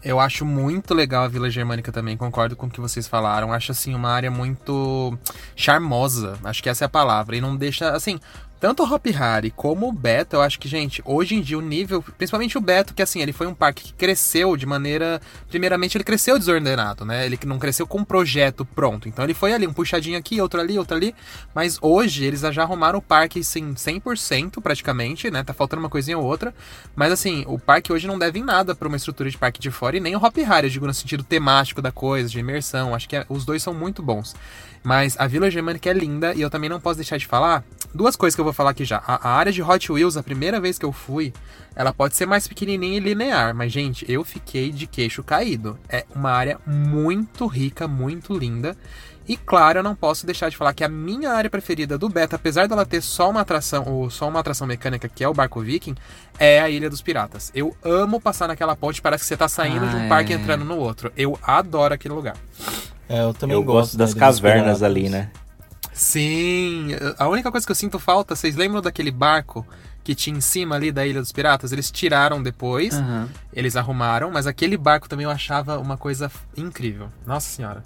Eu 0.03 0.19
acho 0.19 0.45
muito 0.45 0.93
legal 0.93 1.23
a 1.23 1.27
Vila 1.29 1.49
Germânica 1.49 1.89
também, 1.89 2.17
concordo 2.17 2.57
com 2.57 2.65
o 2.67 2.69
que 2.69 2.81
vocês 2.81 3.07
falaram. 3.07 3.51
Acho, 3.53 3.71
assim, 3.71 3.95
uma 3.95 4.09
área 4.11 4.29
muito 4.29 5.17
charmosa. 5.55 6.37
Acho 6.43 6.61
que 6.61 6.69
essa 6.69 6.83
é 6.83 6.87
a 6.87 6.89
palavra. 6.89 7.35
E 7.35 7.41
não 7.41 7.55
deixa, 7.55 7.89
assim... 7.91 8.19
Tanto 8.63 8.81
o 8.81 8.85
Hop 8.85 9.05
Harry 9.07 9.51
como 9.51 9.89
o 9.89 9.91
Beto, 9.91 10.37
eu 10.37 10.41
acho 10.41 10.57
que, 10.57 10.69
gente, 10.69 11.01
hoje 11.03 11.35
em 11.35 11.41
dia 11.41 11.57
o 11.57 11.61
nível, 11.61 12.01
principalmente 12.01 12.57
o 12.57 12.61
Beto, 12.61 12.93
que 12.93 13.01
assim, 13.01 13.21
ele 13.21 13.33
foi 13.33 13.45
um 13.45 13.53
parque 13.53 13.83
que 13.83 13.93
cresceu 13.93 14.55
de 14.55 14.65
maneira. 14.65 15.21
Primeiramente, 15.49 15.97
ele 15.97 16.03
cresceu 16.05 16.39
desordenado, 16.39 17.03
né? 17.03 17.25
Ele 17.25 17.37
não 17.45 17.59
cresceu 17.59 17.85
com 17.85 17.97
um 17.97 18.05
projeto 18.05 18.63
pronto. 18.63 19.09
Então 19.09 19.25
ele 19.25 19.33
foi 19.33 19.51
ali, 19.51 19.67
um 19.67 19.73
puxadinho 19.73 20.17
aqui, 20.17 20.39
outro 20.39 20.61
ali, 20.61 20.79
outro 20.79 20.95
ali. 20.95 21.13
Mas 21.53 21.77
hoje 21.81 22.23
eles 22.23 22.39
já 22.39 22.63
arrumaram 22.63 22.99
o 22.99 23.01
parque, 23.01 23.43
sim, 23.43 23.73
100% 23.73 24.61
praticamente, 24.61 25.29
né? 25.29 25.43
Tá 25.43 25.53
faltando 25.53 25.81
uma 25.81 25.89
coisinha 25.89 26.17
ou 26.17 26.23
outra. 26.23 26.55
Mas 26.95 27.11
assim, 27.11 27.43
o 27.47 27.59
parque 27.59 27.91
hoje 27.91 28.07
não 28.07 28.17
deve 28.17 28.39
em 28.39 28.43
nada 28.45 28.73
pra 28.73 28.87
uma 28.87 28.95
estrutura 28.95 29.29
de 29.29 29.37
parque 29.37 29.59
de 29.59 29.71
fora 29.71 29.97
e 29.97 29.99
nem 29.99 30.15
o 30.15 30.23
Hop 30.23 30.37
Harry, 30.37 30.67
eu 30.67 30.71
digo 30.71 30.87
no 30.87 30.93
sentido 30.93 31.21
temático 31.21 31.81
da 31.81 31.91
coisa, 31.91 32.29
de 32.29 32.39
imersão. 32.39 32.95
Acho 32.95 33.09
que 33.09 33.17
é- 33.17 33.25
os 33.27 33.43
dois 33.43 33.61
são 33.61 33.73
muito 33.73 34.01
bons. 34.01 34.33
Mas 34.83 35.15
a 35.17 35.25
Vila 35.25 35.49
Germânica 35.49 35.89
é 35.89 35.93
linda 35.93 36.33
e 36.33 36.41
eu 36.41 36.49
também 36.49 36.69
não 36.69 36.79
posso 36.79 36.97
deixar 36.97 37.17
de 37.17 37.25
falar 37.25 37.63
duas 37.93 38.15
coisas 38.15 38.35
que 38.35 38.41
eu 38.41 38.45
vou 38.45 38.53
falar 38.53 38.71
aqui 38.71 38.83
já. 38.83 39.01
A, 39.07 39.29
a 39.29 39.33
área 39.35 39.51
de 39.51 39.61
Hot 39.61 39.91
Wheels, 39.91 40.17
a 40.17 40.23
primeira 40.23 40.59
vez 40.59 40.77
que 40.77 40.85
eu 40.85 40.91
fui, 40.91 41.33
ela 41.75 41.93
pode 41.93 42.15
ser 42.15 42.25
mais 42.25 42.47
pequenininha 42.47 42.97
e 42.97 42.99
linear, 42.99 43.55
mas 43.55 43.71
gente, 43.71 44.05
eu 44.11 44.23
fiquei 44.23 44.71
de 44.71 44.85
queixo 44.85 45.23
caído. 45.23 45.79
É 45.87 46.05
uma 46.13 46.31
área 46.31 46.59
muito 46.65 47.47
rica, 47.47 47.87
muito 47.87 48.37
linda. 48.37 48.75
E 49.25 49.37
claro, 49.37 49.79
eu 49.79 49.83
não 49.83 49.95
posso 49.95 50.25
deixar 50.25 50.49
de 50.49 50.57
falar 50.57 50.73
que 50.73 50.83
a 50.83 50.89
minha 50.89 51.31
área 51.31 51.49
preferida 51.49 51.97
do 51.97 52.09
Beta, 52.09 52.35
apesar 52.35 52.67
dela 52.67 52.85
ter 52.85 53.01
só 53.01 53.29
uma 53.29 53.39
atração, 53.39 53.85
ou 53.87 54.09
só 54.09 54.27
uma 54.27 54.41
atração 54.41 54.67
mecânica 54.67 55.07
que 55.07 55.23
é 55.23 55.29
o 55.29 55.33
Barco 55.33 55.61
Viking, 55.61 55.95
é 56.37 56.59
a 56.59 56.69
Ilha 56.69 56.89
dos 56.89 57.01
Piratas. 57.01 57.49
Eu 57.55 57.73
amo 57.81 58.19
passar 58.19 58.49
naquela 58.49 58.75
ponte, 58.75 59.01
parece 59.01 59.23
que 59.23 59.27
você 59.29 59.37
tá 59.37 59.47
saindo 59.47 59.87
de 59.87 59.95
Ah, 59.95 59.99
um 59.99 60.09
parque 60.09 60.33
e 60.33 60.35
é. 60.35 60.37
entrando 60.37 60.65
no 60.65 60.75
outro. 60.75 61.09
Eu 61.15 61.39
adoro 61.41 61.93
aquele 61.93 62.13
lugar. 62.13 62.35
É, 63.09 63.21
eu 63.23 63.33
também 63.33 63.55
Eu 63.55 63.63
gosto 63.63 63.97
das 63.97 64.13
da 64.13 64.17
Ilha 64.19 64.31
dos 64.31 64.39
cavernas 64.39 64.63
Piratas. 64.79 64.83
ali, 64.83 65.09
né? 65.09 65.29
Sim, 65.93 66.89
a 67.19 67.27
única 67.27 67.51
coisa 67.51 67.65
que 67.65 67.71
eu 67.71 67.75
sinto 67.75 67.99
falta, 67.99 68.35
vocês 68.35 68.55
lembram 68.55 68.81
daquele 68.81 69.11
barco 69.11 69.65
que 70.03 70.15
tinha 70.15 70.35
em 70.35 70.41
cima 70.41 70.75
ali 70.75 70.91
da 70.91 71.05
Ilha 71.05 71.21
dos 71.21 71.31
Piratas? 71.31 71.71
Eles 71.71 71.91
tiraram 71.91 72.41
depois, 72.41 72.95
Aham. 72.95 73.29
eles 73.53 73.75
arrumaram, 73.75 74.31
mas 74.31 74.47
aquele 74.47 74.75
barco 74.75 75.07
também 75.07 75.25
eu 75.25 75.29
achava 75.29 75.77
uma 75.77 75.95
coisa 75.97 76.31
incrível. 76.57 77.09
Nossa 77.25 77.47
senhora. 77.47 77.83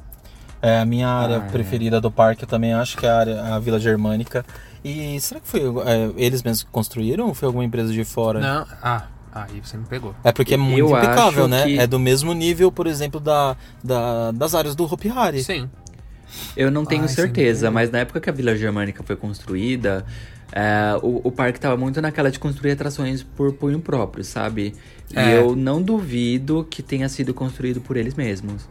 É, 0.62 0.80
a 0.80 0.86
minha 0.86 1.08
área 1.08 1.38
Ah, 1.43 1.45
é. 1.47 1.51
preferida 1.51 1.99
do 2.01 2.10
parque 2.10 2.43
eu 2.43 2.47
também 2.47 2.73
acho 2.73 2.97
que 2.97 3.06
é 3.06 3.10
a, 3.10 3.17
área, 3.19 3.43
a 3.56 3.60
Vila 3.60 3.80
Germânica. 3.80 4.43
E 4.84 5.19
será 5.19 5.39
que 5.39 5.47
foi 5.47 5.62
é, 5.86 6.12
eles 6.15 6.41
mesmos 6.41 6.63
que 6.63 6.71
construíram 6.71 7.27
ou 7.27 7.34
foi 7.34 7.45
alguma 7.47 7.65
empresa 7.65 7.91
de 7.91 8.03
fora? 8.06 8.39
Não, 8.39 8.65
ah, 8.82 9.03
aí 9.43 9.62
você 9.63 9.78
me 9.78 9.86
pegou. 9.86 10.15
É 10.23 10.32
porque 10.32 10.54
é 10.54 10.58
muito 10.58 10.80
Eu 10.80 10.97
impecável, 10.97 11.47
né? 11.47 11.63
que- 11.65 11.80
É 11.80 11.86
do 11.88 12.00
mesmo 12.00 12.34
nível, 12.34 12.71
por 12.71 12.88
exemplo, 12.88 13.19
da, 13.19 13.56
da- 13.84 14.32
das 14.32 14.56
áreas 14.56 14.76
do 14.76 14.84
Hopi 14.91 15.10
Hari. 15.10 15.43
Sim. 15.43 15.69
Eu 16.56 16.69
não 16.71 16.86
tenho 16.86 17.04
Ai, 17.04 17.08
certeza, 17.08 17.71
mas 17.71 17.89
na 17.89 18.00
época 18.00 18.19
que 18.19 18.30
a 18.30 18.34
Vila 18.34 18.56
Germânica 18.56 19.02
foi 19.04 19.15
construída, 19.15 20.06
é, 20.52 20.97
o, 21.02 21.21
o 21.23 21.32
parque 21.32 21.60
tava 21.60 21.78
muito 21.78 22.02
naquela 22.02 22.30
de 22.30 22.38
construir 22.39 22.71
atrações 22.71 23.23
por 23.23 23.54
punho 23.54 23.80
próprio, 23.80 24.23
sabe? 24.23 24.73
E 25.12 25.17
É. 25.17 25.39
eu 25.39 25.56
não 25.56 25.82
duvido 25.82 26.67
que 26.69 26.84
tenha 26.84 27.08
sido 27.10 27.34
construído 27.34 27.80
por 27.82 27.95
eles 27.97 28.13
mesmos. 28.13 28.67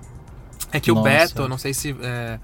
É 0.73 0.79
que 0.81 0.91
o 0.93 0.97
Nossa. 0.97 1.09
Beto, 1.09 1.49
não 1.49 1.57
sei 1.59 1.73
se, 1.73 1.97
é, 2.03 2.39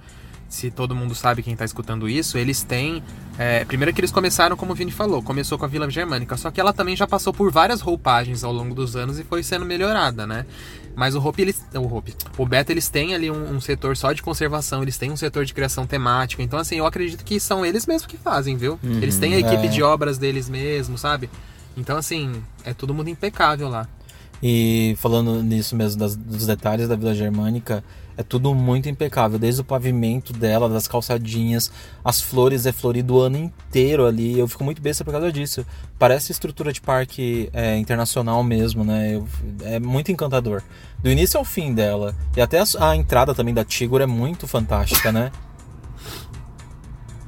se 0.53 0.71
todo 0.71 0.95
mundo 0.95 1.15
sabe 1.15 1.43
quem 1.43 1.57
tá 1.57 1.65
escutando 1.65 2.07
isso, 2.09 2.37
eles 2.37 2.63
têm. 2.63 3.03
é, 3.39 3.65
primeiro 3.65 3.95
que 3.95 4.01
eles 4.01 4.11
começaram, 4.11 4.55
como 4.55 4.73
o 4.73 4.75
Vini 4.75 4.91
falou, 4.93 5.23
começou 5.23 5.57
com 5.59 5.65
a 5.65 5.69
Vila 5.69 5.89
Germânica, 5.91 6.37
só 6.37 6.51
que 6.51 6.61
ela 6.61 6.73
também 6.75 6.95
já 6.95 7.07
passou 7.07 7.33
por 7.33 7.51
várias 7.51 7.81
roupagens 7.81 8.45
ao 8.45 8.53
longo 8.53 8.75
dos 8.75 8.95
anos 8.95 9.19
e 9.19 9.25
foi 9.25 9.43
sendo 9.43 9.65
melhorada, 9.65 10.27
né? 10.27 10.45
Mas 10.95 11.15
o 11.15 11.27
Hope, 11.27 11.41
eles. 11.41 11.65
O 11.75 11.97
Hope. 11.97 12.15
O 12.37 12.45
Beto, 12.45 12.71
eles 12.71 12.91
têm 12.91 13.15
ali 13.15 13.31
um, 13.31 13.55
um 13.55 13.61
setor 13.63 13.97
só 13.97 14.13
de 14.13 14.23
conservação, 14.23 14.83
eles 14.83 14.99
têm 14.99 15.11
um 15.11 15.17
setor 15.17 15.47
de 15.47 15.55
criação 15.55 15.87
temática. 15.87 16.43
Então, 16.43 16.59
assim, 16.59 16.77
eu 16.77 16.85
acredito 16.85 17.25
que 17.25 17.41
são 17.41 17.65
eles 17.65 17.87
mesmos 17.87 18.07
que 18.07 18.19
fazem, 18.19 18.55
viu? 18.59 18.79
Eles 18.85 19.17
têm 19.17 19.33
a 19.35 19.39
equipe 19.39 19.67
É. 19.69 19.71
de 19.71 19.83
obras 19.83 20.19
deles 20.19 20.51
mesmos, 20.51 21.01
sabe? 21.01 21.31
Então, 21.75 21.97
assim, 21.97 22.43
é 22.63 22.75
tudo 22.75 22.93
muito 22.93 23.09
impecável 23.09 23.71
lá. 23.71 23.89
E 24.43 24.95
falando 24.99 25.43
nisso 25.43 25.75
mesmo, 25.75 25.99
das- 25.99 26.17
dos 26.17 26.47
detalhes 26.47 26.89
da 26.89 26.97
Vila 26.97 27.15
Germânica, 27.15 27.83
é 28.17 28.23
tudo 28.23 28.55
muito 28.55 28.89
impecável. 28.89 29.39
Desde 29.39 29.61
o 29.61 29.65
pavimento 29.65 30.33
dela, 30.33 30.69
das 30.69 30.87
calçadinhas, 30.89 31.71
as 32.05 32.21
flores 32.21 32.67
é 32.67 32.73
florido 32.73 33.15
o 33.15 33.21
ano 33.21 33.39
inteiro 33.39 34.07
ali. 34.07 34.39
Eu 34.39 34.47
fico 34.49 34.63
muito 34.65 34.81
besta 34.83 35.05
por 35.05 35.11
causa 35.13 35.33
disso. 35.33 35.65
Parece 35.99 36.33
estrutura 36.33 36.73
de 36.73 36.81
parque 36.81 37.49
é, 37.53 37.77
internacional 37.79 38.43
mesmo, 38.43 38.85
né? 38.85 39.15
Eu- 39.17 39.27
é 39.63 39.79
muito 39.81 40.13
encantador. 40.13 40.63
Do 41.03 41.11
início 41.11 41.39
ao 41.39 41.45
fim 41.45 41.73
dela. 41.75 42.15
E 42.37 42.41
até 42.41 42.61
a, 42.61 42.65
a 42.91 42.97
entrada 42.97 43.35
também 43.35 43.53
da 43.55 43.65
Tigor 43.65 44.01
é 44.01 44.07
muito 44.07 44.47
fantástica, 44.47 45.11
né? 45.11 45.33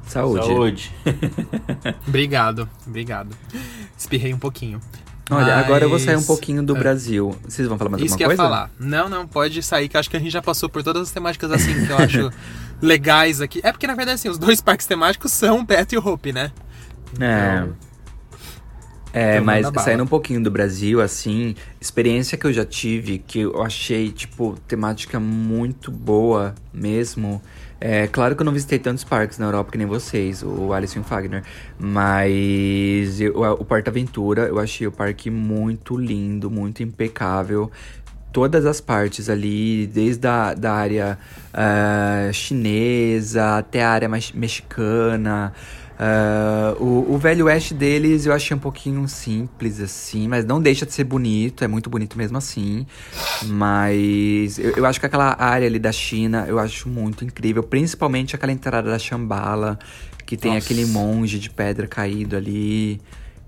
Saúde. 0.07 0.45
Saúde. 0.45 0.91
Obrigado, 2.07 2.69
obrigado. 2.87 3.35
Espirrei 3.97 4.33
um 4.33 4.37
pouquinho. 4.39 4.79
Olha, 5.31 5.55
agora 5.55 5.85
eu 5.85 5.89
vou 5.89 5.97
sair 5.97 6.13
um 6.15 6.17
Mas- 6.17 6.27
pouquinho 6.27 6.61
do 6.63 6.75
é. 6.75 6.79
Brasil. 6.79 7.35
Vocês 7.47 7.67
vão 7.67 7.77
falar 7.77 7.89
mais 7.91 8.03
Isso 8.03 8.15
que 8.15 8.23
alguma 8.23 8.43
eu 8.43 8.45
ia 8.45 8.49
coisa? 8.49 8.67
falar. 8.67 8.71
Não, 8.79 9.09
não, 9.09 9.27
pode 9.27 9.61
sair, 9.63 9.89
que 9.89 9.97
acho 9.97 10.09
que 10.09 10.15
a 10.17 10.19
gente 10.19 10.31
já 10.31 10.41
passou 10.41 10.69
por 10.69 10.83
todas 10.83 11.01
as 11.03 11.11
temáticas 11.11 11.51
assim 11.51 11.85
que 11.85 11.91
eu 11.91 11.97
acho 11.97 12.31
legais 12.81 13.41
aqui. 13.41 13.59
É 13.63 13.71
porque, 13.71 13.87
na 13.87 13.95
verdade, 13.95 14.15
assim, 14.15 14.29
os 14.29 14.37
dois 14.37 14.61
parques 14.61 14.85
temáticos 14.85 15.31
são 15.31 15.59
o 15.61 15.63
Beto 15.63 15.95
e 15.95 15.97
o 15.97 16.07
Hope, 16.07 16.31
né? 16.31 16.51
É. 17.19 17.57
Então, 17.63 17.75
É, 19.13 19.33
Então, 19.35 19.45
mas 19.45 19.65
saindo 19.83 20.03
um 20.03 20.07
pouquinho 20.07 20.43
do 20.43 20.51
Brasil, 20.51 21.01
assim, 21.01 21.55
experiência 21.81 22.37
que 22.37 22.45
eu 22.45 22.51
já 22.53 22.65
tive, 22.65 23.17
que 23.17 23.39
eu 23.39 23.63
achei, 23.63 24.11
tipo, 24.11 24.57
temática 24.67 25.19
muito 25.19 25.89
boa 25.89 26.53
mesmo. 26.73 27.41
É 27.79 28.07
claro 28.07 28.35
que 28.35 28.41
eu 28.41 28.45
não 28.45 28.53
visitei 28.53 28.79
tantos 28.79 29.03
parques 29.03 29.37
na 29.37 29.45
Europa 29.47 29.71
que 29.71 29.77
nem 29.77 29.85
vocês, 29.85 30.41
o 30.41 30.71
Alisson 30.73 30.99
e 30.99 31.01
o 31.01 31.03
Fagner, 31.03 31.43
mas 31.77 33.19
eu- 33.19 33.35
o 33.59 33.65
Porta 33.65 33.91
Aventura 33.91 34.43
eu 34.43 34.57
achei 34.59 34.87
o 34.87 34.91
parque 34.91 35.29
muito 35.29 35.97
lindo, 35.97 36.49
muito 36.49 36.81
impecável. 36.81 37.69
Todas 38.31 38.65
as 38.65 38.81
partes 38.81 39.29
ali, 39.29 39.87
desde 39.87 40.27
a 40.27 40.53
da 40.53 40.73
área 40.73 41.17
ah, 41.53 42.29
chinesa 42.33 43.57
até 43.57 43.83
a 43.83 43.89
área 43.89 44.09
mexicana. 44.09 45.53
Ah, 45.97 46.75
o, 46.79 47.13
o 47.13 47.17
Velho 47.17 47.45
Oeste 47.45 47.73
deles 47.73 48.25
eu 48.25 48.33
achei 48.33 48.55
um 48.55 48.59
pouquinho 48.59 49.07
simples, 49.07 49.79
assim, 49.79 50.27
mas 50.27 50.43
não 50.43 50.61
deixa 50.61 50.85
de 50.85 50.93
ser 50.93 51.05
bonito, 51.05 51.63
é 51.63 51.67
muito 51.67 51.89
bonito 51.89 52.17
mesmo 52.17 52.37
assim. 52.37 52.85
Mas 53.43 54.59
eu, 54.59 54.71
eu 54.71 54.85
acho 54.85 54.99
que 54.99 55.05
aquela 55.05 55.35
área 55.39 55.67
ali 55.67 55.79
da 55.79 55.91
China 55.91 56.45
eu 56.47 56.59
acho 56.59 56.89
muito 56.89 57.23
incrível, 57.23 57.63
principalmente 57.63 58.35
aquela 58.35 58.51
entrada 58.51 58.89
da 58.89 58.99
Shambhala, 58.99 59.79
que 60.25 60.35
tem 60.35 60.53
Nossa. 60.53 60.65
aquele 60.65 60.85
monge 60.85 61.39
de 61.39 61.49
pedra 61.49 61.87
caído 61.87 62.35
ali. 62.35 62.99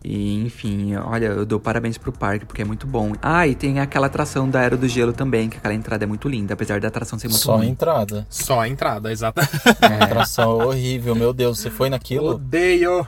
E, 0.10 0.36
enfim, 0.46 0.96
olha, 0.96 1.26
eu 1.26 1.46
dou 1.46 1.60
parabéns 1.60 1.98
pro 1.98 2.14
parque, 2.14 2.46
porque 2.46 2.62
é 2.62 2.66
muito 2.66 2.88
bom. 2.88 3.12
Ah, 3.22 3.46
e 3.46 3.54
tem 3.54 3.82
aquela 3.82 4.08
atração 4.08 4.50
da 4.50 4.62
Era 4.62 4.78
do 4.78 4.88
Gelo 4.88 5.12
também, 5.12 5.50
que 5.50 5.58
aquela 5.58 5.74
entrada 5.74 6.06
é 6.06 6.08
muito 6.08 6.30
linda, 6.30 6.54
apesar 6.54 6.80
da 6.80 6.88
atração 6.88 7.20
ser 7.20 7.28
muito 7.28 7.42
Só 7.42 7.56
a 7.56 7.58
ruim. 7.58 7.68
entrada. 7.68 8.26
Só 8.30 8.62
a 8.62 8.70
entrada, 8.70 9.12
exata. 9.12 9.42
A 9.82 10.06
atração 10.06 10.62
é 10.62 10.66
horrível, 10.66 11.14
meu 11.14 11.34
Deus. 11.34 11.60
Você 11.60 11.70
foi 11.70 11.90
naquilo? 11.90 12.36
Odeio. 12.36 13.06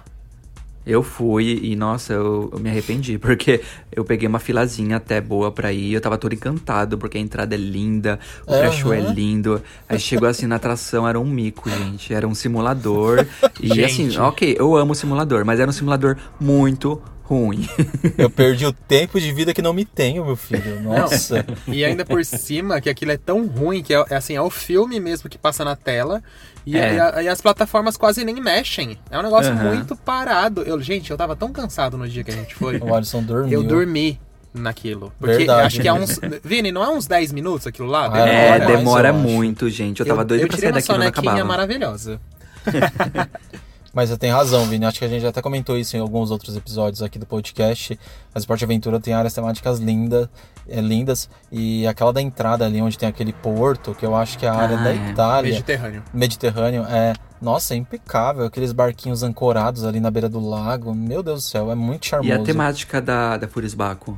Eu 0.90 1.04
fui 1.04 1.60
e, 1.62 1.76
nossa, 1.76 2.14
eu, 2.14 2.50
eu 2.52 2.60
me 2.60 2.68
arrependi, 2.68 3.18
porque 3.20 3.62
eu 3.92 4.04
peguei 4.04 4.28
uma 4.28 4.40
filazinha 4.40 4.98
até 4.98 5.22
boa 5.22 5.52
pra 5.52 5.72
ir, 5.72 5.94
eu 5.94 6.02
tava 6.02 6.18
todo 6.18 6.34
encantado, 6.34 6.98
porque 6.98 7.18
a 7.20 7.22
entrada 7.22 7.54
é 7.54 7.58
linda, 7.58 8.20
o 8.48 8.56
pré-show 8.56 8.92
é 8.92 9.00
Aham. 9.00 9.14
lindo. 9.14 9.62
Aí 9.88 10.00
chegou 10.00 10.28
assim 10.28 10.48
na 10.48 10.56
atração, 10.56 11.08
era 11.08 11.20
um 11.20 11.26
mico, 11.26 11.70
gente, 11.70 12.12
era 12.12 12.28
um 12.28 12.34
simulador. 12.34 13.28
E 13.62 13.68
Gente. 13.70 13.86
assim, 13.86 14.18
ok, 14.18 14.56
eu 14.58 14.76
amo 14.76 14.96
simulador, 14.96 15.46
mas 15.46 15.60
era 15.60 15.70
um 15.70 15.74
simulador 15.74 16.18
muito 16.40 17.00
ruim. 17.30 17.70
Eu 18.18 18.30
perdi 18.30 18.66
o 18.66 18.74
tempo 18.74 19.20
de 19.20 19.32
vida 19.32 19.54
que 19.54 19.62
não 19.62 19.72
me 19.72 19.86
tenho, 19.86 20.26
meu 20.26 20.36
filho. 20.36 20.80
Nossa. 20.82 21.46
E 21.68 21.86
ainda 21.86 22.04
por 22.04 22.26
cima, 22.26 22.82
que 22.82 22.90
aquilo 22.90 23.12
é 23.12 23.18
tão 23.18 23.46
ruim, 23.46 23.84
que 23.84 23.94
é, 23.94 24.04
é 24.10 24.16
assim, 24.16 24.36
é 24.36 24.42
o 24.42 24.50
filme 24.50 25.00
mesmo 25.00 25.30
que 25.30 25.38
passa 25.38 25.64
na 25.64 25.76
tela. 25.76 26.24
E, 26.66 26.78
É. 26.78 26.96
e 26.96 27.00
a- 27.00 27.24
e 27.24 27.28
as 27.28 27.42
plataformas 27.42 27.98
quase 27.98 28.24
nem 28.24 28.36
mexem. 28.36 28.98
É 29.10 29.18
um 29.18 29.24
negócio 29.24 29.52
Aham. 29.52 29.74
muito 29.76 29.96
parado. 29.96 30.62
Eu, 30.64 30.80
gente, 30.82 31.10
eu 31.12 31.18
tava 31.18 31.36
tão 31.36 31.52
cansado 31.52 31.98
no 31.98 32.08
dia 32.08 32.24
que 32.24 32.32
a 32.32 32.36
gente 32.36 32.54
foi. 32.56 32.78
O 32.84 32.94
Alisson 32.94 33.24
dormiu. 33.24 33.62
Eu 33.62 33.64
dormi 33.68 34.20
naquilo. 34.54 35.12
Porque 35.20 35.38
Verdade. 35.38 35.68
acho 35.68 35.82
que 35.82 35.88
é 35.88 35.94
uns. 35.94 36.20
Vini, 36.44 36.72
não 36.72 36.84
é 36.84 36.90
uns 36.90 37.08
10 37.08 37.32
minutos 37.32 37.66
aquilo 37.68 37.88
lá? 37.88 38.10
Ah, 38.14 38.20
É, 38.28 38.60
Demora, 38.60 38.78
demora 38.78 39.10
eu 39.10 39.16
acho. 39.16 39.24
muito, 39.24 39.70
gente. 39.70 40.00
Eu 40.00 40.06
tava 40.06 40.26
doido 40.26 40.42
eu 40.42 40.48
pra 40.48 40.58
tirei 40.58 40.70
sair 40.70 40.72
uma 40.72 40.76
daqui 40.80 40.90
e 40.92 40.94
não 40.94 41.00
sonequinha 41.02 41.32
acabava. 41.34 41.48
maravilhosa. 41.48 42.20
Mas 44.00 44.10
você 44.10 44.18
tem 44.18 44.32
razão, 44.32 44.64
Vini. 44.64 44.86
Acho 44.86 44.98
que 45.00 45.04
a 45.04 45.10
gente 45.10 45.26
até 45.26 45.42
comentou 45.42 45.78
isso 45.78 45.98
em 45.98 46.00
alguns 46.00 46.32
outros 46.32 46.56
episódios 46.56 47.04
aqui 47.04 47.20
do 47.20 47.26
podcast. 47.26 48.00
A 48.34 48.40
Esporte 48.40 48.64
Aventura 48.64 48.98
tem 48.98 49.14
áreas 49.14 49.34
temáticas 49.34 49.78
lindas, 49.78 50.30
é, 50.70 50.80
lindas. 50.80 51.30
E 51.52 51.86
aquela 51.86 52.14
da 52.14 52.22
entrada 52.22 52.66
ali, 52.66 52.82
onde 52.82 52.98
tem 52.98 53.10
aquele 53.10 53.34
porto, 53.34 53.94
que 53.94 54.06
eu 54.06 54.16
acho 54.16 54.38
que 54.40 54.46
é 54.46 54.50
a 54.50 54.54
área 54.56 54.80
Ah, 54.80 54.84
da 54.84 54.94
é. 54.94 55.10
Itália. 55.10 55.52
Mediterrâneo. 55.52 56.04
Mediterrâneo, 56.14 56.86
é. 56.86 57.14
Nossa, 57.42 57.74
é 57.74 57.78
impecável. 57.78 58.46
Aqueles 58.46 58.72
barquinhos 58.72 59.22
ancorados 59.22 59.84
ali 59.84 60.00
na 60.00 60.10
beira 60.10 60.30
do 60.30 60.40
lago. 60.40 60.96
Meu 60.96 61.22
Deus 61.22 61.44
do 61.44 61.50
céu, 61.50 61.70
é 61.70 61.76
muito 61.76 62.06
charmoso. 62.06 62.32
E 62.32 62.42
a 62.42 62.42
temática 62.42 63.02
da, 63.02 63.36
da 63.36 63.50
Furisbaco? 63.50 64.16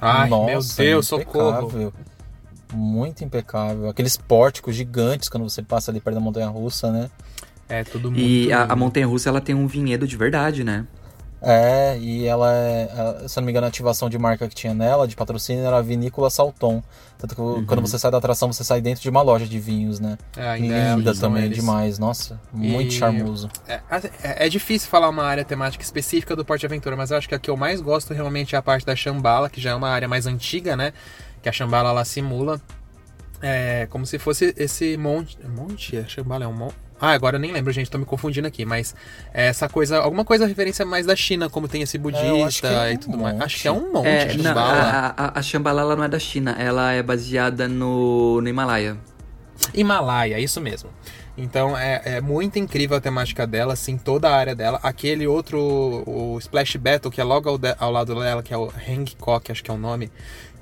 Ai, 0.00 0.26
meu 0.30 0.38
Nossa, 0.54 0.82
Deus, 0.82 1.06
socorro. 1.06 1.66
impecável. 1.68 1.92
Muito 2.72 3.22
impecável. 3.22 3.90
Aqueles 3.90 4.16
pórticos 4.16 4.74
gigantes 4.74 5.28
quando 5.28 5.46
você 5.46 5.62
passa 5.62 5.90
ali 5.90 6.00
perto 6.00 6.14
da 6.14 6.20
montanha 6.22 6.48
russa, 6.48 6.90
né? 6.90 7.10
É 7.72 7.84
tudo 7.84 8.10
muito. 8.10 8.22
E 8.22 8.52
a, 8.52 8.64
a. 8.64 8.76
Montanha 8.76 9.06
Russa 9.06 9.28
ela 9.28 9.40
tem 9.40 9.54
um 9.54 9.66
vinhedo 9.66 10.06
de 10.06 10.16
verdade, 10.16 10.62
né? 10.64 10.86
É, 11.44 11.98
e 11.98 12.24
ela 12.24 12.52
é, 12.54 13.24
se 13.26 13.36
eu 13.36 13.40
não 13.40 13.46
me 13.46 13.50
engano, 13.50 13.66
a 13.66 13.68
ativação 13.68 14.08
de 14.08 14.16
marca 14.16 14.46
que 14.48 14.54
tinha 14.54 14.72
nela, 14.72 15.08
de 15.08 15.16
patrocínio, 15.16 15.64
era 15.64 15.78
a 15.78 15.82
Vinícola 15.82 16.30
Salton. 16.30 16.80
Tanto 17.18 17.34
que 17.34 17.40
Uhum. 17.40 17.64
quando 17.66 17.80
você 17.80 17.98
sai 17.98 18.12
da 18.12 18.18
atração, 18.18 18.52
você 18.52 18.62
sai 18.62 18.80
dentro 18.80 19.02
de 19.02 19.10
uma 19.10 19.22
loja 19.22 19.44
de 19.44 19.58
vinhos, 19.58 19.98
né? 19.98 20.16
É, 20.36 20.48
ainda 20.50 20.74
é, 20.74 20.94
Linda 20.94 21.14
são 21.14 21.28
também, 21.30 21.46
eles. 21.46 21.56
demais. 21.58 21.98
Nossa, 21.98 22.40
muito 22.52 22.92
E- 22.92 22.96
charmoso. 22.96 23.48
É, 23.66 23.80
é- 24.22 24.46
é 24.46 24.48
difícil 24.48 24.88
falar 24.88 25.08
uma 25.08 25.24
área 25.24 25.44
temática 25.44 25.82
específica 25.82 26.36
do 26.36 26.44
Porte 26.44 26.64
Aventura, 26.64 26.94
mas 26.94 27.10
eu 27.10 27.16
acho 27.16 27.28
que 27.28 27.34
a 27.34 27.38
que 27.40 27.50
eu 27.50 27.56
mais 27.56 27.80
gosto 27.80 28.14
realmente 28.14 28.54
é 28.54 28.58
a 28.58 28.62
parte 28.62 28.86
da 28.86 28.94
Chambala, 28.94 29.50
que 29.50 29.60
já 29.60 29.70
é 29.70 29.74
uma 29.74 29.88
área 29.88 30.06
mais 30.06 30.28
antiga, 30.28 30.76
né? 30.76 30.92
Que 31.42 31.48
a 31.48 31.52
Chambala 31.52 31.88
ela 31.88 32.04
simula 32.04 32.60
é, 33.40 33.88
como 33.90 34.06
se 34.06 34.16
fosse 34.16 34.54
esse 34.56 34.96
monte. 34.96 35.36
Monte? 35.44 35.96
A 35.96 36.06
Chambala 36.06 36.44
é 36.44 36.46
um 36.46 36.52
monte. 36.54 36.76
Ah, 37.04 37.10
agora 37.14 37.34
eu 37.34 37.40
nem 37.40 37.50
lembro, 37.50 37.72
gente, 37.72 37.90
tô 37.90 37.98
me 37.98 38.04
confundindo 38.04 38.46
aqui, 38.46 38.64
mas 38.64 38.94
é 39.34 39.48
essa 39.48 39.68
coisa, 39.68 39.98
alguma 39.98 40.24
coisa 40.24 40.46
referência 40.46 40.86
mais 40.86 41.04
da 41.04 41.16
China, 41.16 41.50
como 41.50 41.66
tem 41.66 41.82
esse 41.82 41.98
budista 41.98 42.46
acho 42.46 42.60
que 42.60 42.66
é 42.68 42.92
e 42.92 42.94
um 42.94 42.98
tudo 42.98 43.18
mais. 43.18 43.34
monte. 43.34 43.44
Acho 43.44 43.60
que 43.62 43.66
é 43.68 43.72
um 43.72 43.92
monte, 43.92 44.06
É, 44.06 44.22
a 44.22 44.34
não, 44.36 44.44
Chambala. 44.44 44.72
a, 44.72 45.24
a, 45.24 45.38
a 45.40 45.42
Shambhala 45.42 45.80
ela 45.82 45.96
não 45.96 46.04
é 46.04 46.08
da 46.08 46.18
China, 46.20 46.54
ela 46.56 46.92
é 46.92 47.02
baseada 47.02 47.66
no, 47.66 48.40
no 48.40 48.48
Himalaia. 48.48 48.96
Himalaia, 49.74 50.38
isso 50.38 50.60
mesmo. 50.60 50.90
Então 51.36 51.76
é, 51.76 52.02
é 52.04 52.20
muito 52.20 52.58
incrível 52.58 52.96
a 52.96 53.00
temática 53.00 53.46
dela, 53.46 53.72
assim, 53.72 53.96
toda 53.96 54.28
a 54.28 54.36
área 54.36 54.54
dela. 54.54 54.78
Aquele 54.82 55.26
outro, 55.26 55.58
o 56.06 56.38
Splash 56.38 56.76
Battle, 56.76 57.10
que 57.10 57.20
é 57.20 57.24
logo 57.24 57.48
ao, 57.48 57.58
de- 57.58 57.74
ao 57.78 57.90
lado 57.90 58.14
dela, 58.14 58.42
que 58.42 58.52
é 58.52 58.56
o 58.56 58.70
Hancock, 58.88 59.50
acho 59.50 59.64
que 59.64 59.70
é 59.70 59.74
o 59.74 59.78
nome, 59.78 60.10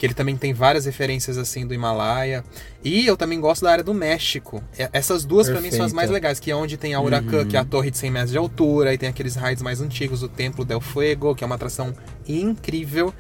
que 0.01 0.07
ele 0.07 0.15
também 0.15 0.35
tem 0.35 0.55
várias 0.55 0.87
referências 0.87 1.37
assim 1.37 1.67
do 1.67 1.75
Himalaia. 1.75 2.43
E 2.83 3.07
eu 3.07 3.19
também 3.19 3.39
gosto 3.39 3.63
da 3.67 3.71
área 3.71 3.85
do 3.85 3.93
México. 3.93 4.63
É- 4.79 4.89
Essas 4.95 5.27
duas 5.27 5.47
pra 5.51 5.61
mim 5.61 5.71
são 5.71 5.85
as 5.85 5.93
mais 5.93 6.09
legais, 6.09 6.41
que 6.41 6.51
é 6.51 6.57
onde 6.57 6.79
tem 6.79 6.95
a 6.95 7.01
Huracan, 7.03 7.45
que 7.47 7.55
é 7.55 7.61
a 7.61 7.65
torre 7.67 7.91
de 7.91 7.99
100 7.99 8.11
metros 8.11 8.31
de 8.33 8.39
altura, 8.39 8.95
e 8.95 8.99
tem 8.99 9.11
aqueles 9.11 9.37
raids 9.37 9.63
mais 9.63 9.79
antigos, 9.83 10.23
o 10.23 10.29
Templo 10.29 10.65
del 10.65 10.81
Fuego, 10.81 11.35
que 11.35 11.45
é 11.45 11.47
uma 11.47 11.57
atração 11.57 11.95
incrível. 12.27 13.13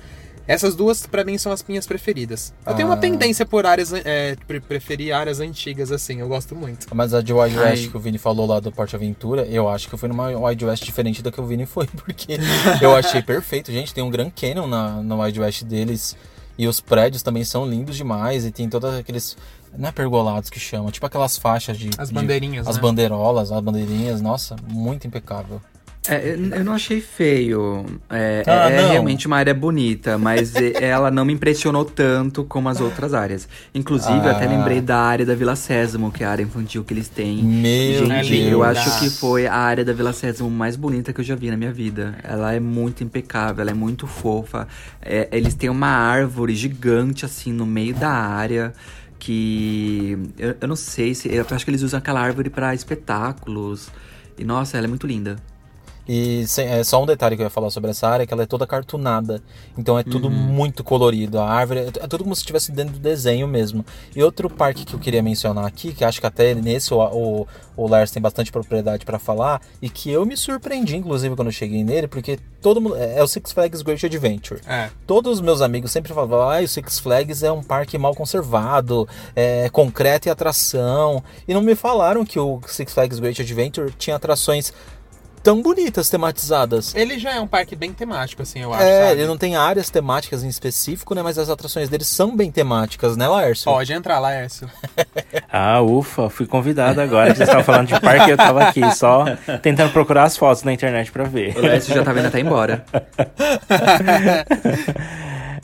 Essas 0.48 0.74
duas, 0.74 1.06
pra 1.06 1.22
mim, 1.22 1.36
são 1.38 1.52
as 1.52 1.62
minhas 1.68 1.86
preferidas. 1.86 2.52
Eu 2.66 2.74
tenho 2.74 2.88
uma 2.88 2.94
Ah. 2.94 2.98
pendência 2.98 3.44
por 3.46 3.66
áreas, 3.66 3.92
é, 3.92 4.34
pre- 4.48 4.58
preferir 4.58 5.12
áreas 5.14 5.38
antigas, 5.38 5.92
assim, 5.92 6.20
eu 6.20 6.26
gosto 6.28 6.56
muito. 6.56 6.86
Mas 6.92 7.12
a 7.14 7.20
de 7.20 7.32
Wild 7.32 7.56
Ai. 7.58 7.70
West 7.72 7.90
que 7.90 7.96
o 7.96 8.00
Vini 8.00 8.16
falou 8.18 8.46
lá 8.46 8.58
do 8.58 8.72
Porte 8.72 8.96
Aventura, 8.96 9.42
eu 9.46 9.68
acho 9.68 9.86
que 9.86 9.94
eu 9.94 9.98
fui 9.98 10.08
numa 10.08 10.28
Wild 10.28 10.64
West 10.64 10.82
diferente 10.82 11.22
da 11.22 11.30
que 11.30 11.40
o 11.40 11.44
Vini 11.46 11.66
foi, 11.66 11.86
porque 11.94 12.38
eu 12.80 12.96
achei 12.96 13.20
perfeito. 13.22 13.70
Gente, 13.70 13.92
tem 13.94 14.02
um 14.02 14.10
Grand 14.10 14.30
Canyon 14.30 14.66
na, 14.66 15.02
na 15.02 15.14
Wild 15.22 15.38
West 15.40 15.62
deles. 15.64 16.16
E 16.58 16.66
os 16.66 16.80
prédios 16.80 17.22
também 17.22 17.44
são 17.44 17.66
lindos 17.66 17.96
demais. 17.96 18.44
E 18.44 18.50
tem 18.50 18.68
todos 18.68 18.94
aqueles. 18.94 19.36
Não 19.76 19.88
é 19.88 19.92
pergolados 19.92 20.50
que 20.50 20.58
chama, 20.60 20.90
tipo 20.90 21.06
aquelas 21.06 21.38
faixas 21.38 21.78
de. 21.78 21.90
As 21.96 22.08
de- 22.08 22.14
bandeirinhas, 22.14 22.66
as 22.66 22.76
né? 22.76 22.82
bandeirolas, 22.82 23.50
as 23.52 23.60
bandeirinhas. 23.62 24.20
Nossa, 24.20 24.56
muito 24.68 25.06
impecável. 25.06 25.60
É, 26.08 26.34
eu, 26.34 26.64
não 26.64 26.72
achei 26.72 26.98
feio. 27.00 27.84
É, 28.08 28.42
Ah, 28.46 28.70
é 28.70 28.90
realmente 28.92 29.26
uma 29.26 29.36
área 29.36 29.52
bonita, 29.52 30.16
mas 30.16 30.54
ela 30.80 31.10
não 31.10 31.26
me 31.26 31.32
impressionou 31.34 31.84
tanto 31.84 32.42
como 32.44 32.70
as 32.70 32.80
outras 32.80 33.12
áreas. 33.12 33.46
Inclusive, 33.74 34.16
eu 34.16 34.30
até 34.30 34.46
Ah. 34.46 34.48
lembrei 34.48 34.80
da 34.80 34.96
área 34.96 35.26
da 35.26 35.34
Vila 35.34 35.54
Sésamo, 35.54 36.10
que 36.10 36.24
é 36.24 36.26
a 36.26 36.30
área 36.30 36.42
infantil 36.42 36.82
que 36.84 36.94
eles 36.94 37.08
têm. 37.08 37.42
Meu 37.44 38.06
Gente, 38.06 38.32
linda. 38.32 38.50
eu 38.50 38.62
acho 38.64 38.98
que 38.98 39.10
foi 39.10 39.46
a 39.46 39.54
área 39.54 39.84
da 39.84 39.92
Vila 39.92 40.12
Sésamo 40.14 40.48
mais 40.50 40.74
bonita 40.74 41.12
que 41.12 41.20
eu 41.20 41.24
já 41.24 41.34
vi 41.36 41.50
na 41.50 41.56
minha 41.56 41.72
vida. 41.72 42.16
Ela 42.24 42.54
é 42.54 42.60
muito 42.60 43.04
impecável, 43.04 43.60
ela 43.60 43.70
é 43.70 43.74
muito 43.74 44.06
fofa. 44.06 44.66
É, 45.02 45.28
eles 45.32 45.54
têm 45.54 45.68
uma 45.68 45.88
árvore 45.88 46.54
gigante, 46.56 47.26
assim, 47.26 47.52
no 47.52 47.66
meio 47.66 47.94
da 47.94 48.10
área. 48.10 48.72
Que 49.18 50.16
eu, 50.38 50.54
eu 50.58 50.66
não 50.66 50.74
sei 50.76 51.14
se. 51.14 51.28
Eu 51.32 51.44
acho 51.50 51.62
que 51.62 51.70
eles 51.70 51.82
usam 51.82 51.98
aquela 51.98 52.20
árvore 52.22 52.48
pra 52.48 52.72
espetáculos. 52.74 53.90
E 54.38 54.44
nossa, 54.44 54.78
ela 54.78 54.86
é 54.86 54.88
muito 54.88 55.06
linda. 55.06 55.36
E 56.12 56.44
sem- 56.48 56.66
é, 56.66 56.82
só 56.82 57.00
um 57.00 57.06
detalhe 57.06 57.36
que 57.36 57.42
eu 57.42 57.46
ia 57.46 57.50
falar 57.50 57.70
sobre 57.70 57.90
essa 57.90 58.08
área, 58.08 58.26
que 58.26 58.34
ela 58.34 58.42
é 58.42 58.46
toda 58.46 58.66
cartunada. 58.66 59.40
Então 59.78 59.96
é 59.96 60.02
tudo 60.02 60.28
muito 60.28 60.82
colorido. 60.82 61.38
A 61.38 61.48
árvore 61.48 61.80
é, 61.80 61.86
é 61.86 62.06
tudo 62.08 62.24
como 62.24 62.34
se 62.34 62.40
estivesse 62.40 62.72
dentro 62.72 62.94
do 62.94 62.98
desenho 62.98 63.46
mesmo. 63.46 63.86
E 64.16 64.20
outro 64.20 64.50
parque 64.50 64.84
que 64.84 64.94
eu 64.94 64.98
queria 64.98 65.22
mencionar 65.22 65.64
aqui, 65.64 65.92
que 65.92 66.04
acho 66.04 66.20
que 66.20 66.26
até 66.26 66.52
nesse 66.52 66.92
o, 66.92 66.98
o, 66.98 67.46
o 67.76 67.86
Lars 67.86 68.10
tem 68.10 68.20
bastante 68.20 68.50
propriedade 68.50 69.04
para 69.06 69.20
falar, 69.20 69.62
e 69.80 69.88
que 69.88 70.10
eu 70.10 70.26
me 70.26 70.36
surpreendi, 70.36 70.96
inclusive, 70.96 71.36
quando 71.36 71.46
eu 71.48 71.52
cheguei 71.52 71.84
nele, 71.84 72.08
porque 72.08 72.40
todo 72.60 72.80
mundo. 72.80 72.96
É 72.96 73.20
é 73.20 73.22
o 73.22 73.28
Six 73.28 73.52
Flags 73.52 73.82
Great 73.82 74.04
Adventure. 74.04 74.60
É. 74.66 74.88
Todos 75.06 75.34
os 75.34 75.40
meus 75.40 75.60
amigos 75.60 75.90
sempre 75.92 76.12
falavam, 76.12 76.50
ah, 76.50 76.60
o 76.60 76.66
Six 76.68 76.98
Flags 76.98 77.42
é 77.42 77.52
um 77.52 77.62
parque 77.62 77.96
mal 77.98 78.14
conservado, 78.14 79.06
é 79.36 79.68
concreto 79.70 80.26
e 80.26 80.30
atração. 80.30 81.22
E 81.46 81.54
não 81.54 81.60
me 81.62 81.74
falaram 81.74 82.24
que 82.24 82.38
o 82.40 82.60
Six 82.66 82.92
Flags 82.94 83.20
Great 83.20 83.40
Adventure 83.40 83.92
tinha 83.98 84.16
atrações 84.16 84.72
tão 85.42 85.62
bonitas 85.62 86.08
tematizadas. 86.08 86.94
Ele 86.94 87.18
já 87.18 87.34
é 87.34 87.40
um 87.40 87.46
parque 87.46 87.74
bem 87.74 87.92
temático, 87.92 88.42
assim, 88.42 88.60
eu 88.60 88.72
acho. 88.72 88.82
É, 88.82 89.08
sabe? 89.08 89.20
ele 89.20 89.26
não 89.26 89.36
tem 89.36 89.56
áreas 89.56 89.90
temáticas 89.90 90.44
em 90.44 90.48
específico, 90.48 91.14
né? 91.14 91.22
Mas 91.22 91.38
as 91.38 91.48
atrações 91.48 91.88
dele 91.88 92.04
são 92.04 92.36
bem 92.36 92.50
temáticas, 92.50 93.16
né, 93.16 93.26
Laércio? 93.26 93.64
Pode 93.64 93.92
entrar, 93.92 94.18
Laércio. 94.18 94.68
Ah, 95.52 95.80
ufa, 95.80 96.30
fui 96.30 96.46
convidado 96.46 97.00
agora. 97.00 97.34
Vocês 97.34 97.48
estavam 97.48 97.64
falando 97.64 97.88
de 97.88 98.00
parque 98.00 98.28
e 98.28 98.30
eu 98.30 98.36
tava 98.36 98.62
aqui 98.62 98.88
só 98.94 99.24
tentando 99.60 99.92
procurar 99.92 100.22
as 100.22 100.36
fotos 100.36 100.62
na 100.62 100.72
internet 100.72 101.10
pra 101.10 101.24
ver. 101.24 101.56
O 101.56 101.60
Lécio 101.60 101.92
já 101.92 102.04
tá 102.04 102.12
vendo 102.12 102.26
até 102.26 102.38
embora. 102.38 102.84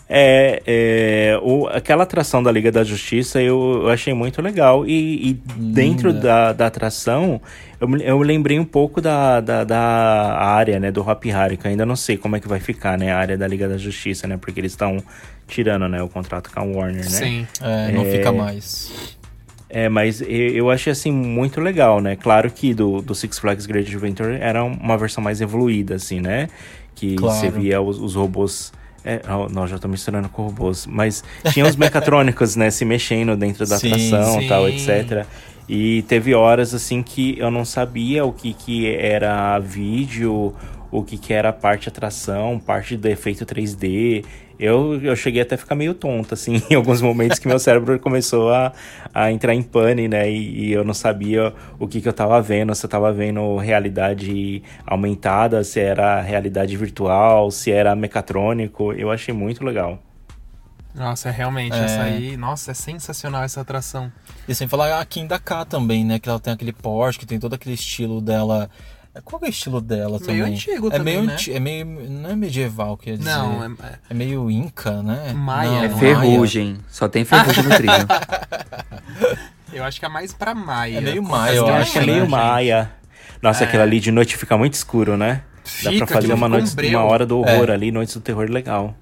É, 0.08 0.62
é, 0.64 1.40
o- 1.42 1.66
aquela 1.66 2.04
atração 2.04 2.40
da 2.40 2.52
Liga 2.52 2.70
da 2.70 2.84
Justiça 2.84 3.42
eu, 3.42 3.80
eu 3.82 3.88
achei 3.88 4.14
muito 4.14 4.40
legal. 4.40 4.86
E, 4.86 5.30
e 5.30 5.32
dentro 5.56 6.12
da, 6.12 6.52
da 6.52 6.66
atração, 6.68 7.40
eu, 7.80 7.88
eu 7.98 8.18
lembrei 8.20 8.58
um 8.58 8.64
pouco 8.64 9.00
da, 9.00 9.40
da, 9.40 9.64
da 9.64 9.78
área, 10.38 10.78
né, 10.78 10.92
do 10.92 11.00
Hop 11.00 11.24
Harry, 11.24 11.56
que 11.56 11.66
eu 11.66 11.70
ainda 11.72 11.84
não 11.84 11.96
sei 11.96 12.16
como 12.16 12.36
é 12.36 12.40
que 12.40 12.46
vai 12.46 12.60
ficar, 12.60 12.96
né, 12.96 13.10
a 13.12 13.18
área 13.18 13.36
da 13.36 13.48
Liga 13.48 13.68
da 13.68 13.76
Justiça, 13.76 14.28
né, 14.28 14.36
porque 14.36 14.60
eles 14.60 14.72
estão 14.72 15.02
tirando, 15.48 15.88
né, 15.88 16.00
o 16.00 16.08
contrato 16.08 16.50
com 16.52 16.60
a 16.60 16.62
Warner, 16.62 17.02
né? 17.04 17.10
Sim. 17.10 17.46
É, 17.60 17.90
não 17.90 18.02
É. 18.02 18.10
fica 18.12 18.30
mais. 18.30 19.16
É, 19.68 19.88
mas 19.88 20.22
eu 20.28 20.70
achei 20.70 20.92
assim 20.92 21.10
muito 21.10 21.60
legal, 21.60 22.00
né? 22.00 22.14
Claro 22.14 22.48
que 22.52 22.72
do, 22.72 23.02
do 23.02 23.12
Six 23.16 23.40
Flags 23.40 23.66
Great 23.66 23.88
Adventure 23.92 24.36
era 24.40 24.62
uma 24.62 24.96
versão 24.96 25.22
mais 25.22 25.40
evoluída, 25.40 25.96
assim, 25.96 26.20
né? 26.20 26.48
Que 26.94 27.16
Claro. 27.16 27.36
você 27.36 27.50
via 27.50 27.80
os, 27.82 27.98
os 27.98 28.14
robôs. 28.14 28.72
É, 29.06 29.20
não, 29.52 29.68
já 29.68 29.78
tô 29.78 29.86
misturando 29.86 30.28
com 30.28 30.42
robôs. 30.42 30.84
Mas 30.84 31.22
tinha 31.52 31.64
os 31.64 31.76
mecatrônicos, 31.76 32.56
né? 32.56 32.70
Se 32.70 32.84
mexendo 32.84 33.36
dentro 33.36 33.64
da 33.64 33.78
Sim, 33.78 33.92
atração 33.92 34.42
e 34.42 34.48
tal, 34.48 34.66
sim. 34.66 34.74
etc. 34.74 35.24
E 35.68 36.02
teve 36.02 36.34
horas, 36.34 36.74
assim, 36.74 37.02
que 37.02 37.38
eu 37.38 37.50
não 37.50 37.64
sabia 37.64 38.24
o 38.24 38.32
que, 38.32 38.52
que 38.52 38.92
era 38.94 39.58
vídeo, 39.60 40.52
o 40.90 41.02
que, 41.04 41.16
que 41.16 41.32
era 41.32 41.52
parte 41.52 41.88
atração, 41.88 42.58
parte 42.58 42.96
do 42.96 43.06
efeito 43.06 43.46
3D. 43.46 44.24
Eu, 44.58 45.00
eu 45.02 45.14
cheguei 45.14 45.42
até 45.42 45.54
a 45.54 45.58
ficar 45.58 45.74
meio 45.74 45.92
tonto, 45.94 46.34
assim, 46.34 46.62
em 46.70 46.74
alguns 46.74 47.00
momentos 47.02 47.38
que 47.38 47.46
meu 47.46 47.58
cérebro 47.58 47.98
começou 47.98 48.52
a, 48.52 48.72
a 49.12 49.30
entrar 49.30 49.54
em 49.54 49.62
pane, 49.62 50.08
né? 50.08 50.30
E, 50.30 50.66
e 50.66 50.72
eu 50.72 50.84
não 50.84 50.94
sabia 50.94 51.52
o 51.78 51.86
que, 51.86 52.00
que 52.00 52.08
eu 52.08 52.12
tava 52.12 52.40
vendo, 52.40 52.74
se 52.74 52.84
eu 52.84 52.90
tava 52.90 53.12
vendo 53.12 53.56
realidade 53.56 54.62
aumentada, 54.86 55.62
se 55.62 55.80
era 55.80 56.20
realidade 56.20 56.76
virtual, 56.76 57.50
se 57.50 57.70
era 57.70 57.94
mecatrônico. 57.94 58.92
Eu 58.92 59.10
achei 59.10 59.34
muito 59.34 59.64
legal. 59.64 60.02
Nossa, 60.94 61.28
é 61.28 61.32
realmente, 61.32 61.76
É. 61.76 61.84
essa 61.84 62.02
aí. 62.02 62.36
Nossa, 62.38 62.70
é 62.70 62.74
sensacional 62.74 63.42
essa 63.44 63.60
atração. 63.60 64.10
E 64.48 64.54
sem 64.54 64.66
falar 64.66 64.98
a 64.98 65.04
Kim 65.04 65.26
da 65.26 65.38
K 65.38 65.66
também, 65.66 66.04
né? 66.04 66.18
Que 66.18 66.28
ela 66.28 66.40
tem 66.40 66.54
aquele 66.54 66.72
Porsche, 66.72 67.18
que 67.18 67.26
tem 67.26 67.38
todo 67.38 67.52
aquele 67.52 67.74
estilo 67.74 68.20
dela. 68.22 68.70
Qual 69.24 69.38
que 69.40 69.46
é 69.46 69.48
o 69.48 69.50
estilo 69.50 69.80
dela 69.80 70.18
também? 70.18 70.36
Meio 70.36 70.46
antigo 70.54 70.88
é 70.88 70.90
também, 70.90 71.14
meio 71.16 71.26
né? 71.26 71.32
anti- 71.34 71.52
É 71.52 71.60
meio. 71.60 71.84
Não 71.86 72.30
é 72.30 72.36
medieval, 72.36 72.96
quer 72.96 73.16
dizer. 73.18 73.30
Não, 73.30 73.64
é, 73.64 73.66
é- 73.68 73.98
É 74.10 74.14
meio 74.14 74.50
Inca, 74.50 75.02
né? 75.02 75.32
Maia, 75.32 75.70
Não, 75.70 75.76
É 75.78 75.88
Maia. 75.88 75.96
ferrugem. 75.98 76.78
Só 76.88 77.08
tem 77.08 77.24
ferrugem 77.24 77.64
no 77.64 77.70
trilho. 77.70 77.92
eu 79.72 79.84
acho 79.84 79.98
que 80.00 80.06
é 80.06 80.08
mais 80.08 80.32
pra 80.32 80.54
Maia. 80.54 80.98
É 80.98 81.00
meio 81.00 81.22
Maia, 81.22 81.54
eu 81.56 81.66
acho 81.68 81.92
que 81.92 81.98
é 81.98 82.00
lembro, 82.00 82.14
meio 82.14 82.24
gente. 82.24 82.30
maia. 82.30 82.90
Nossa, 83.42 83.64
É. 83.64 83.66
aquilo 83.66 83.82
ali 83.82 84.00
de 84.00 84.10
noite 84.10 84.36
fica 84.36 84.56
muito 84.56 84.74
escuro, 84.74 85.16
né? 85.16 85.42
Dá 85.82 85.90
Fica, 85.90 86.06
pra 86.06 86.14
fazer 86.20 86.32
uma 86.32 86.46
um 86.46 86.50
noite, 86.50 86.74
uma 86.94 87.04
hora 87.04 87.26
do 87.26 87.38
horror 87.40 87.70
É. 87.70 87.72
ali, 87.72 87.90
noites 87.90 88.14
do 88.14 88.20
terror 88.20 88.48
legal. 88.48 88.94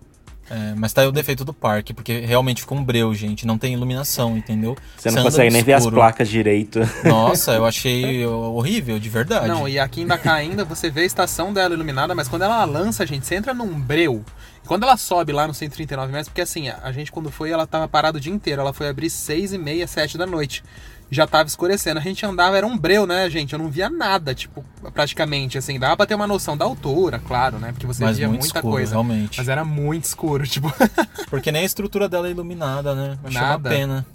É, 0.50 0.74
mas 0.76 0.92
tá 0.92 1.00
aí 1.00 1.06
o 1.06 1.12
defeito 1.12 1.44
do 1.44 1.54
parque, 1.54 1.94
porque 1.94 2.20
realmente 2.20 2.60
ficou 2.60 2.76
um 2.76 2.84
breu, 2.84 3.14
gente. 3.14 3.46
Não 3.46 3.56
tem 3.56 3.72
iluminação, 3.72 4.36
entendeu? 4.36 4.76
Você 4.96 5.10
não 5.10 5.22
consegue 5.22 5.50
nem 5.50 5.62
ver 5.62 5.74
as 5.74 5.86
placas 5.86 6.28
direito. 6.28 6.80
Nossa, 7.04 7.52
eu 7.52 7.64
achei 7.66 8.26
horrível, 8.26 8.98
de 8.98 9.08
verdade. 9.08 9.48
Não, 9.48 9.68
e 9.68 9.78
aqui 9.78 10.02
em 10.02 10.06
Dakar 10.06 10.34
ainda 10.34 10.64
você 10.64 10.90
vê 10.90 11.02
a 11.02 11.06
estação 11.06 11.52
dela 11.52 11.74
iluminada, 11.74 12.14
mas 12.14 12.28
quando 12.28 12.42
ela 12.42 12.64
lança, 12.64 13.06
gente, 13.06 13.26
você 13.26 13.36
entra 13.36 13.54
num 13.54 13.80
breu. 13.80 14.22
E 14.62 14.66
quando 14.66 14.82
ela 14.82 14.96
sobe 14.96 15.32
lá 15.32 15.46
no 15.46 15.54
139 15.54 16.12
metros, 16.12 16.28
porque 16.28 16.42
assim, 16.42 16.68
a 16.68 16.92
gente 16.92 17.10
quando 17.10 17.30
foi, 17.30 17.50
ela 17.50 17.66
tava 17.66 17.88
parada 17.88 18.18
o 18.18 18.20
dia 18.20 18.32
inteiro. 18.32 18.60
Ela 18.60 18.72
foi 18.72 18.88
abrir 18.88 19.10
6 19.10 19.52
e 19.52 19.58
meia, 19.58 19.86
7 19.86 20.18
da 20.18 20.26
noite. 20.26 20.62
Já 21.10 21.26
tava 21.26 21.46
escurecendo. 21.46 22.00
A 22.00 22.02
gente 22.02 22.24
andava, 22.26 22.56
era 22.56 22.66
um 22.66 22.76
breu, 22.76 23.06
né, 23.06 23.28
gente? 23.30 23.52
Eu 23.52 23.58
não 23.58 23.68
via 23.70 23.88
nada, 23.88 24.34
tipo, 24.34 24.64
praticamente, 24.92 25.56
assim. 25.58 25.78
Dava 25.78 25.96
pra 25.96 26.06
ter 26.06 26.14
uma 26.14 26.26
noção 26.26 26.56
da 26.56 26.64
altura, 26.64 27.18
claro, 27.20 27.58
né? 27.58 27.72
Porque 27.72 27.86
você 27.86 28.02
Mas 28.04 28.16
via 28.18 28.26
muito 28.28 28.40
muita 28.42 28.58
escuro, 28.58 28.72
coisa. 28.74 28.92
realmente. 28.92 29.38
Mas 29.38 29.48
era 29.48 29.64
muito 29.64 30.04
escuro, 30.04 30.44
tipo. 30.48 30.72
Porque 31.28 31.52
nem 31.52 31.62
a 31.62 31.64
estrutura 31.64 32.08
dela 32.08 32.26
é 32.26 32.30
iluminada, 32.30 32.94
né? 32.94 33.18
Achei 33.22 33.40
uma 33.40 33.48
Nada. 33.48 33.68
pena. 33.70 34.06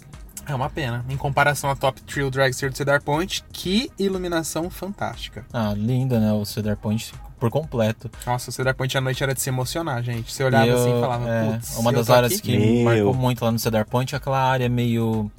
é 0.46 0.54
uma 0.54 0.68
pena. 0.68 1.04
Em 1.08 1.16
comparação 1.16 1.70
à 1.70 1.76
Top 1.76 2.00
Thrill 2.02 2.28
Dragster 2.30 2.70
do 2.70 2.76
Cedar 2.76 3.00
Point, 3.02 3.44
que 3.52 3.90
iluminação 3.98 4.68
fantástica. 4.68 5.44
Ah, 5.52 5.72
linda, 5.76 6.18
né? 6.18 6.32
O 6.32 6.44
Cedar 6.44 6.76
Point 6.76 7.14
por 7.38 7.50
completo. 7.50 8.10
Nossa, 8.26 8.50
o 8.50 8.52
Cedar 8.52 8.74
Point 8.74 8.98
à 8.98 9.00
noite 9.00 9.22
era 9.22 9.32
de 9.32 9.40
se 9.40 9.48
emocionar, 9.48 10.02
gente. 10.02 10.30
Você 10.32 10.42
olhava 10.44 10.66
E 10.66 10.68
eu- 10.70 10.76
assim 10.78 10.98
e 10.98 11.00
falava, 11.00 11.30
é, 11.30 11.52
putz, 11.52 11.76
Uma 11.78 11.92
das 11.92 12.10
áreas 12.10 12.32
aqui? 12.32 12.42
que 12.42 12.58
Meu. 12.58 12.84
marcou 12.84 13.14
muito 13.14 13.44
lá 13.44 13.50
no 13.52 13.58
Cedar 13.58 13.86
Point 13.86 14.12
é 14.14 14.18
aquela 14.18 14.42
área 14.42 14.68
meio. 14.68 15.30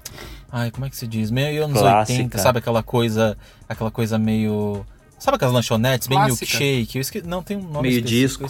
Ai, 0.51 0.69
como 0.71 0.85
é 0.85 0.89
que 0.89 0.97
se 0.97 1.07
diz? 1.07 1.31
Meio 1.31 1.63
anos 1.63 1.79
Clássica. 1.79 2.19
80, 2.19 2.37
sabe? 2.39 2.59
Aquela 2.59 2.83
coisa. 2.83 3.37
Aquela 3.69 3.89
coisa 3.91 4.19
meio. 4.19 4.85
Sabe 5.21 5.35
aquelas 5.35 5.53
lanchonetes, 5.53 6.07
bem 6.07 6.17
Clássica. 6.17 6.57
milkshake? 6.57 6.97
Eu 6.97 7.01
esque... 7.01 7.21
Não, 7.21 7.43
tem 7.43 7.55
um 7.55 7.61
nome 7.61 7.89
Meio 7.89 8.01
disco. 8.01 8.43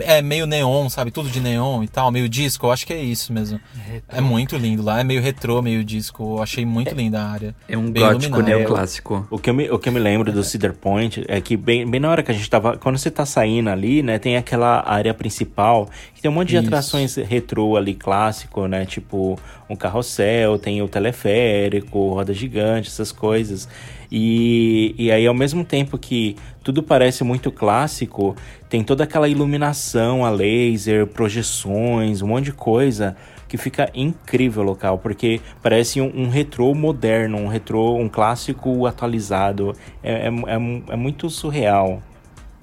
É 0.00 0.22
meio 0.22 0.46
neon, 0.46 0.88
sabe? 0.88 1.10
Tudo 1.10 1.28
de 1.28 1.40
neon 1.40 1.82
e 1.82 1.88
tal, 1.88 2.10
meio 2.10 2.26
disco. 2.26 2.64
Eu 2.64 2.72
acho 2.72 2.86
que 2.86 2.92
é 2.94 3.02
isso 3.02 3.34
mesmo. 3.34 3.60
É 4.08 4.18
muito 4.18 4.56
lindo 4.56 4.82
lá. 4.82 5.00
É 5.00 5.04
meio 5.04 5.20
retrô, 5.20 5.60
meio 5.60 5.84
disco. 5.84 6.36
Eu 6.38 6.42
achei 6.42 6.64
muito 6.64 6.94
linda 6.94 7.20
a 7.20 7.30
área. 7.30 7.54
É 7.68 7.76
um 7.76 7.90
Bem 7.90 8.02
gótico 8.02 8.40
neoclássico. 8.40 9.26
O 9.30 9.38
que, 9.38 9.50
eu 9.50 9.52
me, 9.52 9.70
o 9.70 9.78
que 9.78 9.90
eu 9.90 9.92
me 9.92 10.00
lembro 10.00 10.32
do 10.32 10.42
Cedar 10.42 10.72
Point 10.72 11.26
é 11.28 11.38
que 11.38 11.54
bem, 11.54 11.86
bem 11.86 12.00
na 12.00 12.08
hora 12.08 12.22
que 12.22 12.30
a 12.30 12.34
gente 12.34 12.48
tava. 12.48 12.78
Quando 12.78 12.96
você 12.96 13.10
tá 13.10 13.26
saindo 13.26 13.68
ali, 13.68 14.02
né? 14.02 14.18
Tem 14.18 14.38
aquela 14.38 14.88
área 14.88 15.12
principal 15.12 15.90
que 16.14 16.22
tem 16.22 16.30
um 16.30 16.34
monte 16.34 16.48
de 16.48 16.56
Isso. 16.56 16.66
atrações 16.66 17.16
retrô 17.16 17.76
ali, 17.76 17.92
clássico, 17.92 18.66
né? 18.66 18.86
Tipo 18.86 19.38
um 19.68 19.76
carrossel, 19.76 20.58
tem 20.58 20.80
o 20.80 20.88
teleférico, 20.88 22.14
roda 22.14 22.32
gigante, 22.32 22.88
essas 22.88 23.12
coisas. 23.12 23.68
E, 24.16 24.94
e 24.96 25.10
aí, 25.10 25.26
ao 25.26 25.34
mesmo 25.34 25.64
tempo 25.64 25.98
que 25.98 26.36
tudo 26.62 26.84
parece 26.84 27.24
muito 27.24 27.50
clássico, 27.50 28.36
tem 28.68 28.84
toda 28.84 29.02
aquela 29.02 29.28
iluminação 29.28 30.24
a 30.24 30.30
laser, 30.30 31.04
projeções, 31.08 32.22
um 32.22 32.28
monte 32.28 32.44
de 32.44 32.52
coisa 32.52 33.16
que 33.48 33.56
fica 33.56 33.90
incrível 33.92 34.62
o 34.62 34.66
local, 34.66 34.98
porque 34.98 35.40
parece 35.60 36.00
um, 36.00 36.12
um 36.16 36.28
retrô 36.28 36.72
moderno, 36.76 37.38
um 37.38 37.48
retrô, 37.48 37.96
um 37.96 38.08
clássico 38.08 38.86
atualizado. 38.86 39.74
É, 40.00 40.12
é, 40.12 40.28
é, 40.28 40.92
é 40.92 40.96
muito 40.96 41.28
surreal. 41.28 42.00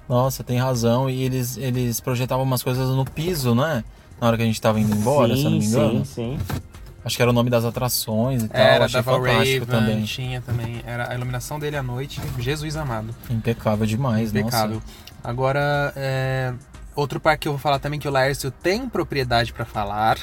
Nossa, 0.08 0.46
tem 0.46 0.58
razão. 0.58 1.10
E 1.10 1.22
eles, 1.22 1.58
eles 1.58 2.00
projetavam 2.00 2.46
umas 2.46 2.64
coisas 2.64 2.88
no 2.96 3.04
piso, 3.04 3.54
não 3.54 3.68
é? 3.68 3.84
Na 4.22 4.28
hora 4.28 4.38
que 4.38 4.44
a 4.44 4.46
gente 4.46 4.62
tava 4.62 4.80
indo 4.80 4.96
embora, 4.96 5.36
se 5.36 5.44
eu 5.44 5.52
não 5.52 5.60
me 5.60 5.66
engano. 5.66 6.06
sim, 6.06 6.38
sim. 6.38 6.62
Acho 7.04 7.16
que 7.16 7.22
era 7.22 7.32
o 7.32 7.34
nome 7.34 7.50
das 7.50 7.66
atrações 7.66 8.44
e 8.44 8.48
tal. 8.48 8.62
Era, 8.62 8.86
Achei 8.86 9.02
dava 9.02 9.18
fantástico 9.18 9.66
Raven, 9.66 9.80
também. 9.86 10.04
tinha 10.04 10.42
também. 10.42 10.84
Era 10.86 11.12
a 11.12 11.16
iluminação 11.16 11.60
dele 11.60 11.76
à 11.76 11.84
noite, 11.84 12.22
Jesus 12.38 12.76
amado. 12.76 13.14
Impecável 13.30 13.86
demais, 13.86 14.30
Impecável. 14.30 14.76
nossa. 14.76 15.12
Agora, 15.24 15.92
é, 15.96 16.54
outro 16.96 17.20
parque 17.20 17.42
que 17.44 17.48
eu 17.48 17.54
vou 17.54 17.60
falar 17.60 17.80
também 17.80 18.00
que 18.00 18.08
o 18.08 18.12
Laércio 18.12 18.52
tem 18.52 18.88
propriedade 18.88 19.52
pra 19.52 19.66
falar 19.66 20.18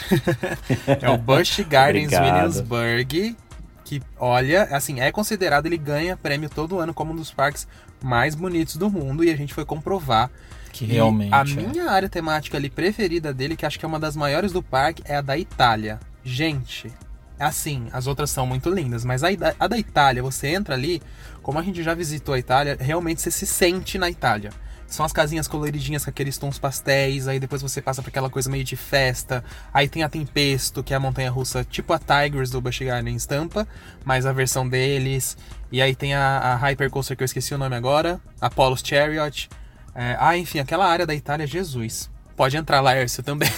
é 0.86 1.10
o 1.10 1.18
Busch 1.18 1.60
Gardens. 1.68 2.12
Williamsburg. 2.12 3.36
Que, 3.84 4.02
olha, 4.18 4.64
assim, 4.64 5.00
é 5.00 5.10
considerado, 5.10 5.66
ele 5.66 5.78
ganha 5.78 6.16
prêmio 6.16 6.50
todo 6.50 6.78
ano 6.78 6.92
como 6.92 7.12
um 7.12 7.16
dos 7.16 7.32
parques 7.32 7.66
mais 8.02 8.34
bonitos 8.34 8.76
do 8.76 8.90
mundo 8.90 9.24
e 9.24 9.30
a 9.30 9.36
gente 9.36 9.54
foi 9.54 9.64
comprovar. 9.64 10.30
Que 10.72 10.84
E 10.84 10.88
realmente. 10.88 11.32
A 11.32 11.40
é. 11.40 11.44
minha 11.44 11.90
área 11.90 12.08
temática 12.08 12.56
ali 12.58 12.68
preferida 12.68 13.32
dele, 13.32 13.56
que 13.56 13.64
acho 13.64 13.78
que 13.78 13.84
é 13.84 13.88
uma 13.88 13.98
das 13.98 14.14
maiores 14.14 14.52
do 14.52 14.62
parque, 14.62 15.02
é 15.06 15.16
a 15.16 15.20
da 15.22 15.38
Itália. 15.38 15.98
Gente, 16.24 16.92
assim, 17.38 17.88
as 17.92 18.06
outras 18.06 18.30
são 18.30 18.46
muito 18.46 18.68
lindas, 18.70 19.04
mas 19.04 19.22
a, 19.22 19.28
a 19.58 19.66
da 19.66 19.78
Itália, 19.78 20.22
você 20.22 20.48
entra 20.48 20.74
ali, 20.74 21.02
como 21.42 21.58
a 21.58 21.62
gente 21.62 21.82
já 21.82 21.94
visitou 21.94 22.34
a 22.34 22.38
Itália, 22.38 22.76
realmente 22.78 23.20
você 23.22 23.30
se 23.30 23.46
sente 23.46 23.98
na 23.98 24.10
Itália. 24.10 24.50
São 24.88 25.04
as 25.04 25.12
casinhas 25.12 25.46
coloridinhas 25.46 26.02
com 26.02 26.10
aqueles 26.10 26.38
tons 26.38 26.58
pastéis, 26.58 27.28
aí 27.28 27.38
depois 27.38 27.60
você 27.60 27.82
passa 27.82 28.00
por 28.00 28.08
aquela 28.08 28.30
coisa 28.30 28.48
meio 28.48 28.64
de 28.64 28.74
festa. 28.74 29.44
Aí 29.72 29.86
tem 29.86 30.02
a 30.02 30.08
Tempesto, 30.08 30.82
que 30.82 30.94
é 30.94 30.96
a 30.96 31.00
montanha 31.00 31.30
russa 31.30 31.62
tipo 31.62 31.92
a 31.92 31.98
Tigers 31.98 32.50
do 32.50 32.58
Busch 32.58 32.80
Gardens 32.80 33.26
Tampa, 33.26 33.68
mas 34.02 34.24
a 34.24 34.32
versão 34.32 34.66
deles. 34.66 35.36
E 35.70 35.82
aí 35.82 35.94
tem 35.94 36.14
a, 36.14 36.38
a 36.38 36.56
Hyper 36.56 36.88
Coaster 36.88 37.14
que 37.14 37.22
eu 37.22 37.26
esqueci 37.26 37.52
o 37.52 37.58
nome 37.58 37.76
agora, 37.76 38.18
Apollo's 38.40 38.80
Chariot. 38.82 39.50
É, 39.94 40.16
ah, 40.18 40.38
enfim, 40.38 40.58
aquela 40.58 40.86
área 40.86 41.06
da 41.06 41.14
Itália, 41.14 41.46
Jesus. 41.46 42.08
Pode 42.38 42.56
entrar, 42.56 42.80
Laércio, 42.80 43.20
também. 43.22 43.48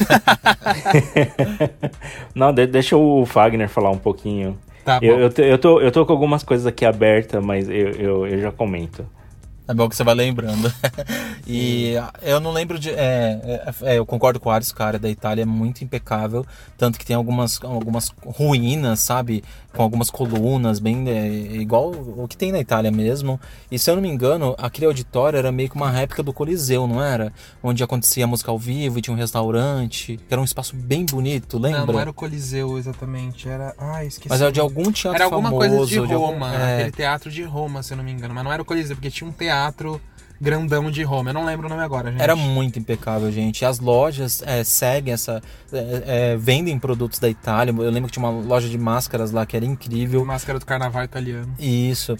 Não, 2.35 2.53
de- 2.53 2.67
deixa 2.67 2.97
o 2.97 3.27
Fagner 3.27 3.69
falar 3.69 3.91
um 3.91 3.99
pouquinho. 3.99 4.59
tá 4.85 4.99
bom. 4.99 5.07
Eu, 5.07 5.19
eu, 5.21 5.31
tô- 5.31 5.43
eu, 5.43 5.59
tô, 5.59 5.81
eu 5.81 5.93
tô 5.93 6.07
com 6.07 6.13
algumas 6.13 6.43
coisas 6.43 6.67
aqui 6.67 6.85
abertas, 6.87 7.45
mas 7.45 7.69
eu, 7.69 7.91
eu, 7.91 8.27
eu 8.27 8.41
já 8.41 8.51
comento. 8.51 9.05
É 9.71 9.75
bom 9.75 9.89
que 9.89 9.95
você 9.95 10.03
vai 10.03 10.15
lembrando. 10.17 10.73
e 11.47 11.95
eu 12.23 12.41
não 12.41 12.51
lembro 12.51 12.77
de. 12.77 12.91
É, 12.91 13.41
é, 13.83 13.93
é, 13.93 13.99
eu 13.99 14.05
concordo 14.05 14.41
com 14.41 14.49
o 14.49 14.53
Ares, 14.53 14.73
cara, 14.73 14.99
da 14.99 15.09
Itália 15.09 15.43
é 15.43 15.47
muito 15.47 15.85
impecável. 15.85 16.45
Tanto 16.77 16.99
que 16.99 17.07
tem 17.07 17.15
algumas, 17.15 17.63
algumas 17.63 18.13
ruínas, 18.27 18.99
sabe? 18.99 19.45
Com 19.73 19.83
algumas 19.85 20.11
colunas, 20.11 20.81
bem. 20.81 21.09
é, 21.09 21.29
igual 21.55 21.91
o 21.93 22.27
que 22.27 22.37
tem 22.37 22.51
na 22.51 22.59
Itália 22.59 22.91
mesmo. 22.91 23.41
E 23.71 23.79
se 23.79 23.89
eu 23.89 23.95
não 23.95 24.03
me 24.03 24.09
engano, 24.09 24.57
aquele 24.59 24.87
auditório 24.87 25.37
era 25.39 25.53
meio 25.53 25.69
que 25.71 25.77
uma 25.77 25.89
réplica 25.89 26.21
do 26.23 26.33
Coliseu, 26.33 26.89
não 26.89 27.01
era? 27.01 27.33
Onde 27.63 27.85
acontecia 27.85 28.27
música 28.27 28.51
ao 28.51 28.59
vivo 28.59 28.99
e 28.99 29.03
tinha 29.03 29.15
um 29.15 29.19
restaurante. 29.19 30.17
Que 30.27 30.35
era 30.35 30.41
um 30.41 30.45
espaço 30.45 30.75
bem 30.75 31.07
bonito, 31.07 31.59
lembra? 31.59 31.87
Não, 31.87 31.93
não 31.93 32.01
era 32.01 32.11
o 32.11 32.15
Coliseu 32.15 32.77
exatamente, 32.77 33.49
era. 33.49 33.73
Ah, 33.79 34.05
esqueci. 34.05 34.29
Mas 34.29 34.41
era 34.43 34.51
de 34.51 34.59
algum 34.59 34.91
teatro 34.91 35.15
Era 35.15 35.25
alguma 35.27 35.49
famoso. 35.51 35.69
coisa 35.79 35.87
de 35.87 35.99
algum- 36.13 36.27
Roma, 36.27 36.53
é, 36.57 36.75
aquele 36.79 36.91
teatro 36.93 37.31
de 37.31 37.45
Roma, 37.45 37.85
se 37.85 37.93
eu 37.93 37.97
não 37.97 38.03
me 38.03 38.11
engano. 38.11 38.35
Mas 38.35 38.43
não 38.43 38.53
era 38.53 38.63
o 38.63 38.65
Coliseu, 38.65 38.97
porque 38.97 39.11
tinha 39.11 39.29
um 39.29 39.33
teatro 39.33 39.60
grandão 40.41 40.91
de 40.91 41.03
Roma. 41.03 41.31
Eu 41.31 41.35
não 41.35 41.45
lembro 41.45 41.67
o 41.67 41.69
nome 41.69 41.83
agora, 41.83 42.11
gente. 42.11 42.23
Era 42.23 42.35
muito 42.35 42.79
impecável, 42.79 43.31
gente. 43.31 43.65
As 43.65 43.79
lojas 43.79 44.43
é, 44.47 44.65
seguem 44.65 45.13
essa. 45.13 45.43
é, 45.73 46.33
é, 46.33 46.37
vendem 46.37 46.79
produtos 46.79 47.19
da 47.19 47.29
Itália. 47.29 47.73
Eu 47.73 47.91
lembro 47.91 48.09
que 48.09 48.15
tinha 48.15 48.27
uma 48.27 48.41
loja 48.41 48.69
de 48.69 48.79
máscaras 48.79 49.31
lá 49.31 49.45
que 49.45 49.57
era 49.57 49.67
incrível. 49.67 50.25
Máscara 50.25 50.59
do 50.59 50.65
carnaval 50.65 51.05
italiano. 51.05 51.55
Isso. 51.59 52.17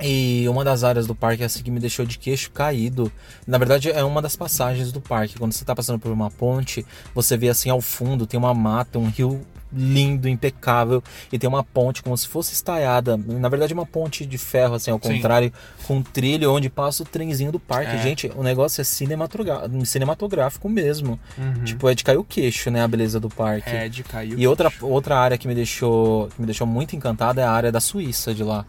E 0.00 0.46
uma 0.48 0.64
das 0.64 0.82
áreas 0.82 1.06
do 1.06 1.14
parque 1.14 1.44
assim 1.44 1.62
que 1.62 1.70
me 1.70 1.78
deixou 1.78 2.04
de 2.04 2.18
queixo 2.18 2.50
caído. 2.50 3.12
Na 3.46 3.58
verdade, 3.58 3.90
é 3.90 4.02
uma 4.02 4.22
das 4.22 4.34
passagens 4.34 4.90
do 4.90 5.00
parque. 5.00 5.38
Quando 5.38 5.52
você 5.52 5.64
tá 5.64 5.76
passando 5.76 5.98
por 5.98 6.10
uma 6.10 6.30
ponte, 6.30 6.84
você 7.14 7.36
vê 7.36 7.48
assim 7.50 7.70
ao 7.70 7.80
fundo, 7.80 8.26
tem 8.26 8.38
uma 8.38 8.54
mata, 8.54 8.98
um 8.98 9.08
rio 9.08 9.40
lindo, 9.74 10.28
impecável, 10.28 11.02
e 11.32 11.38
tem 11.38 11.48
uma 11.48 11.64
ponte 11.64 12.02
como 12.02 12.16
se 12.16 12.28
fosse 12.28 12.52
estaiada. 12.52 13.16
Na 13.16 13.48
verdade, 13.48 13.72
uma 13.72 13.86
ponte 13.86 14.26
de 14.26 14.38
ferro, 14.38 14.74
assim, 14.74 14.90
ao 14.90 15.00
Sim. 15.02 15.14
contrário, 15.16 15.52
com 15.86 15.96
um 15.96 16.02
trilho 16.02 16.52
onde 16.52 16.68
passa 16.68 17.02
o 17.02 17.06
trenzinho 17.06 17.50
do 17.52 17.58
parque. 17.58 17.96
É. 17.96 18.02
Gente, 18.02 18.30
o 18.36 18.42
negócio 18.42 18.80
é 18.80 18.84
cinematográfico 18.84 20.68
mesmo. 20.68 21.18
Uhum. 21.38 21.64
Tipo, 21.64 21.88
é 21.88 21.94
de 21.94 22.04
cair 22.04 22.18
o 22.18 22.24
queixo, 22.24 22.70
né? 22.70 22.82
A 22.82 22.88
beleza 22.88 23.18
do 23.18 23.28
parque. 23.28 23.70
É, 23.70 23.88
de 23.88 24.02
caiu. 24.04 24.38
E 24.38 24.46
outra, 24.46 24.72
outra 24.80 25.16
área 25.18 25.38
que 25.38 25.48
me 25.48 25.54
deixou 25.54 26.28
que 26.28 26.40
me 26.40 26.46
deixou 26.46 26.66
muito 26.66 26.94
encantada 26.96 27.40
é 27.40 27.44
a 27.44 27.50
área 27.50 27.72
da 27.72 27.80
Suíça 27.80 28.34
de 28.34 28.42
lá. 28.44 28.64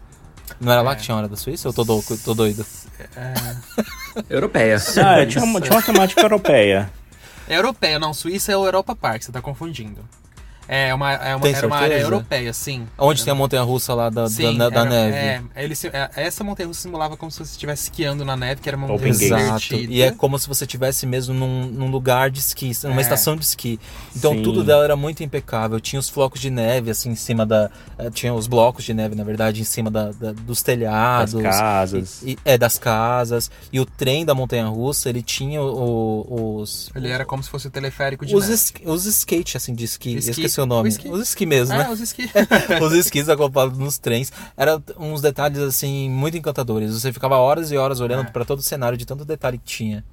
Não 0.60 0.70
era 0.70 0.82
lá 0.82 0.92
É. 0.92 0.94
que 0.96 1.02
tinha 1.02 1.14
a 1.14 1.18
área 1.18 1.28
da 1.28 1.36
Suíça? 1.36 1.68
Eu 1.68 1.72
tô, 1.72 1.84
do, 1.84 2.02
tô 2.24 2.34
doido. 2.34 2.64
Europeia. 4.28 4.76
Ah, 5.04 5.18
é, 5.20 5.26
tinha, 5.26 5.42
uma, 5.44 5.60
tinha 5.60 5.74
uma 5.74 5.82
temática 5.82 6.20
europeia. 6.20 6.90
É 7.48 7.56
europeia, 7.56 7.98
não. 7.98 8.14
Suíça 8.14 8.52
é 8.52 8.56
o 8.56 8.64
Europa 8.64 8.94
Park, 8.94 9.22
você 9.22 9.32
tá 9.32 9.40
confundindo. 9.40 10.00
É 10.66 10.94
uma, 10.94 11.12
é 11.12 11.36
uma, 11.36 11.48
era 11.48 11.66
uma 11.66 11.76
área 11.76 11.98
europeia, 12.00 12.52
sim. 12.52 12.86
Onde 12.98 13.22
tem 13.22 13.30
a 13.32 13.34
montanha 13.34 13.62
russa 13.62 13.92
lá 13.94 14.08
da, 14.08 14.26
Sim, 14.28 14.56
da, 14.56 14.70
da 14.70 14.80
era- 14.80 14.90
neve. 14.90 15.16
É, 15.54 15.64
ele, 15.64 15.74
é, 15.92 16.10
essa 16.16 16.42
montanha 16.42 16.66
russa 16.66 16.80
simulava 16.80 17.16
como 17.16 17.30
se 17.30 17.38
você 17.38 17.52
estivesse 17.52 17.84
esquiando 17.84 18.24
na 18.24 18.36
neve, 18.36 18.60
que 18.60 18.68
era 18.68 18.76
uma 18.76 18.86
montanha. 18.88 19.10
Exato. 19.10 19.74
E 19.74 20.00
é 20.02 20.10
como 20.10 20.38
se 20.38 20.48
você 20.48 20.64
estivesse 20.64 21.06
mesmo 21.06 21.34
num, 21.34 21.66
num 21.66 21.90
lugar 21.90 22.30
de 22.30 22.40
esqui, 22.40 22.72
numa 22.84 23.00
É. 23.00 23.02
estação 23.02 23.36
de 23.36 23.44
esqui. 23.44 23.78
Então 24.16 24.32
Sim. 24.32 24.42
tudo 24.42 24.64
dela 24.64 24.84
era 24.84 24.96
muito 24.96 25.22
impecável. 25.22 25.78
Tinha 25.80 26.00
os 26.00 26.08
flocos 26.08 26.40
de 26.40 26.48
neve, 26.50 26.90
assim, 26.90 27.10
em 27.10 27.16
cima 27.16 27.44
da. 27.44 27.70
eh, 27.98 28.10
Tinha 28.10 28.32
os 28.32 28.46
blocos 28.46 28.84
de 28.84 28.94
neve, 28.94 29.14
na 29.14 29.24
verdade, 29.24 29.60
em 29.60 29.64
cima 29.64 29.90
da, 29.90 30.12
da- 30.12 30.32
dos 30.32 30.62
telhados. 30.62 31.34
Das 31.34 31.42
casas. 31.42 32.22
E- 32.22 32.30
e- 32.32 32.38
é, 32.44 32.56
das 32.56 32.78
casas. 32.78 33.50
E 33.72 33.78
o 33.80 33.84
trem 33.84 34.24
da 34.24 34.34
montanha 34.34 34.66
russa, 34.66 35.08
ele 35.10 35.22
tinha 35.22 35.60
o- 35.62 36.58
os. 36.60 36.90
Ele 36.94 37.08
era 37.08 37.24
como 37.24 37.42
se 37.42 37.50
fosse 37.50 37.66
o 37.66 37.70
teleférico 37.70 38.24
de 38.24 38.34
Os, 38.34 38.42
neve. 38.48 38.54
es, 38.54 38.72
os 38.84 39.04
skate, 39.06 39.56
assim, 39.56 39.74
de 39.74 39.84
esqui. 39.84 40.14
Esqui. 40.16 40.53
Esqueci 40.54 40.60
o 40.60 40.66
nome. 40.66 40.88
O 40.88 40.90
esqui. 40.90 41.08
Os 41.08 41.20
esqui 41.20 41.46
mesmo, 41.46 41.74
É, 41.74 41.78
né? 41.78 41.90
os 41.90 42.00
esqui. 42.00 42.28
os 42.82 42.92
esquis 42.92 43.28
acoplados 43.28 43.76
nos 43.78 43.98
trens. 43.98 44.32
Eram 44.56 44.82
uns 44.98 45.20
detalhes, 45.20 45.58
assim, 45.58 46.08
muito 46.08 46.36
encantadores. 46.36 46.92
Você 46.92 47.12
ficava 47.12 47.36
horas 47.36 47.70
e 47.72 47.76
horas 47.76 48.00
olhando 48.00 48.28
É. 48.28 48.30
pra 48.30 48.44
todo 48.44 48.60
o 48.60 48.62
cenário 48.62 48.96
de 48.96 49.04
tanto 49.04 49.24
detalhe 49.24 49.58
que 49.58 49.64
tinha. 49.64 50.04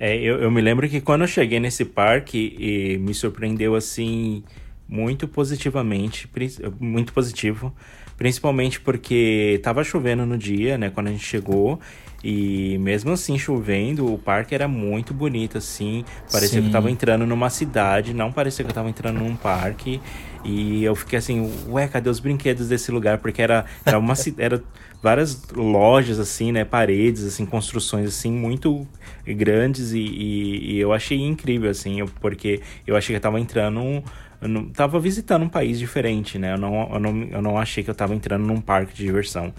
É, 0.00 0.16
eu, 0.16 0.40
eu 0.40 0.50
me 0.50 0.60
lembro 0.60 0.88
que 0.88 1.00
quando 1.00 1.22
eu 1.22 1.28
cheguei 1.28 1.58
nesse 1.58 1.84
parque, 1.84 2.56
e 2.58 2.98
me 2.98 3.12
surpreendeu 3.12 3.74
assim 3.74 4.44
muito 4.88 5.26
positivamente, 5.26 6.30
muito 6.78 7.12
positivo, 7.12 7.74
principalmente 8.16 8.80
porque 8.80 9.60
tava 9.62 9.82
chovendo 9.82 10.24
no 10.24 10.38
dia, 10.38 10.78
né, 10.78 10.88
quando 10.88 11.08
a 11.08 11.10
gente 11.10 11.24
chegou, 11.24 11.80
e 12.22 12.76
mesmo 12.78 13.12
assim 13.12 13.38
chovendo, 13.38 14.12
o 14.12 14.18
parque 14.18 14.54
era 14.54 14.66
muito 14.66 15.14
bonito 15.14 15.58
assim, 15.58 16.04
parecia 16.30 16.60
que 16.60 16.66
Sim. 16.66 16.68
eu 16.68 16.72
tava 16.72 16.90
entrando 16.90 17.24
numa 17.26 17.48
cidade, 17.50 18.12
não 18.12 18.32
parecia 18.32 18.64
que 18.64 18.70
eu 18.70 18.74
tava 18.74 18.88
entrando 18.90 19.18
num 19.18 19.36
parque, 19.36 20.02
e 20.42 20.82
eu 20.84 20.94
fiquei 20.96 21.18
assim, 21.18 21.40
ué, 21.68 21.86
cadê 21.88 22.08
os 22.10 22.20
brinquedos 22.20 22.68
desse 22.68 22.90
lugar? 22.90 23.18
Porque 23.18 23.40
era 23.42 23.64
era 23.86 23.98
uma 23.98 24.14
era 24.38 24.62
várias 25.02 25.46
lojas 25.52 26.18
assim, 26.18 26.50
né, 26.52 26.64
paredes 26.64 27.24
assim, 27.24 27.46
construções 27.46 28.08
assim 28.08 28.32
muito 28.32 28.86
grandes 29.26 29.92
e, 29.92 29.98
e- 30.00 30.72
e 30.74 30.78
eu 30.78 30.92
achei 30.92 31.18
incrível 31.20 31.70
assim, 31.70 32.04
porque 32.20 32.60
eu 32.86 32.96
achei 32.96 33.14
que 33.14 33.16
eu 33.18 33.20
tava 33.22 33.38
entrando 33.40 34.02
eu 34.40 34.48
não, 34.48 34.68
tava 34.68 35.00
visitando 35.00 35.42
um 35.44 35.48
país 35.48 35.78
diferente, 35.80 36.38
né? 36.38 36.52
Eu 36.54 36.58
não, 36.58 36.88
eu, 36.94 37.00
não, 37.00 37.22
eu 37.24 37.42
não 37.42 37.58
achei 37.58 37.82
que 37.82 37.90
eu 37.90 37.94
tava 37.94 38.14
entrando 38.14 38.44
num 38.46 38.60
parque 38.60 38.94
de 38.94 39.04
diversão. 39.04 39.52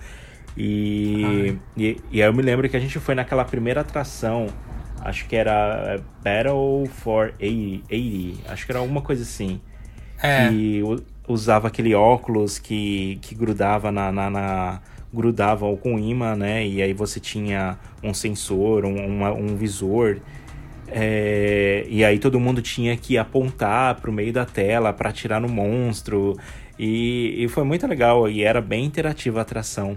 E, 0.60 1.58
e, 1.78 1.98
e 2.12 2.22
aí 2.22 2.28
eu 2.30 2.34
me 2.34 2.44
lembro 2.44 2.70
que 2.70 2.78
a 2.78 2.82
gente 2.82 3.00
foi 3.00 3.16
naquela 3.16 3.46
primeira 3.46 3.82
atração, 3.82 4.48
acho 5.00 5.28
que 5.28 5.36
era 5.36 5.52
é, 5.98 6.04
Battle 6.24 6.88
for 6.90 7.34
80, 7.42 7.86
80 7.94 8.54
acho 8.54 8.66
que 8.66 8.72
era 8.74 8.80
alguma 8.80 9.02
coisa 9.02 9.24
assim. 9.24 9.62
É. 10.22 10.50
Que 10.50 10.82
usava 11.28 11.68
aquele 11.70 11.96
óculos 11.96 12.60
que, 12.60 13.20
que 13.22 13.36
grudava 13.36 13.92
na, 13.92 14.12
na, 14.12 14.30
na- 14.30 14.82
grudava 15.14 15.76
com 15.78 16.00
imã, 16.00 16.36
né? 16.36 16.66
E 16.68 16.82
aí 16.82 16.94
você 16.94 17.20
tinha 17.20 17.80
um 18.04 18.14
sensor, 18.14 18.86
um, 18.86 19.06
uma- 19.08 19.34
um 19.34 19.56
visor. 19.56 20.22
É, 20.88 21.86
e 21.90 22.04
aí 22.04 22.20
todo 22.20 22.40
mundo 22.40 22.62
tinha 22.62 22.98
que 22.98 23.18
apontar 23.18 24.02
pro 24.02 24.12
meio 24.12 24.34
da 24.34 24.46
tela 24.46 24.94
para 24.94 25.10
atirar 25.10 25.40
no 25.42 25.50
monstro. 25.50 26.36
E, 26.78 27.36
e 27.44 27.48
foi 27.50 27.64
muito 27.64 27.86
legal. 27.88 28.30
E 28.30 28.44
era 28.44 28.62
bem 28.62 28.86
interativa 28.86 29.40
a 29.40 29.42
atração. 29.44 29.96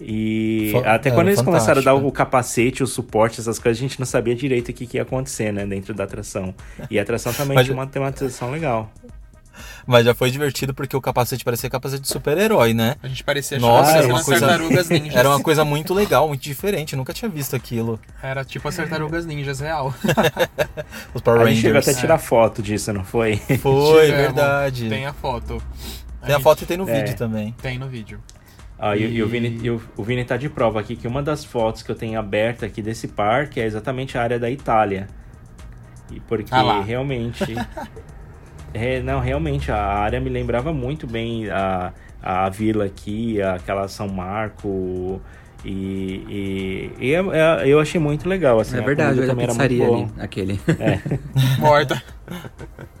E 0.00 0.70
Fa- 0.72 0.94
até 0.94 1.08
era 1.10 1.16
quando 1.18 1.28
eles 1.28 1.42
começaram 1.42 1.80
a 1.80 1.84
dar 1.84 1.94
o 1.94 2.10
capacete, 2.10 2.82
o 2.82 2.86
suporte, 2.86 3.40
essas 3.40 3.58
coisas, 3.58 3.78
a 3.78 3.82
gente 3.86 3.98
não 4.00 4.06
sabia 4.06 4.34
direito 4.34 4.70
o 4.70 4.72
que, 4.72 4.86
que 4.86 4.96
ia 4.96 5.02
acontecer, 5.02 5.52
né? 5.52 5.66
Dentro 5.66 5.92
da 5.94 6.04
atração. 6.04 6.54
E 6.90 6.98
a 6.98 7.02
atração 7.02 7.32
também 7.32 7.54
Mas- 7.54 7.66
tinha 7.66 7.76
uma 7.76 7.86
tematização 7.86 8.50
legal. 8.50 8.90
Mas 9.86 10.04
já 10.06 10.14
foi 10.14 10.30
divertido 10.30 10.72
porque 10.72 10.96
o 10.96 11.00
capacete 11.00 11.44
parecia 11.44 11.68
capacete 11.68 12.02
de 12.02 12.08
super-herói, 12.08 12.72
né? 12.72 12.94
A 13.02 13.08
gente 13.08 13.22
parecia 13.24 13.58
Nossa, 13.58 13.98
era 13.98 14.06
uma 14.06 14.18
as 14.20 14.24
coisa- 14.24 14.46
tartarugas 14.46 14.88
ninjas. 14.90 15.14
Era 15.16 15.28
uma 15.28 15.40
coisa 15.42 15.64
muito 15.64 15.92
legal, 15.92 16.28
muito 16.28 16.40
diferente. 16.42 16.96
Nunca 16.96 17.12
tinha 17.12 17.28
visto 17.28 17.54
aquilo. 17.56 18.00
Era 18.22 18.42
tipo 18.44 18.66
as 18.68 18.76
tartarugas 18.76 19.26
ninjas 19.26 19.60
real. 19.60 19.92
Os 21.12 21.20
Power 21.20 21.42
A 21.42 21.46
gente 21.46 21.56
chegou 21.60 21.74
Rangers. 21.74 21.88
até 21.88 21.96
a 21.98 22.00
tirar 22.00 22.18
foto 22.18 22.62
disso, 22.62 22.92
não 22.92 23.04
foi? 23.04 23.36
Foi, 23.36 24.06
Tivemos. 24.06 24.16
verdade. 24.16 24.88
Tem 24.88 25.04
a 25.06 25.12
foto. 25.12 25.62
Tem 26.22 26.34
a 26.34 26.36
gente- 26.38 26.42
foto 26.42 26.62
e 26.62 26.66
tem 26.66 26.76
no 26.76 26.88
É. 26.88 27.00
vídeo 27.02 27.16
também. 27.16 27.54
Tem 27.60 27.78
no 27.78 27.88
vídeo. 27.88 28.20
Ah, 28.82 28.96
e, 28.96 29.02
e 29.16 29.22
o, 29.22 29.28
Vini, 29.28 29.60
e 29.62 29.70
o, 29.70 29.78
o 29.94 30.02
Vini 30.02 30.24
tá 30.24 30.38
de 30.38 30.48
prova 30.48 30.80
aqui 30.80 30.96
que 30.96 31.06
uma 31.06 31.22
das 31.22 31.44
fotos 31.44 31.82
que 31.82 31.90
eu 31.90 31.94
tenho 31.94 32.18
aberta 32.18 32.64
aqui 32.64 32.80
desse 32.80 33.08
parque 33.08 33.60
é 33.60 33.66
exatamente 33.66 34.16
a 34.16 34.22
área 34.22 34.38
da 34.38 34.50
Itália. 34.50 35.06
E 36.10 36.18
porque 36.20 36.48
Ah 36.50 36.80
realmente. 36.80 37.54
é, 38.72 39.00
não, 39.02 39.20
realmente, 39.20 39.70
a 39.70 39.76
área 39.82 40.18
me 40.18 40.30
lembrava 40.30 40.72
muito 40.72 41.06
bem 41.06 41.50
a, 41.50 41.92
a 42.22 42.48
vila 42.48 42.86
aqui, 42.86 43.40
aquela 43.42 43.86
São 43.86 44.08
Marco. 44.08 45.20
E, 45.62 46.90
e, 46.98 47.06
e 47.06 47.14
é- 47.14 47.18
é- 47.18 47.68
eu 47.68 47.78
achei 47.78 48.00
muito 48.00 48.26
legal. 48.26 48.58
Assim, 48.60 48.78
É 48.78 48.80
verdade, 48.80 49.22
a 49.22 49.26
também 49.26 49.44
era 49.44 49.52
muito 49.52 49.60
ali, 49.62 49.76
boa. 49.78 50.08
aquele. 50.18 50.58
Morta. 51.60 52.02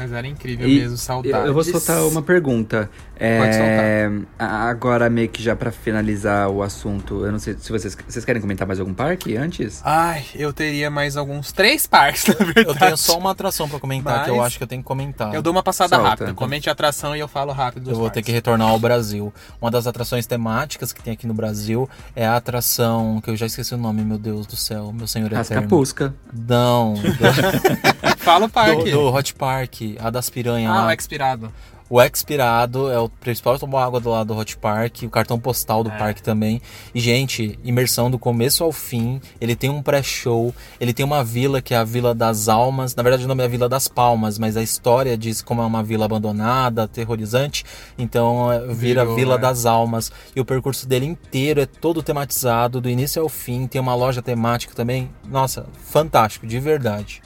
Mas 0.00 0.12
era 0.12 0.26
incrível 0.26 0.68
E 0.68 0.80
mesmo, 0.80 0.96
saudades. 0.96 1.46
Eu, 1.46 1.52
vou 1.54 1.62
soltar 1.64 2.02
uma 2.06 2.22
pergunta. 2.22 2.88
É, 3.22 4.08
Pode 4.08 4.26
a- 4.38 4.70
Agora, 4.70 5.10
meio 5.10 5.28
que 5.28 5.42
já 5.42 5.54
pra 5.54 5.70
finalizar 5.70 6.48
o 6.48 6.62
assunto, 6.62 7.24
eu 7.26 7.30
não 7.32 7.38
sei 7.38 7.54
se 7.60 7.70
vocês, 7.70 7.94
vocês 8.08 8.24
querem 8.24 8.40
comentar 8.40 8.66
mais 8.66 8.80
algum 8.80 8.94
parque 8.94 9.36
antes? 9.36 9.82
Ai, 9.84 10.24
eu 10.34 10.52
teria 10.54 10.90
mais 10.90 11.18
alguns 11.18 11.52
três 11.52 11.86
parques, 11.86 12.24
na 12.38 12.44
verdade. 12.46 12.68
Eu 12.68 12.74
tenho 12.74 12.96
só 12.96 13.18
uma 13.18 13.32
atração 13.32 13.68
pra 13.68 13.78
comentar 13.78 14.24
que 14.24 14.30
eu 14.30 14.36
Mas- 14.36 14.46
acho 14.46 14.56
que 14.58 14.64
eu 14.64 14.68
tenho 14.68 14.80
que 14.82 14.88
comentar. 14.88 15.34
Eu 15.34 15.42
dou 15.42 15.52
uma 15.52 15.62
passada 15.62 15.96
Solta, 15.96 16.08
rápida. 16.10 16.30
então. 16.30 16.34
Comente 16.36 16.68
a 16.70 16.72
atração 16.72 17.14
e 17.14 17.20
eu 17.20 17.28
falo 17.28 17.52
rápido 17.52 17.84
dos 17.84 17.92
Eu 17.92 17.98
vou 17.98 18.06
ter 18.08 18.14
parques. 18.14 18.26
que 18.26 18.32
retornar 18.32 18.68
ao 18.68 18.78
Brasil. 18.78 19.32
Uma 19.60 19.70
das 19.70 19.86
atrações 19.86 20.26
temáticas 20.26 20.90
que 20.92 21.02
tem 21.02 21.12
aqui 21.12 21.26
no 21.26 21.34
Brasil 21.34 21.88
é 22.16 22.26
a 22.26 22.36
atração 22.36 23.20
que 23.22 23.28
eu 23.30 23.36
já 23.36 23.44
esqueci 23.44 23.74
o 23.74 23.78
nome, 23.78 24.02
meu 24.02 24.16
Deus 24.18 24.46
do 24.46 24.56
céu, 24.56 24.92
meu 24.94 25.06
senhor 25.06 25.26
eterno. 25.26 25.40
Rascapusca. 25.40 26.14
Não, 26.32 26.94
Fala 28.32 28.44
o 28.44 28.48
do, 28.48 28.52
parque. 28.52 28.90
do 28.90 29.12
Hot 29.14 29.34
Park, 29.34 29.74
a 29.98 30.10
das 30.10 30.30
piranhas 30.30 30.70
Ah, 30.72 30.82
lá. 30.82 30.86
o 30.88 30.90
expirado. 30.92 31.52
O 31.92 32.00
expirado 32.00 32.88
é 32.88 33.00
o 33.00 33.08
principal 33.08 33.58
tomar 33.58 33.84
água 33.84 33.98
do 33.98 34.10
lado 34.10 34.28
do 34.32 34.38
Hot 34.38 34.56
Park, 34.58 35.02
o 35.02 35.10
cartão 35.10 35.40
postal 35.40 35.80
É. 35.80 35.84
do 35.84 35.90
parque 35.90 36.22
também. 36.22 36.62
E, 36.94 37.00
gente, 37.00 37.58
imersão 37.64 38.08
do 38.08 38.16
começo 38.16 38.62
ao 38.62 38.70
fim. 38.70 39.20
Ele 39.40 39.56
tem 39.56 39.68
um 39.68 39.82
pré-show, 39.82 40.54
ele 40.80 40.94
tem 40.94 41.04
uma 41.04 41.24
vila 41.24 41.60
que 41.60 41.74
é 41.74 41.76
a 41.76 41.82
Vila 41.82 42.14
das 42.14 42.48
Almas. 42.48 42.94
Na 42.94 43.02
verdade, 43.02 43.24
o 43.24 43.26
nome 43.26 43.42
é 43.42 43.46
a 43.46 43.48
Vila 43.48 43.68
das 43.68 43.88
Palmas, 43.88 44.38
mas 44.38 44.56
a 44.56 44.62
história 44.62 45.18
diz 45.18 45.42
como 45.42 45.62
é 45.62 45.66
uma 45.66 45.82
vila 45.82 46.04
abandonada, 46.04 46.84
aterrorizante. 46.84 47.64
Então, 47.98 48.52
é, 48.52 48.60
vira 48.72 49.02
Virou, 49.02 49.16
Vila 49.16 49.34
é. 49.34 49.38
das 49.38 49.66
Almas. 49.66 50.12
E 50.36 50.40
o 50.40 50.44
percurso 50.44 50.86
dele 50.86 51.06
inteiro 51.06 51.60
é 51.60 51.66
todo 51.66 52.04
tematizado, 52.04 52.80
do 52.80 52.88
início 52.88 53.20
ao 53.20 53.28
fim. 53.28 53.66
Tem 53.66 53.80
uma 53.80 53.96
loja 53.96 54.22
temática 54.22 54.72
também. 54.76 55.10
Nossa, 55.28 55.66
fantástico, 55.88 56.46
de 56.46 56.60
verdade. 56.60 57.20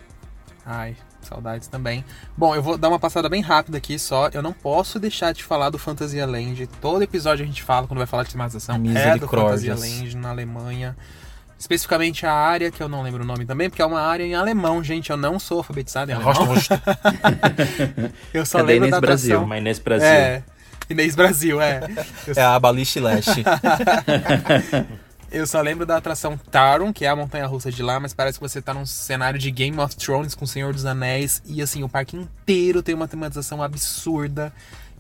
Ai, 0.67 0.97
saudades 1.21 1.69
também. 1.69 2.05
Bom, 2.37 2.55
eu 2.55 2.63
vou 2.63 2.79
dar 2.79 2.89
uma 2.89 2.99
passada 2.99 3.29
bem 3.29 3.43
rápida 3.43 3.77
aqui 3.77 3.99
só. 3.99 4.29
Eu 4.33 4.43
não 4.43 4.53
posso 4.53 4.99
deixar 4.99 5.33
de 5.33 5.45
falar 5.45 5.69
do 5.71 5.79
Fantasia 5.79 6.25
Land. 6.27 6.67
Todo 6.81 7.03
episódio 7.03 7.45
a 7.45 7.47
gente 7.47 7.63
fala, 7.63 7.87
quando 7.87 7.99
vai 7.99 8.07
falar 8.07 8.23
de 8.23 8.31
tematização, 8.31 8.77
é 8.77 9.19
do. 9.19 9.29
Fantasia 9.29 9.75
Land 9.75 10.17
na 10.17 10.31
Alemanha. 10.31 10.97
Especificamente 11.59 12.27
a 12.27 12.33
área, 12.33 12.71
que 12.71 12.83
eu 12.83 12.89
não 12.89 13.03
lembro 13.03 13.23
o 13.23 13.27
nome 13.27 13.47
também, 13.47 13.71
porque 13.71 13.81
é 13.81 13.87
uma 13.87 14.01
área 14.01 14.25
em 14.25 14.35
alemão, 14.35 14.83
gente. 14.83 15.11
Eu 15.11 15.17
não 15.17 15.39
sou 15.39 15.59
alfabetizado 15.59 16.11
em 16.11 16.15
alemão. 16.15 16.55
Eu 18.35 18.45
só 18.45 18.59
Cadê 18.59 18.73
lembro 18.73 18.89
Inês 18.89 18.91
da 18.91 19.01
Brasil? 19.01 19.37
atração. 19.37 19.49
Mas 19.49 19.63
nesse 19.63 19.81
Brasil. 19.81 20.07
É, 20.09 20.43
Inês 20.91 21.15
Brasil, 21.15 21.61
é. 21.61 21.81
Eu 22.27 22.35
É 22.37 22.43
a 22.43 22.59
Baliche 22.59 23.01
Leste. 23.01 23.45
Eu 25.35 25.49
só 25.49 25.61
lembro 25.61 25.85
da 25.85 25.97
atração 25.97 26.39
Taron, 26.39 26.93
que 26.93 27.05
é 27.05 27.09
a 27.09 27.17
montanha 27.17 27.45
russa 27.45 27.71
de 27.71 27.83
lá, 27.83 27.99
mas 27.99 28.15
parece 28.15 28.39
que 28.39 28.49
você 28.49 28.63
tá 28.63 28.73
num 28.73 28.87
cenário 28.87 29.37
de 29.37 29.51
Game 29.51 29.77
of 29.81 29.97
Thrones 29.97 30.33
com 30.33 30.45
o 30.45 30.49
Senhor 30.49 30.73
dos 30.73 30.85
Anéis. 30.87 31.43
E 31.45 31.61
assim, 31.61 31.83
o 31.83 31.89
parque 31.89 32.17
inteiro 32.17 32.83
tem 32.85 32.95
uma 32.95 33.09
tematização 33.09 33.61
absurda. 33.61 34.53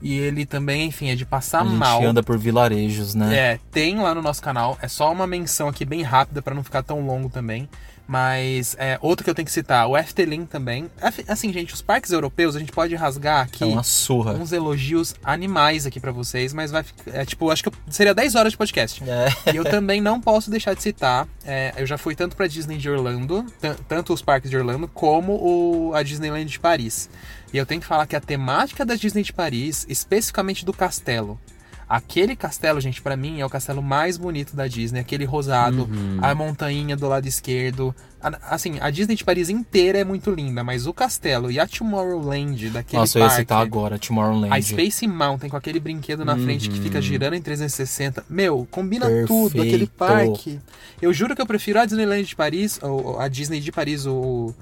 E 0.02 0.18
ele 0.18 0.44
também, 0.44 0.88
enfim, 0.88 1.08
é 1.10 1.14
de 1.14 1.24
passar 1.24 1.62
A 1.62 1.64
gente 1.64 1.76
mal. 1.76 2.02
anda 2.04 2.20
por 2.20 2.36
vilarejos, 2.36 3.14
né? 3.14 3.34
É, 3.34 3.60
tem 3.70 3.96
lá 4.00 4.12
no 4.12 4.20
nosso 4.20 4.42
canal. 4.42 4.76
É 4.82 4.88
só 4.88 5.10
uma 5.12 5.24
menção 5.26 5.68
aqui 5.68 5.84
bem 5.84 6.02
rápida 6.02 6.42
pra 6.42 6.52
não 6.52 6.64
ficar 6.64 6.82
tão 6.82 7.06
longo 7.06 7.30
também. 7.30 7.68
Mas 8.06 8.76
é, 8.78 8.98
outro 9.00 9.24
que 9.24 9.30
eu 9.30 9.34
tenho 9.34 9.46
que 9.46 9.52
citar, 9.52 9.88
o 9.88 9.96
Efteling 9.96 10.44
também. 10.44 10.90
Assim, 11.26 11.52
gente, 11.52 11.72
os 11.72 11.80
parques 11.80 12.10
europeus 12.10 12.54
a 12.54 12.58
gente 12.58 12.70
pode 12.70 12.94
rasgar 12.94 13.44
aqui 13.44 13.64
É 13.64 13.66
uma 13.66 13.82
surra. 13.82 14.32
uns 14.34 14.52
elogios 14.52 15.14
animais 15.24 15.86
aqui 15.86 15.98
pra 15.98 16.12
vocês, 16.12 16.52
mas 16.52 16.70
vai 16.70 16.82
ficar. 16.82 17.10
É, 17.14 17.24
tipo, 17.24 17.50
acho 17.50 17.64
que 17.64 17.70
seria 17.88 18.14
10 18.14 18.34
horas 18.34 18.52
de 18.52 18.58
podcast. 18.58 19.02
É. 19.04 19.52
E 19.52 19.56
eu 19.56 19.64
também 19.64 20.00
não 20.00 20.20
posso 20.20 20.50
deixar 20.50 20.74
de 20.74 20.82
citar. 20.82 21.26
é, 21.46 21.72
eu 21.76 21.86
já 21.86 21.96
fui 21.96 22.14
tanto 22.14 22.36
pra 22.36 22.46
Disney 22.46 22.76
de 22.76 22.90
Orlando, 22.90 23.44
tan- 23.60 23.76
tanto 23.88 24.12
os 24.12 24.20
parques 24.22 24.50
de 24.50 24.56
Orlando, 24.56 24.86
como 24.88 25.32
o, 25.32 25.94
a 25.94 26.02
Disneyland 26.02 26.44
de 26.50 26.60
Paris. 26.60 27.08
E 27.52 27.56
eu 27.56 27.64
tenho 27.64 27.80
que 27.80 27.86
falar 27.86 28.06
que 28.06 28.16
a 28.16 28.20
temática 28.20 28.84
da 28.84 28.94
Disney 28.96 29.22
de 29.22 29.32
Paris, 29.32 29.86
especificamente 29.88 30.64
do 30.64 30.72
castelo. 30.72 31.40
Aquele 31.88 32.34
castelo, 32.34 32.80
gente, 32.80 33.02
pra 33.02 33.16
mim 33.16 33.40
é 33.40 33.46
o 33.46 33.50
castelo 33.50 33.82
mais 33.82 34.16
bonito 34.16 34.56
da 34.56 34.66
Disney. 34.66 35.00
Aquele 35.00 35.24
rosado, 35.24 35.82
Uhum. 35.90 36.18
a 36.22 36.34
montanha 36.34 36.96
do 36.96 37.06
lado 37.08 37.26
esquerdo. 37.26 37.94
A- 38.22 38.38
assim, 38.54 38.78
a 38.80 38.88
Disney 38.90 39.14
de 39.16 39.24
Paris 39.24 39.50
inteira 39.50 39.98
é 39.98 40.04
muito 40.04 40.30
linda, 40.30 40.64
mas 40.64 40.86
o 40.86 40.94
castelo 40.94 41.50
e 41.50 41.60
a 41.60 41.66
Tomorrowland 41.66 42.70
daquele 42.70 43.00
Nossa, 43.00 43.18
eu 43.18 43.22
ia 43.22 43.26
parque... 43.28 43.42
citar 43.42 43.60
agora, 43.60 43.98
Tomorrowland. 43.98 44.52
A 44.54 44.60
Space 44.62 45.06
Mountain 45.06 45.50
com 45.50 45.56
aquele 45.56 45.78
brinquedo 45.78 46.24
na 46.24 46.36
frente 46.38 46.70
que 46.70 46.80
fica 46.80 47.00
girando 47.02 47.34
em 47.34 47.42
360. 47.42 48.24
Meu, 48.30 48.66
combina 48.70 49.06
tudo, 49.26 49.60
aquele 49.60 49.86
Perfeito. 49.86 49.92
parque. 49.98 50.58
Eu 51.02 51.12
juro 51.12 51.36
que 51.36 51.42
eu 51.42 51.46
prefiro 51.46 51.78
a 51.80 51.84
Disneyland 51.84 52.24
de 52.24 52.34
Paris, 52.34 52.78
ou 52.82 53.20
a 53.20 53.28
Disney 53.28 53.60
de 53.60 53.70
Paris, 53.70 54.06
o, 54.06 54.54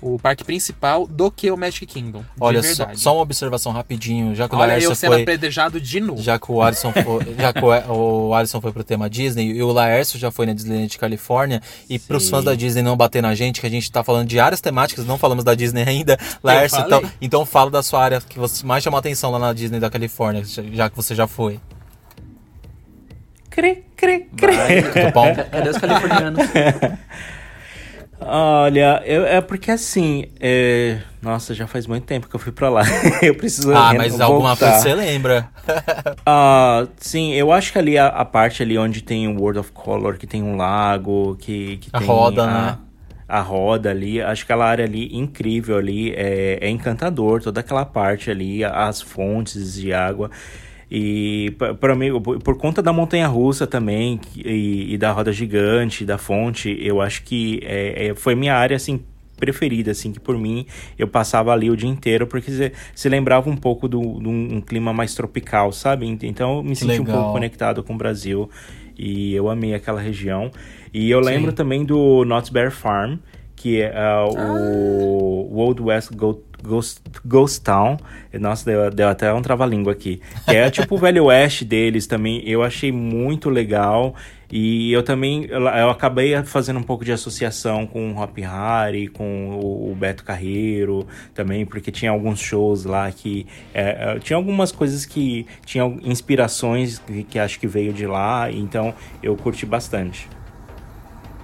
o 0.00 0.18
parque 0.18 0.44
principal, 0.44 1.06
do 1.06 1.30
que 1.30 1.50
o 1.50 1.56
Magic 1.56 1.86
Kingdom. 1.86 2.20
De 2.20 2.26
Olha, 2.40 2.62
só, 2.62 2.84
verdade. 2.84 3.00
só 3.00 3.14
uma 3.14 3.22
observação 3.22 3.72
rapidinho, 3.72 4.34
já 4.34 4.48
que 4.48 4.54
o 4.54 4.58
Olha 4.58 4.68
Laércio 4.68 4.90
eu 4.90 4.94
sendo 4.94 5.12
foi... 5.12 5.22
apedrejado 5.22 5.80
de 5.80 6.00
novo. 6.00 6.22
Já 6.22 6.38
que 6.38 6.50
o 6.50 6.62
Alisson 6.62 6.92
foi, 6.92 7.34
já 7.38 7.52
que 7.52 7.64
o, 7.64 8.28
o 8.28 8.34
Alisson 8.34 8.60
foi 8.60 8.72
pro 8.72 8.82
tema 8.82 9.10
Disney 9.10 9.50
e 9.50 9.62
o 9.62 9.72
Laércio 9.72 10.18
já 10.18 10.30
foi 10.30 10.46
na 10.46 10.52
Disneyland 10.52 10.88
de 10.88 10.98
Califórnia 10.98 11.60
e 11.88 11.98
pros 11.98 12.28
fãs 12.28 12.44
da 12.44 12.54
Disney 12.54 12.82
não 12.82 12.96
bater 12.96 13.22
na 13.22 13.34
gente, 13.34 13.60
que 13.60 13.66
a 13.66 13.70
gente 13.70 13.90
tá 13.90 14.02
falando 14.02 14.28
de 14.28 14.40
áreas 14.40 14.60
temáticas, 14.60 15.04
não 15.04 15.18
falamos 15.18 15.44
da 15.44 15.54
Disney 15.54 15.84
ainda. 15.86 16.18
Laércio, 16.42 16.80
então, 16.80 17.02
então 17.20 17.46
fala 17.46 17.70
da 17.70 17.82
sua 17.82 18.02
área 18.02 18.20
que 18.20 18.38
você 18.38 18.64
mais 18.64 18.82
chamou 18.82 18.98
atenção 18.98 19.30
lá 19.30 19.38
na 19.38 19.52
Disney 19.52 19.80
da 19.80 19.90
Califórnia, 19.90 20.42
já 20.44 20.88
que 20.88 20.96
você 20.96 21.14
já 21.14 21.26
foi. 21.26 21.60
Cri, 23.50 23.84
cri, 23.96 24.28
cri. 24.36 24.56
Vai. 24.56 24.82
Tudo 24.82 25.12
bom? 25.12 25.26
Olha, 28.22 29.02
eu- 29.06 29.24
é 29.24 29.40
porque 29.40 29.70
assim, 29.70 30.26
é, 30.38 31.00
nossa, 31.22 31.54
já 31.54 31.66
faz 31.66 31.86
muito 31.86 32.04
tempo 32.04 32.28
que 32.28 32.36
eu 32.36 32.40
fui 32.40 32.52
pra 32.52 32.68
lá. 32.68 32.82
eu 33.22 33.34
preciso 33.34 33.72
Ah, 33.74 33.94
mas 33.94 34.20
alguma 34.20 34.50
voltar. 34.50 34.56
coisa 34.56 34.78
você 34.78 34.94
lembra. 34.94 35.48
Ah, 36.26 36.86
sim, 36.98 37.32
eu 37.32 37.50
acho 37.52 37.72
que 37.72 37.78
ali 37.78 37.96
a, 37.98 38.06
a 38.08 38.24
parte 38.24 38.62
ali 38.62 38.76
onde 38.78 39.02
tem 39.02 39.26
o 39.26 39.40
World 39.40 39.58
of 39.60 39.72
Color, 39.72 40.18
que 40.18 40.26
tem 40.26 40.42
um 40.42 40.56
lago, 40.56 41.36
que, 41.40 41.78
que 41.78 41.90
A 41.92 41.98
tem 41.98 42.06
roda, 42.06 42.46
a, 42.46 42.46
né? 42.46 42.78
A 43.28 43.40
roda 43.40 43.90
ali, 43.90 44.20
acho 44.20 44.44
que 44.46 44.52
aquela 44.52 44.66
área 44.66 44.84
ali 44.84 45.16
incrível 45.16 45.76
ali, 45.78 46.12
é, 46.14 46.58
é 46.60 46.68
encantador, 46.68 47.40
toda 47.42 47.60
aquela 47.60 47.84
parte 47.86 48.30
ali, 48.30 48.62
as 48.64 49.00
fontes 49.00 49.74
de 49.74 49.92
água. 49.94 50.30
E 50.90 51.52
pa- 51.56 51.72
pra 51.74 51.94
mim, 51.94 52.08
por, 52.20 52.56
conta 52.58 52.82
da 52.82 52.92
montanha 52.92 53.28
russa 53.28 53.66
também, 53.66 54.20
e, 54.36 54.92
e 54.94 54.98
da 54.98 55.12
roda 55.12 55.32
gigante, 55.32 56.04
da 56.04 56.18
fonte, 56.18 56.76
eu 56.80 57.00
acho 57.00 57.22
que 57.22 57.60
é, 57.62 58.08
é- 58.08 58.14
foi 58.14 58.34
minha 58.34 58.54
área 58.56 58.76
assim 58.76 59.00
preferida, 59.38 59.92
assim, 59.92 60.12
que 60.12 60.20
por 60.20 60.36
mim 60.36 60.66
eu 60.98 61.08
passava 61.08 61.50
ali 61.52 61.70
o 61.70 61.76
dia 61.76 61.88
inteiro, 61.88 62.26
porque 62.26 62.50
se, 62.50 62.72
se 62.94 63.08
lembrava 63.08 63.48
um 63.48 63.56
pouco 63.56 63.88
do, 63.88 64.00
de 64.20 64.28
um, 64.28 64.56
um 64.56 64.60
clima 64.60 64.92
mais 64.92 65.14
tropical, 65.14 65.72
sabe? 65.72 66.06
Então 66.22 66.56
eu 66.58 66.62
me 66.62 66.76
senti 66.76 67.00
um 67.00 67.04
legal. 67.04 67.16
pouco 67.20 67.32
conectado 67.32 67.82
com 67.82 67.94
o 67.94 67.96
Brasil 67.96 68.50
e 68.98 69.32
eu 69.34 69.48
amei 69.48 69.72
aquela 69.74 70.00
região. 70.00 70.50
E 70.92 71.10
eu 71.10 71.22
Sim. 71.24 71.30
lembro 71.30 71.52
também 71.52 71.84
do 71.84 72.24
Knott's 72.26 72.50
Bear 72.50 72.70
Farm, 72.70 73.16
que 73.56 73.80
é 73.80 73.92
ah, 73.96 74.26
o 74.26 75.48
Old 75.56 75.80
West 75.82 76.12
Go- 76.14 76.42
Ghost, 76.62 77.00
Ghost 77.24 77.62
Town. 77.62 77.96
Nossa, 78.38 78.64
deu, 78.64 78.90
deu 78.90 79.08
até 79.08 79.32
um 79.32 79.42
trava-língua 79.42 79.92
aqui. 79.92 80.20
Que 80.44 80.56
é 80.56 80.70
tipo 80.70 80.94
o 80.94 80.98
Velho 80.98 81.24
Oeste 81.24 81.64
deles 81.64 82.06
também. 82.06 82.42
Eu 82.48 82.62
achei 82.62 82.92
muito 82.92 83.50
legal. 83.50 84.14
E 84.52 84.92
eu 84.92 85.02
também, 85.04 85.46
eu 85.46 85.90
acabei 85.90 86.42
fazendo 86.42 86.80
um 86.80 86.82
pouco 86.82 87.04
de 87.04 87.12
associação 87.12 87.86
com 87.86 88.12
o 88.12 88.20
Hop 88.20 88.36
Harry, 88.38 89.06
com 89.06 89.50
o, 89.50 89.92
o 89.92 89.94
Beto 89.94 90.24
Carreiro 90.24 91.06
também, 91.32 91.64
porque 91.64 91.92
tinha 91.92 92.10
alguns 92.10 92.40
shows 92.40 92.84
lá 92.84 93.12
que... 93.12 93.46
é, 93.72 94.16
é, 94.16 94.18
tinha 94.18 94.36
algumas 94.36 94.72
coisas 94.72 95.06
que 95.06 95.46
tinham 95.64 96.00
inspirações 96.02 96.98
que, 96.98 97.22
que 97.22 97.38
acho 97.38 97.60
que 97.60 97.68
veio 97.68 97.92
de 97.92 98.06
lá, 98.06 98.50
então 98.50 98.92
eu 99.22 99.36
curti 99.36 99.64
bastante. 99.64 100.28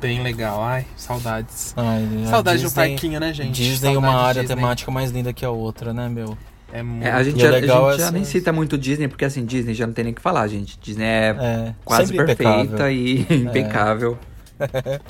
Bem 0.01 0.23
legal. 0.23 0.63
Ai, 0.63 0.85
saudades. 0.97 1.73
Ai, 1.77 2.07
a 2.25 2.31
Saudade 2.31 2.59
de 2.59 2.65
um 2.65 2.69
Disney- 2.69 2.89
parquinho, 2.91 3.19
né, 3.21 3.33
gente? 3.33 3.53
Disney 3.63 3.95
é 3.95 3.99
uma 3.99 4.15
área 4.15 4.43
Disney. 4.43 4.57
temática 4.57 4.91
mais 4.91 5.11
linda 5.11 5.33
que 5.33 5.45
a 5.45 5.51
outra, 5.51 5.93
né, 5.93 6.09
meu? 6.09 6.37
É 6.73 6.83
muito... 6.83 7.07
É, 7.07 7.11
a 7.13 7.23
gente, 7.23 7.39
é 7.39 7.43
já, 7.43 7.49
a 7.49 7.53
legal 7.53 7.91
gente 7.93 8.01
já 8.01 8.11
nem 8.11 8.25
cita 8.25 8.53
muito 8.53 8.77
Disney, 8.77 9.09
porque 9.09 9.25
assim, 9.25 9.45
Disney 9.47 9.73
já 9.73 9.87
não 9.87 9.95
tem 9.95 10.05
nem 10.05 10.13
o 10.13 10.17
que 10.17 10.21
falar, 10.23 10.47
gente. 10.49 10.79
Disney 10.81 11.05
é, 11.05 11.37
É, 11.41 11.75
quase 11.85 12.13
perfeita 12.15 12.91
impecável. 12.91 12.91
e 12.91 13.21
impecável. 13.35 14.19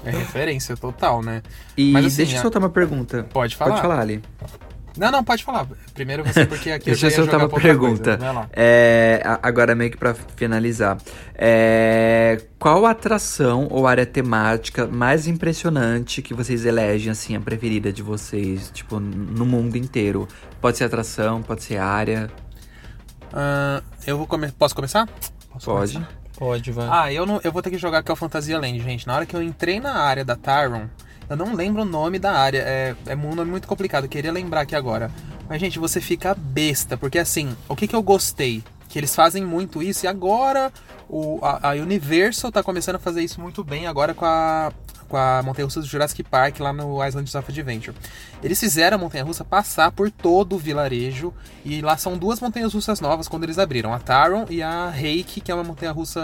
É 0.04 0.10
referência 0.10 0.76
total, 0.76 1.22
né? 1.22 1.42
E 1.76 1.92
Mas 1.92 2.06
assim, 2.06 2.16
deixa 2.18 2.34
eu 2.34 2.38
a- 2.38 2.42
soltar 2.42 2.60
uma 2.62 2.68
pergunta. 2.70 3.24
Pode 3.32 3.56
falar. 3.56 3.70
Pode 3.72 3.82
falar, 3.82 4.00
Ali. 4.00 4.22
Não, 4.96 5.10
não, 5.10 5.22
pode 5.24 5.44
falar. 5.44 5.66
Primeiro 5.94 6.24
você, 6.24 6.46
porque 6.46 6.70
aqui 6.70 6.86
Deixa 6.90 7.06
eu 7.06 7.10
eu 7.10 7.16
já 7.16 7.22
soltar 7.22 7.40
uma 7.40 7.48
pergunta. 7.48 8.18
É, 8.52 9.20
a- 9.24 9.38
agora, 9.42 9.74
meio 9.74 9.90
que 9.90 9.96
pra 9.96 10.14
finalizar. 10.14 10.96
É, 11.34 12.40
qual 12.58 12.86
a 12.86 12.90
atração 12.90 13.68
ou 13.70 13.86
área 13.86 14.06
temática 14.06 14.86
mais 14.86 15.26
impressionante 15.26 16.22
que 16.22 16.32
vocês 16.34 16.64
elegem, 16.64 17.10
assim, 17.12 17.36
a 17.36 17.40
preferida 17.40 17.92
de 17.92 18.02
vocês, 18.02 18.70
tipo, 18.72 18.98
no 19.00 19.44
mundo 19.44 19.76
inteiro? 19.76 20.26
Pode 20.60 20.78
ser 20.78 20.84
atração, 20.84 21.42
pode 21.42 21.62
ser 21.62 21.76
área. 21.78 22.30
Ah, 23.32 23.82
eu 24.06 24.16
vou 24.18 24.26
come... 24.26 24.50
Posso 24.52 24.74
começar? 24.74 25.06
Posso 25.52 25.66
Pode. 25.66 25.92
começar? 25.94 26.12
Pode, 26.38 26.70
vai. 26.70 26.88
Ah, 26.90 27.12
eu, 27.12 27.24
não, 27.24 27.40
eu 27.42 27.50
vou 27.50 27.62
ter 27.62 27.70
que 27.70 27.78
jogar 27.78 27.98
aqui 27.98 28.12
o 28.12 28.16
Fantasia 28.16 28.58
Land, 28.58 28.78
gente. 28.80 29.06
Na 29.06 29.14
hora 29.16 29.24
que 29.26 29.34
eu 29.34 29.42
entrei 29.42 29.80
na 29.80 29.92
área 29.94 30.22
da 30.24 30.36
Tyron, 30.36 30.86
eu 31.28 31.36
não 31.36 31.54
lembro 31.54 31.82
o 31.82 31.84
nome 31.84 32.18
da 32.18 32.32
área. 32.32 32.58
É, 32.58 32.96
é 33.06 33.16
um 33.16 33.34
nome 33.34 33.50
muito 33.50 33.68
complicado, 33.68 34.08
queria 34.08 34.32
lembrar 34.32 34.62
aqui 34.62 34.74
agora. 34.74 35.10
Mas, 35.48 35.60
gente, 35.60 35.78
você 35.78 36.00
fica 36.00 36.34
besta, 36.34 36.96
porque 36.96 37.18
assim, 37.18 37.56
o 37.68 37.76
que, 37.76 37.86
que 37.86 37.94
eu 37.94 38.02
gostei? 38.02 38.62
Que 38.88 38.98
eles 38.98 39.14
fazem 39.14 39.44
muito 39.44 39.82
isso 39.82 40.06
e 40.06 40.08
agora 40.08 40.72
o, 41.08 41.38
a, 41.42 41.70
a 41.70 41.74
Universal 41.74 42.50
tá 42.50 42.62
começando 42.62 42.96
a 42.96 43.00
fazer 43.00 43.22
isso 43.22 43.40
muito 43.40 43.62
bem 43.62 43.86
agora 43.86 44.14
com 44.14 44.24
a, 44.24 44.72
com 45.06 45.16
a 45.16 45.42
Montanha 45.42 45.64
Russa 45.64 45.80
do 45.80 45.86
Jurassic 45.86 46.22
Park 46.22 46.60
lá 46.60 46.72
no 46.72 47.04
Island 47.04 47.36
of 47.36 47.50
Adventure. 47.50 47.96
Eles 48.42 48.60
fizeram 48.60 48.96
a 48.96 49.00
Montanha 49.00 49.24
Russa 49.24 49.44
passar 49.44 49.90
por 49.92 50.10
todo 50.10 50.56
o 50.56 50.58
vilarejo 50.58 51.32
e 51.64 51.80
lá 51.80 51.96
são 51.96 52.16
duas 52.16 52.40
montanhas 52.40 52.74
russas 52.74 53.00
novas 53.00 53.28
quando 53.28 53.44
eles 53.44 53.58
abriram, 53.58 53.92
a 53.92 53.98
Taron 53.98 54.46
e 54.48 54.62
a 54.62 54.88
Reiki, 54.90 55.40
que 55.40 55.50
é 55.50 55.54
uma 55.54 55.64
montanha 55.64 55.90
russa 55.90 56.20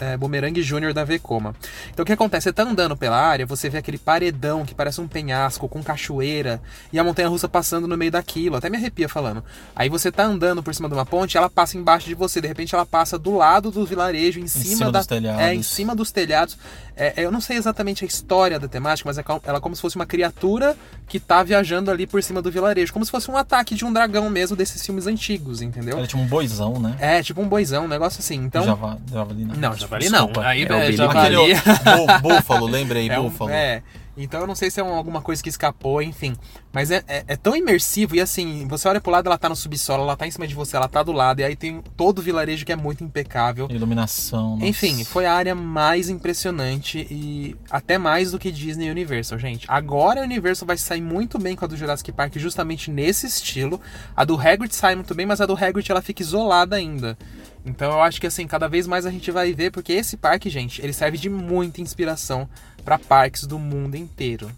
é, 0.00 0.16
Boomerang 0.16 0.60
Júnior 0.62 0.92
da 0.92 1.02
Vekoma. 1.02 1.54
Então 1.90 2.02
o 2.02 2.06
que 2.06 2.12
acontece? 2.12 2.44
Você 2.44 2.52
tá 2.52 2.62
andando 2.62 2.96
pela 2.96 3.16
área, 3.16 3.46
você 3.46 3.68
vê 3.68 3.78
aquele 3.78 3.98
paredão 3.98 4.64
que 4.64 4.74
parece 4.74 5.00
um 5.00 5.08
penhasco 5.08 5.68
com 5.68 5.82
cachoeira 5.82 6.60
e 6.92 6.98
a 6.98 7.04
montanha 7.04 7.28
russa 7.28 7.48
passando 7.48 7.88
no 7.88 7.96
meio 7.96 8.10
daquilo, 8.10 8.56
até 8.56 8.68
me 8.68 8.76
arrepia 8.76 9.08
falando. 9.08 9.42
Aí 9.74 9.88
você 9.88 10.12
tá 10.12 10.24
andando 10.24 10.62
por 10.62 10.74
cima 10.74 10.88
de 10.88 10.94
uma 10.94 11.06
ponte, 11.06 11.36
ela 11.36 11.50
passa 11.50 11.76
embaixo 11.76 12.06
de 12.06 12.14
você, 12.14 12.40
de 12.40 12.48
repente 12.48 12.74
ela 12.74 12.86
passa 12.86 13.18
do 13.18 13.34
lado 13.34 13.70
do 13.70 13.84
vilarejo, 13.84 14.38
em, 14.38 14.46
cima, 14.46 14.64
cima 14.64 14.92
da, 14.92 14.98
dos 15.00 15.06
telhados. 15.06 15.40
É, 15.40 15.54
em 15.54 15.62
cima 15.62 15.94
dos 15.94 16.12
telhados. 16.12 16.58
É, 16.96 17.12
eu 17.16 17.30
não 17.30 17.40
sei 17.42 17.56
exatamente 17.58 18.04
a 18.04 18.06
história 18.08 18.58
da 18.58 18.66
temática, 18.66 19.06
mas 19.08 19.18
é 19.18 19.24
ela 19.44 19.58
é 19.58 19.60
como 19.60 19.76
se 19.76 19.82
fosse 19.82 19.96
uma 19.96 20.06
criatura 20.06 20.74
que 21.06 21.20
tá 21.20 21.42
viajando 21.42 21.90
ali 21.90 22.06
por 22.06 22.22
cima 22.22 22.40
do 22.40 22.50
vilarejo, 22.50 22.92
como 22.92 23.04
se 23.04 23.10
fosse 23.10 23.30
um 23.30 23.36
ataque 23.36 23.74
de 23.74 23.84
um 23.84 23.92
dragão 23.92 24.30
mesmo 24.30 24.56
desses 24.56 24.84
filmes 24.84 25.06
antigos, 25.06 25.60
entendeu? 25.60 25.98
Era 25.98 26.06
tipo 26.06 26.20
um 26.22 26.26
boizão, 26.26 26.80
né? 26.80 26.96
É, 26.98 27.22
tipo 27.22 27.40
um 27.42 27.48
boizão, 27.48 27.84
um 27.84 27.88
negócio 27.88 28.20
assim. 28.20 28.36
Então, 28.36 28.64
Java, 28.64 28.98
javali 29.12 29.44
não. 29.44 29.54
não, 29.56 29.74
javali 29.76 30.08
não. 30.08 30.30
Aí 30.42 30.62
É 30.64 30.88
é, 30.88 30.92
javali. 30.92 31.52
Aquele 31.52 31.54
bú- 32.22 32.28
búfalo, 32.30 32.66
lembrei, 32.66 33.08
É, 33.10 33.20
um- 33.20 33.24
búfalo. 33.28 33.50
é. 33.50 33.82
Então 34.16 34.40
eu 34.40 34.46
não 34.46 34.54
sei 34.54 34.70
se 34.70 34.80
é 34.80 34.84
um- 34.84 34.94
alguma 34.94 35.20
coisa 35.20 35.42
que 35.42 35.48
escapou, 35.48 36.00
enfim. 36.00 36.34
Mas 36.72 36.90
é, 36.90 37.02
é, 37.06 37.24
é 37.28 37.36
tão 37.36 37.54
imersivo 37.56 38.16
e 38.16 38.20
assim, 38.20 38.66
você 38.68 38.88
olha 38.88 39.00
pro 39.00 39.10
lado, 39.12 39.26
ela 39.26 39.36
tá 39.38 39.48
no 39.48 39.56
subsolo, 39.56 40.02
ela 40.02 40.16
tá 40.16 40.26
em 40.26 40.30
cima 40.30 40.46
de 40.46 40.54
você, 40.54 40.76
ela 40.76 40.88
tá 40.88 41.02
do 41.02 41.12
lado, 41.12 41.40
e 41.40 41.44
aí 41.44 41.54
tem 41.56 41.82
todo 41.96 42.18
o 42.18 42.22
vilarejo 42.22 42.64
que 42.64 42.72
é 42.72 42.76
muito 42.76 43.04
impecável. 43.04 43.66
Iluminação. 43.70 44.54
nossa. 44.56 44.66
Enfim, 44.66 45.04
foi 45.04 45.26
a 45.26 45.34
área 45.34 45.54
mais 45.54 46.08
impressionante 46.08 47.06
e 47.10 47.56
até 47.70 47.98
mais 47.98 48.30
do 48.30 48.38
que 48.38 48.50
Disney 48.50 48.86
e 48.86 48.90
Universal, 48.90 49.38
gente. 49.38 49.66
Agora 49.68 50.20
a 50.20 50.24
Universal 50.24 50.66
vai 50.66 50.76
sair 50.76 51.00
muito 51.02 51.38
bem 51.38 51.56
com 51.56 51.64
a 51.64 51.68
do 51.68 51.76
Jurassic 51.76 52.12
Park 52.12 52.36
justamente 52.36 52.90
nesse 52.90 53.26
estilo. 53.26 53.80
A 54.16 54.24
do 54.24 54.38
Hagrid 54.40 54.74
sai 54.74 54.94
muito 54.94 55.14
bem, 55.14 55.26
mas 55.26 55.40
a 55.40 55.46
do 55.46 55.54
Hagrid 55.54 55.90
ela 55.90 56.02
fica 56.02 56.22
isolada 56.22 56.76
ainda. 56.76 57.16
Então 57.64 57.90
eu 57.92 58.00
acho 58.00 58.20
que 58.20 58.26
assim, 58.26 58.46
cada 58.46 58.68
vez 58.68 58.86
mais 58.86 59.04
a 59.06 59.10
gente 59.10 59.30
vai 59.30 59.52
ver, 59.52 59.70
porque 59.72 59.92
esse 59.92 60.16
parque, 60.16 60.48
gente, 60.48 60.80
ele 60.80 60.92
serve 60.92 61.18
de 61.18 61.28
muita 61.28 61.80
inspiração 61.80 62.48
para 62.86 62.98
parques 63.00 63.44
do 63.44 63.58
mundo 63.58 63.96
inteiro. 63.96 64.48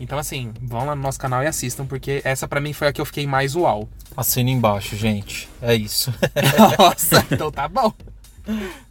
Então 0.00 0.18
assim, 0.18 0.52
vão 0.60 0.86
lá 0.86 0.96
no 0.96 1.02
nosso 1.02 1.20
canal 1.20 1.42
e 1.42 1.46
assistam, 1.46 1.84
porque 1.86 2.22
essa 2.24 2.48
pra 2.48 2.58
mim 2.60 2.72
foi 2.72 2.88
a 2.88 2.92
que 2.92 3.00
eu 3.00 3.04
fiquei 3.04 3.26
mais 3.26 3.54
uau. 3.54 3.86
Assina 4.16 4.50
embaixo, 4.50 4.96
gente. 4.96 5.48
É 5.60 5.74
isso. 5.74 6.12
Nossa, 6.78 7.24
então 7.30 7.52
tá 7.52 7.68
bom. 7.68 7.92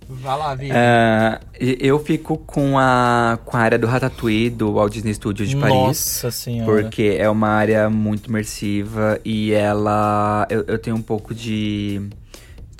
Vai 0.07 0.37
lá, 0.37 0.53
Vini. 0.53 0.71
É, 0.73 1.39
e- 1.59 1.77
eu 1.79 1.97
fico 2.03 2.37
com 2.37 2.77
a, 2.77 3.39
com 3.43 3.57
a 3.57 3.59
área 3.59 3.79
do 3.79 3.87
Ratatouille, 3.87 4.49
do 4.49 4.73
Walt 4.73 4.93
Disney 4.93 5.13
Studios 5.13 5.49
de 5.49 5.55
Paris. 5.57 5.73
Nossa 5.73 6.29
senhora. 6.31 6.71
Porque 6.71 7.15
é 7.19 7.29
uma 7.29 7.47
área 7.49 7.89
muito 7.89 8.29
imersiva 8.29 9.19
e 9.25 9.53
ela. 9.53 10.45
Eu, 10.49 10.63
eu 10.67 10.77
tenho 10.77 10.95
um 10.95 11.01
pouco 11.01 11.33
de. 11.33 12.01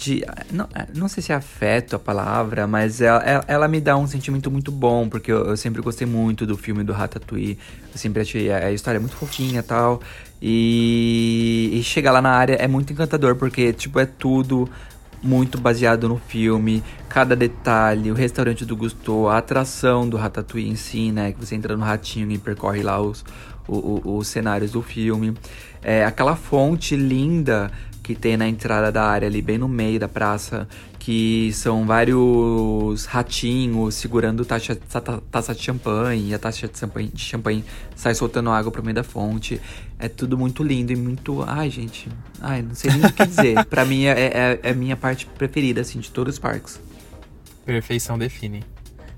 De 0.03 0.23
não, 0.51 0.67
não 0.93 1.07
sei 1.07 1.23
se 1.23 1.31
é 1.31 1.35
afeto 1.35 1.95
a 1.95 1.99
palavra, 1.99 2.67
mas 2.67 2.99
ela, 3.01 3.19
ela- 3.23 3.45
ela 3.47 3.67
me 3.67 3.79
dá 3.79 3.95
um 3.97 4.05
sentimento 4.07 4.51
muito 4.51 4.71
bom, 4.71 5.07
porque 5.07 5.31
eu, 5.31 5.45
eu 5.45 5.57
sempre 5.57 5.81
gostei 5.81 6.05
muito 6.05 6.45
do 6.45 6.57
filme 6.57 6.83
do 6.83 6.91
Ratatouille. 6.93 7.57
Eu 7.91 7.97
sempre 7.97 8.21
achei 8.21 8.51
a, 8.51 8.57
a 8.67 8.71
história 8.71 8.99
muito 8.99 9.15
fofinha 9.15 9.59
e 9.59 9.63
tal. 9.63 10.01
E, 10.41 11.81
chegar 11.83 12.11
lá 12.11 12.21
na 12.21 12.31
área 12.31 12.55
é 12.55 12.67
muito 12.67 12.91
encantador, 12.91 13.35
porque, 13.35 13.71
tipo, 13.73 13.99
é 13.99 14.05
tudo 14.05 14.69
muito 15.21 15.57
baseado 15.57 16.09
no 16.09 16.17
filme, 16.17 16.83
cada 17.07 17.33
detalhe, 17.33 18.11
o 18.11 18.13
restaurante 18.13 18.65
do 18.65 18.75
Gusto, 18.75 19.29
a 19.29 19.37
atração 19.37 20.07
do 20.09 20.17
Ratatouille 20.17 20.69
em 20.69 20.75
si, 20.75 21.11
né? 21.13 21.31
Que 21.31 21.39
você 21.39 21.55
entra 21.55 21.77
no 21.77 21.83
ratinho 21.83 22.29
e 22.29 22.37
percorre 22.37 22.83
lá 22.83 22.99
os, 23.01 23.23
o- 23.65 24.01
o- 24.03 24.17
os 24.17 24.27
cenários 24.27 24.71
do 24.71 24.81
filme. 24.81 25.33
É, 25.81 26.03
aquela 26.03 26.35
fonte 26.35 26.95
linda 26.97 27.71
que 28.03 28.13
tem 28.13 28.35
na 28.35 28.47
entrada 28.47 28.91
da 28.91 29.03
área 29.05 29.27
ali, 29.27 29.41
bem 29.41 29.57
no 29.57 29.67
meio 29.67 29.97
da 29.97 30.09
praça, 30.09 30.67
que 30.99 31.51
são 31.53 31.85
vários 31.85 33.05
ratinhos 33.05 33.95
segurando 33.95 34.43
taça, 34.43 34.75
ta- 34.75 35.21
taça 35.31 35.55
de 35.55 35.61
champanhe, 35.63 36.29
e 36.29 36.33
a 36.33 36.39
taça 36.39 36.67
de 36.67 36.77
champanhe, 36.77 37.07
de 37.07 37.21
champanhe 37.23 37.63
sai 37.95 38.13
soltando 38.13 38.49
água 38.49 38.71
pro 38.71 38.83
meio 38.83 38.95
da 38.95 39.03
fonte. 39.03 39.59
É 39.97 40.09
tudo 40.09 40.37
muito 40.37 40.61
lindo 40.63 40.91
e 40.91 40.95
muito. 40.97 41.43
Ai, 41.47 41.69
gente. 41.69 42.09
Ai, 42.41 42.61
não 42.61 42.75
sei 42.75 42.91
nem 42.91 43.05
o 43.05 43.13
que 43.13 43.25
dizer. 43.25 43.63
pra 43.71 43.85
mim 43.85 44.03
é, 44.03 44.11
é, 44.11 44.59
é 44.61 44.69
a 44.71 44.73
minha 44.73 44.97
parte 44.97 45.25
preferida, 45.25 45.79
assim, 45.79 45.99
de 45.99 46.11
todos 46.11 46.35
os 46.35 46.39
parques. 46.39 46.79
Perfeição 47.65 48.17
define. 48.17 48.65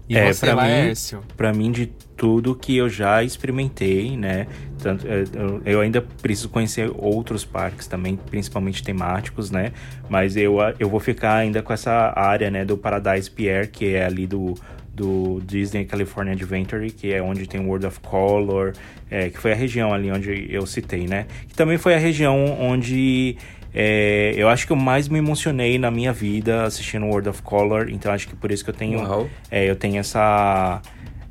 E 0.08 0.18
É, 0.18 0.32
você, 0.32 0.46
pra 0.46 0.56
mim-? 0.56 1.24
Pra 1.36 1.54
mim, 1.54 1.72
de 1.72 1.88
tudo 2.16 2.56
que 2.56 2.78
eu 2.78 2.88
já 2.88 3.24
experimentei, 3.24 4.16
né? 4.16 4.48
Tanto, 4.82 5.06
é, 5.08 5.24
eu, 5.34 5.62
eu 5.66 5.82
ainda 5.82 6.02
preciso 6.02 6.50
conhecer 6.50 6.92
outros 6.96 7.44
parques 7.44 7.88
também, 7.88 8.16
principalmente 8.16 8.84
temáticos, 8.84 9.50
né? 9.52 9.72
Mas 10.10 10.38
eu, 10.38 10.58
eu 10.80 10.90
vou 10.90 11.00
ficar 11.00 11.36
ainda 11.36 11.62
com 11.62 11.74
essa 11.74 12.14
área, 12.16 12.50
né, 12.52 12.64
do 12.64 12.78
Paradise 12.78 13.30
Pier, 13.30 13.70
que 13.70 13.96
é 13.96 14.06
ali 14.06 14.28
do, 14.28 14.54
do 14.94 15.42
Disney 15.46 15.86
California 15.86 16.34
Adventure, 16.34 16.90
que 16.92 17.12
é 17.12 17.22
onde 17.22 17.48
tem 17.48 17.60
World 17.60 17.86
of 17.88 18.00
Color, 18.00 18.74
é, 19.10 19.30
que 19.30 19.38
foi 19.40 19.52
a 19.52 19.56
região 19.56 19.94
ali 19.94 20.12
onde 20.12 20.48
eu 20.50 20.66
citei, 20.66 21.08
né? 21.08 21.26
Que 21.48 21.56
também 21.56 21.78
foi 21.78 21.96
a 21.96 22.00
região 22.00 22.58
onde 22.62 23.38
é, 23.78 24.34
eu 24.38 24.48
acho 24.48 24.66
que 24.66 24.72
eu 24.72 24.78
mais 24.78 25.10
me 25.10 25.20
emocionei 25.20 25.78
na 25.78 25.92
minha 25.92 26.14
vida 26.14 26.64
assistindo 26.64 27.06
World 27.08 27.28
of 27.28 27.42
Color, 27.42 27.90
então 27.90 28.10
acho 28.14 28.26
que 28.30 28.36
por 28.36 28.50
isso 28.50 28.64
que 28.64 28.70
eu 28.70 28.74
tenho, 28.74 29.30
é, 29.52 29.70
eu 29.70 29.76
tenho 29.76 29.98
essa, 29.98 30.82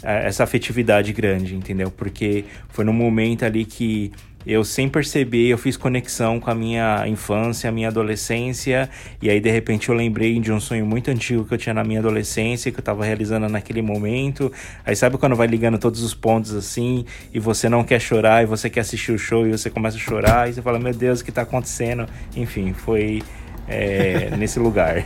essa 0.02 0.44
afetividade 0.44 1.10
grande, 1.14 1.56
entendeu? 1.56 1.90
Porque 1.90 2.44
foi 2.68 2.84
num 2.84 2.92
momento 2.92 3.46
ali 3.46 3.64
que 3.64 4.12
eu 4.46 4.64
sem 4.64 4.88
perceber, 4.88 5.48
eu 5.48 5.58
fiz 5.58 5.76
conexão 5.76 6.38
com 6.38 6.50
a 6.50 6.54
minha 6.54 7.06
infância, 7.08 7.68
a 7.68 7.72
minha 7.72 7.88
adolescência, 7.88 8.90
e 9.20 9.30
aí 9.30 9.40
de 9.40 9.50
repente 9.50 9.88
eu 9.88 9.94
lembrei 9.94 10.38
de 10.38 10.52
um 10.52 10.60
sonho 10.60 10.84
muito 10.84 11.10
antigo 11.10 11.44
que 11.44 11.54
eu 11.54 11.58
tinha 11.58 11.74
na 11.74 11.82
minha 11.82 12.00
adolescência, 12.00 12.70
que 12.70 12.78
eu 12.78 12.84
tava 12.84 13.04
realizando 13.04 13.48
naquele 13.48 13.80
momento. 13.82 14.52
Aí 14.84 14.94
sabe 14.94 15.16
quando 15.16 15.34
vai 15.34 15.46
ligando 15.46 15.78
todos 15.78 16.02
os 16.02 16.14
pontos 16.14 16.54
assim, 16.54 17.04
e 17.32 17.40
você 17.40 17.68
não 17.68 17.82
quer 17.82 18.00
chorar, 18.00 18.42
e 18.42 18.46
você 18.46 18.68
quer 18.68 18.80
assistir 18.80 19.12
o 19.12 19.18
show, 19.18 19.46
e 19.46 19.50
você 19.50 19.70
começa 19.70 19.96
a 19.96 20.00
chorar, 20.00 20.48
e 20.48 20.52
você 20.52 20.62
fala, 20.62 20.78
meu 20.78 20.92
Deus, 20.92 21.20
o 21.20 21.24
que 21.24 21.32
tá 21.32 21.42
acontecendo? 21.42 22.06
Enfim, 22.36 22.72
foi 22.72 23.22
é, 23.66 24.30
nesse 24.36 24.58
lugar. 24.58 25.04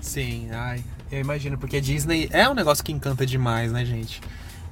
Sim, 0.00 0.48
ai, 0.52 0.82
eu 1.10 1.20
imagino, 1.20 1.58
porque 1.58 1.80
Disney 1.80 2.28
é 2.32 2.48
um 2.48 2.54
negócio 2.54 2.84
que 2.84 2.92
encanta 2.92 3.26
demais, 3.26 3.72
né, 3.72 3.84
gente? 3.84 4.20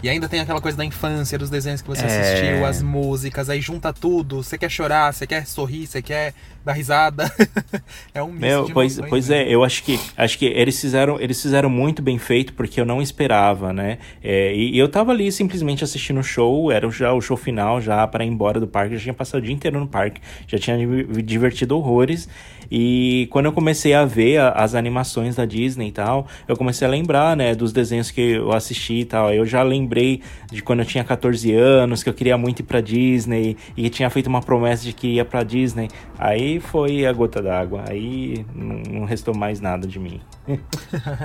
E 0.03 0.09
ainda 0.09 0.29
tem 0.29 0.41
aquela 0.41 0.61
coisa 0.61 0.77
da 0.77 0.85
infância, 0.85 1.39
dos 1.39 1.49
desenhos 1.49 1.81
que 1.81 1.89
você 1.89 2.05
é... 2.05 2.07
assistiu, 2.07 2.67
as 2.67 2.83
músicas, 2.83 3.49
aí 3.49 3.61
junta 3.61 3.93
tudo. 3.93 4.43
Você 4.43 4.59
quer 4.59 4.71
chorar, 4.71 5.13
você 5.13 5.27
quer 5.27 5.47
sorrir, 5.47 5.87
você 5.87 6.03
quer 6.03 6.35
dar 6.65 6.73
risada. 6.73 7.33
é 8.15 8.23
um 8.23 8.29
misto 8.29 8.41
Meu, 8.41 8.71
pois, 8.73 8.99
emoções, 8.99 9.11
pois 9.11 9.29
né? 9.29 9.43
é, 9.43 9.55
eu 9.55 9.63
acho 9.65 9.83
que 9.83 9.99
acho 10.17 10.39
que 10.39 10.47
eles 10.47 10.81
fizeram 10.81 11.21
eles 11.21 11.41
fizeram 11.41 11.69
muito 11.69 12.03
bem 12.03 12.19
feito 12.19 12.53
porque 12.55 12.81
eu 12.81 12.85
não 12.85 13.01
esperava, 13.03 13.73
né? 13.73 13.99
É, 14.23 14.55
e, 14.55 14.75
e 14.75 14.79
eu 14.79 14.89
tava 14.89 15.13
ali 15.13 15.31
simplesmente 15.31 15.85
assistindo 15.85 16.21
o 16.21 16.23
show, 16.23 16.71
era 16.71 16.89
já 16.91 17.13
o 17.13 17.21
show 17.21 17.37
final 17.37 17.81
já 17.81 18.07
para 18.07 18.25
ir 18.25 18.29
embora 18.29 18.59
do 18.59 18.67
parque, 18.67 18.97
já 18.97 19.03
tinha 19.03 19.15
passado 19.15 19.41
o 19.41 19.45
dia 19.45 19.55
inteiro 19.55 19.79
no 19.79 19.87
parque, 19.87 20.21
já 20.47 20.59
tinha 20.59 20.77
me 20.77 21.23
divertido 21.23 21.77
horrores. 21.77 22.29
E 22.75 23.29
quando 23.31 23.45
eu 23.45 23.53
comecei 23.53 23.93
a 23.93 24.07
ver 24.07 24.39
a, 24.39 24.49
as 24.53 24.75
animações 24.75 25.37
da 25.37 25.45
Disney 25.45 25.89
e 25.89 25.93
tal, 25.93 26.27
eu 26.49 26.57
comecei 26.57 26.89
a 26.89 26.91
lembrar, 26.91 27.37
né, 27.37 27.55
dos 27.55 27.71
desenhos 27.71 28.11
que 28.11 28.19
eu 28.19 28.51
assisti 28.51 29.01
e 29.01 29.05
tal. 29.05 29.31
Eu 29.31 29.45
já 29.45 29.63
lembrei 29.63 30.23
de 30.51 30.63
quando 30.63 30.79
eu 30.81 30.87
tinha 30.87 31.05
14 31.05 31.53
anos, 31.53 32.03
que 32.03 32.09
eu 32.09 32.15
queria 32.15 32.39
muito 32.39 32.61
ir 32.61 32.63
pra 32.63 32.81
Disney 32.81 33.59
e 33.77 33.91
tinha 33.91 34.09
feito 34.09 34.27
uma 34.27 34.41
promessa 34.41 34.85
de 34.85 34.95
que 34.95 35.07
ia 35.17 35.25
pra 35.25 35.43
Disney. 35.43 35.91
Aí 36.19 36.61
foi 36.61 37.05
a 37.05 37.13
gota 37.13 37.43
d'água. 37.43 37.85
Aí 37.91 38.47
não, 38.55 39.01
não 39.01 39.05
restou 39.05 39.37
mais 39.37 39.61
nada 39.61 39.87
de 39.87 39.99
mim. 39.99 40.19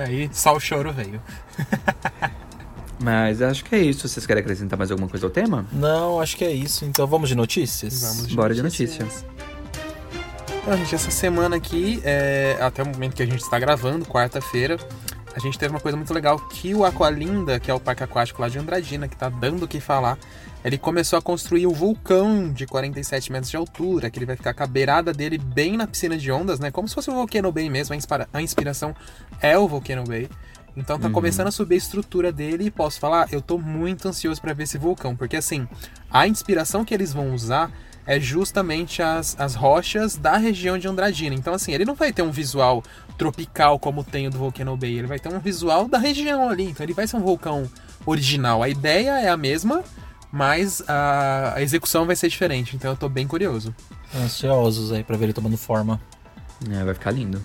aí 0.05 0.29
só 0.33 0.53
o 0.53 0.59
choro 0.59 0.91
veio. 0.91 1.21
Mas 2.99 3.41
acho 3.41 3.63
que 3.63 3.73
é 3.73 3.79
isso. 3.79 4.05
Vocês 4.05 4.25
querem 4.25 4.41
acrescentar 4.41 4.77
mais 4.77 4.91
alguma 4.91 5.07
coisa 5.07 5.25
ao 5.25 5.29
tema? 5.29 5.65
Não, 5.71 6.19
acho 6.19 6.35
que 6.35 6.43
é 6.43 6.51
isso. 6.51 6.83
Então 6.83 7.07
vamos 7.07 7.29
de 7.29 7.35
notícias? 7.35 8.01
Vamos 8.01 8.35
Bora 8.35 8.53
de 8.53 8.61
notícias. 8.61 9.23
Então, 10.67 10.77
gente, 10.79 10.95
essa 10.95 11.09
semana 11.09 11.55
aqui, 11.55 12.01
é, 12.03 12.57
até 12.59 12.83
o 12.83 12.85
momento 12.85 13.15
que 13.15 13.23
a 13.23 13.25
gente 13.25 13.39
está 13.39 13.57
gravando, 13.57 14.03
quarta-feira, 14.05 14.77
a 15.33 15.39
gente 15.39 15.57
teve 15.57 15.73
uma 15.73 15.79
coisa 15.79 15.95
muito 15.95 16.13
legal 16.13 16.37
que 16.37 16.75
o 16.75 16.83
Aqualinda, 16.83 17.57
que 17.57 17.71
é 17.71 17.73
o 17.73 17.79
parque 17.79 18.03
aquático 18.03 18.41
lá 18.41 18.49
de 18.49 18.59
Andradina, 18.59 19.07
que 19.07 19.15
tá 19.15 19.29
dando 19.29 19.63
o 19.63 19.67
que 19.67 19.79
falar, 19.79 20.17
ele 20.65 20.77
começou 20.77 21.17
a 21.17 21.21
construir 21.21 21.67
o 21.67 21.71
vulcão 21.73 22.51
de 22.51 22.65
47 22.65 23.31
metros 23.31 23.49
de 23.49 23.55
altura, 23.55 24.09
que 24.09 24.19
ele 24.19 24.25
vai 24.25 24.35
ficar 24.35 24.53
com 24.53 24.61
a 24.61 24.67
beirada 24.67 25.13
dele 25.13 25.37
bem 25.37 25.77
na 25.77 25.87
piscina 25.87 26.17
de 26.17 26.29
ondas, 26.29 26.59
né? 26.59 26.69
Como 26.69 26.85
se 26.85 26.95
fosse 26.95 27.09
o 27.09 27.13
Volcano 27.13 27.49
Bay 27.49 27.69
mesmo, 27.69 27.95
a 28.33 28.41
inspiração 28.41 28.93
é 29.41 29.57
o 29.57 29.69
Volcano 29.69 30.03
Bay. 30.03 30.27
Então 30.75 30.99
tá 30.99 31.07
Uhum. 31.07 31.13
começando 31.13 31.47
a 31.47 31.51
subir 31.51 31.75
a 31.75 31.77
estrutura 31.77 32.29
dele 32.29 32.65
e 32.65 32.71
posso 32.71 32.99
falar, 32.99 33.31
eu 33.31 33.41
tô 33.41 33.57
muito 33.57 34.05
ansioso 34.09 34.41
para 34.41 34.53
ver 34.53 34.63
esse 34.63 34.77
vulcão, 34.77 35.15
porque 35.15 35.37
assim, 35.37 35.65
a 36.11 36.27
inspiração 36.27 36.83
que 36.83 36.93
eles 36.93 37.13
vão 37.13 37.33
usar 37.33 37.71
é 38.07 38.19
justamente 38.21 39.01
as, 39.01 39.35
as 39.37 39.53
rochas 39.53 40.15
da 40.15 40.37
região 40.37 40.77
de 40.77 40.87
Andradina. 40.87 41.35
Então, 41.35 41.53
assim, 41.53 41.73
ele 41.73 41.83
não 41.83 41.93
vai 41.93 42.13
ter 42.13 42.21
um 42.21 42.31
visual 42.31 42.81
tropical 43.17 43.77
como 43.77 44.01
tem 44.01 44.27
o 44.27 44.31
do 44.31 44.37
Volcano 44.37 44.77
Bay, 44.77 44.97
ele 44.97 45.07
vai 45.07 45.19
ter 45.19 45.27
um 45.27 45.39
visual 45.39 45.89
da 45.89 45.97
região 45.97 46.49
ali. 46.49 46.63
Então, 46.63 46.85
ele 46.85 46.93
vai 46.93 47.05
ser 47.05 47.17
um 47.17 47.21
vulcão 47.21 47.69
original. 48.05 48.63
A 48.63 48.69
ideia 48.69 49.19
é 49.19 49.27
a 49.27 49.35
mesma, 49.35 49.83
mas 50.31 50.81
a, 50.87 51.55
a 51.57 51.61
execução 51.61 52.05
vai 52.05 52.15
ser 52.15 52.29
diferente. 52.29 52.77
Então, 52.77 52.91
eu 52.91 52.97
tô 52.97 53.09
bem 53.09 53.27
curioso. 53.27 53.75
Ansiosos 54.15 54.93
aí 54.93 55.03
pra 55.03 55.17
ver 55.17 55.25
ele 55.25 55.33
tomando 55.33 55.57
forma. 55.57 55.99
É, 56.71 56.83
vai 56.85 56.93
ficar 56.93 57.11
lindo. 57.11 57.41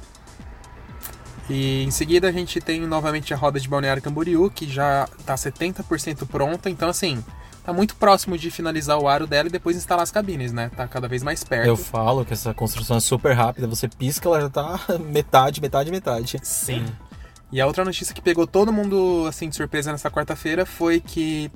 E 1.50 1.82
em 1.82 1.90
seguida 1.90 2.28
a 2.28 2.32
gente 2.32 2.60
tem 2.60 2.86
novamente 2.86 3.34
a 3.34 3.36
roda 3.36 3.58
de 3.58 3.68
Balneário 3.68 4.00
Camboriú, 4.00 4.48
que 4.48 4.70
já 4.70 5.08
tá 5.26 5.34
70% 5.34 6.24
pronta. 6.28 6.70
Então, 6.70 6.88
assim, 6.88 7.22
tá 7.64 7.72
muito 7.72 7.94
próximo 7.96 8.36
de 8.36 8.50
finalizar 8.50 8.98
o 8.98 9.08
aro 9.08 9.26
dela 9.26 9.48
e 9.48 9.52
depois 9.52 9.76
instalar 9.76 10.02
as 10.02 10.10
cabines, 10.10 10.52
né? 10.52 10.70
Tá 10.76 10.86
cada 10.88 11.08
vez 11.08 11.22
mais 11.22 11.44
perto. 11.44 11.66
Eu 11.66 11.76
falo 11.76 12.24
que 12.24 12.32
essa 12.32 12.52
construção 12.52 12.96
é 12.96 13.00
super 13.00 13.32
rápida, 13.32 13.66
você 13.66 13.88
pisca, 13.88 14.28
ela 14.28 14.40
já 14.40 14.50
tá 14.50 14.80
metade, 15.00 15.60
metade, 15.60 15.90
metade. 15.90 16.38
Sim. 16.42 16.86
E 17.50 17.60
a 17.60 17.66
outra 17.66 17.84
notícia 17.84 18.14
que 18.14 18.22
pegou 18.22 18.46
todo 18.46 18.72
mundo 18.72 19.26
assim 19.28 19.48
de 19.48 19.54
surpresa 19.54 19.92
nessa 19.92 20.10
quarta-feira 20.10 20.64
foi 20.64 21.00
que 21.00 21.50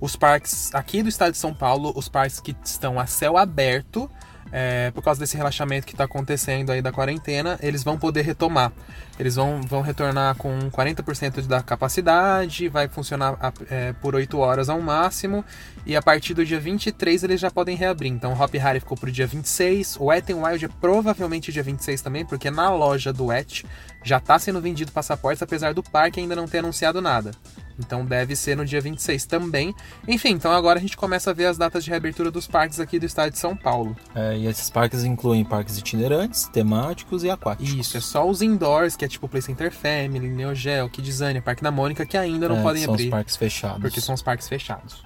os 0.00 0.16
parques 0.16 0.74
aqui 0.74 1.02
do 1.02 1.08
estado 1.08 1.32
de 1.32 1.38
São 1.38 1.52
Paulo, 1.54 1.92
os 1.94 2.08
parques 2.08 2.40
que 2.40 2.56
estão 2.64 2.98
a 2.98 3.06
céu 3.06 3.36
aberto, 3.36 4.10
é, 4.52 4.90
por 4.90 5.02
causa 5.02 5.18
desse 5.18 5.36
relaxamento 5.36 5.86
que 5.86 5.94
está 5.94 6.04
acontecendo 6.04 6.70
aí 6.70 6.82
da 6.82 6.92
quarentena, 6.92 7.58
eles 7.62 7.82
vão 7.82 7.98
poder 7.98 8.22
retomar. 8.22 8.70
Eles 9.18 9.36
vão, 9.36 9.60
vão 9.62 9.80
retornar 9.80 10.36
com 10.36 10.70
40% 10.70 11.46
da 11.46 11.62
capacidade, 11.62 12.68
vai 12.68 12.86
funcionar 12.88 13.36
é, 13.70 13.92
por 13.94 14.14
8 14.14 14.38
horas 14.38 14.68
ao 14.68 14.80
máximo, 14.80 15.44
e 15.86 15.96
a 15.96 16.02
partir 16.02 16.34
do 16.34 16.44
dia 16.44 16.60
23 16.60 17.22
eles 17.24 17.40
já 17.40 17.50
podem 17.50 17.76
reabrir. 17.76 18.12
Então 18.12 18.32
o 18.32 18.40
Hop 18.40 18.54
Harry 18.54 18.80
ficou 18.80 18.96
pro 18.96 19.10
dia 19.10 19.26
26, 19.26 19.96
o 19.96 20.04
Wet 20.06 20.30
n 20.30 20.42
Wild 20.44 20.64
é 20.64 20.68
provavelmente 20.80 21.50
dia 21.50 21.62
26 21.62 22.02
também, 22.02 22.24
porque 22.24 22.50
na 22.50 22.70
loja 22.70 23.12
do 23.12 23.26
Wet 23.26 23.64
já 24.02 24.18
está 24.18 24.38
sendo 24.38 24.60
vendido 24.60 24.90
passaportes, 24.92 25.42
apesar 25.42 25.72
do 25.74 25.82
parque 25.82 26.20
ainda 26.20 26.34
não 26.36 26.46
ter 26.48 26.58
anunciado 26.58 27.00
nada. 27.00 27.30
Então 27.78 28.04
deve 28.04 28.36
ser 28.36 28.54
no 28.56 28.64
dia 28.66 28.80
26 28.80 29.24
também. 29.24 29.74
Enfim, 30.06 30.30
então 30.30 30.52
agora 30.52 30.78
a 30.78 30.82
gente 30.82 30.96
começa 30.96 31.30
a 31.30 31.32
ver 31.32 31.46
as 31.46 31.56
datas 31.56 31.82
de 31.82 31.90
reabertura 31.90 32.30
dos 32.30 32.46
parques 32.46 32.78
aqui 32.78 32.98
do 32.98 33.06
estado 33.06 33.32
de 33.32 33.38
São 33.38 33.56
Paulo. 33.56 33.96
É, 34.14 34.36
e 34.36 34.46
esses 34.46 34.68
parques 34.68 35.04
incluem 35.04 35.42
parques 35.44 35.78
itinerantes, 35.78 36.44
temáticos 36.48 37.24
e 37.24 37.30
aquáticos. 37.30 37.72
Isso, 37.72 37.96
é 37.96 38.00
só 38.00 38.28
os 38.28 38.42
indoors, 38.42 38.94
que 38.94 39.04
é 39.04 39.08
tipo 39.08 39.26
Play 39.26 39.40
Center 39.42 39.72
Family, 39.72 40.28
Neo 40.28 40.54
Geo, 40.54 40.88
Kidzania, 40.90 41.40
Parque 41.40 41.62
da 41.62 41.70
Mônica, 41.70 42.04
que 42.04 42.16
ainda 42.16 42.46
não 42.48 42.58
É, 42.58 42.62
podem 42.62 42.84
são 42.84 42.92
abrir. 42.92 43.04
os 43.04 43.10
parques 43.10 43.36
fechados. 43.36 43.80
Porque 43.80 44.00
são 44.02 44.14
os 44.14 44.22
parques 44.22 44.48
fechados. 44.48 45.02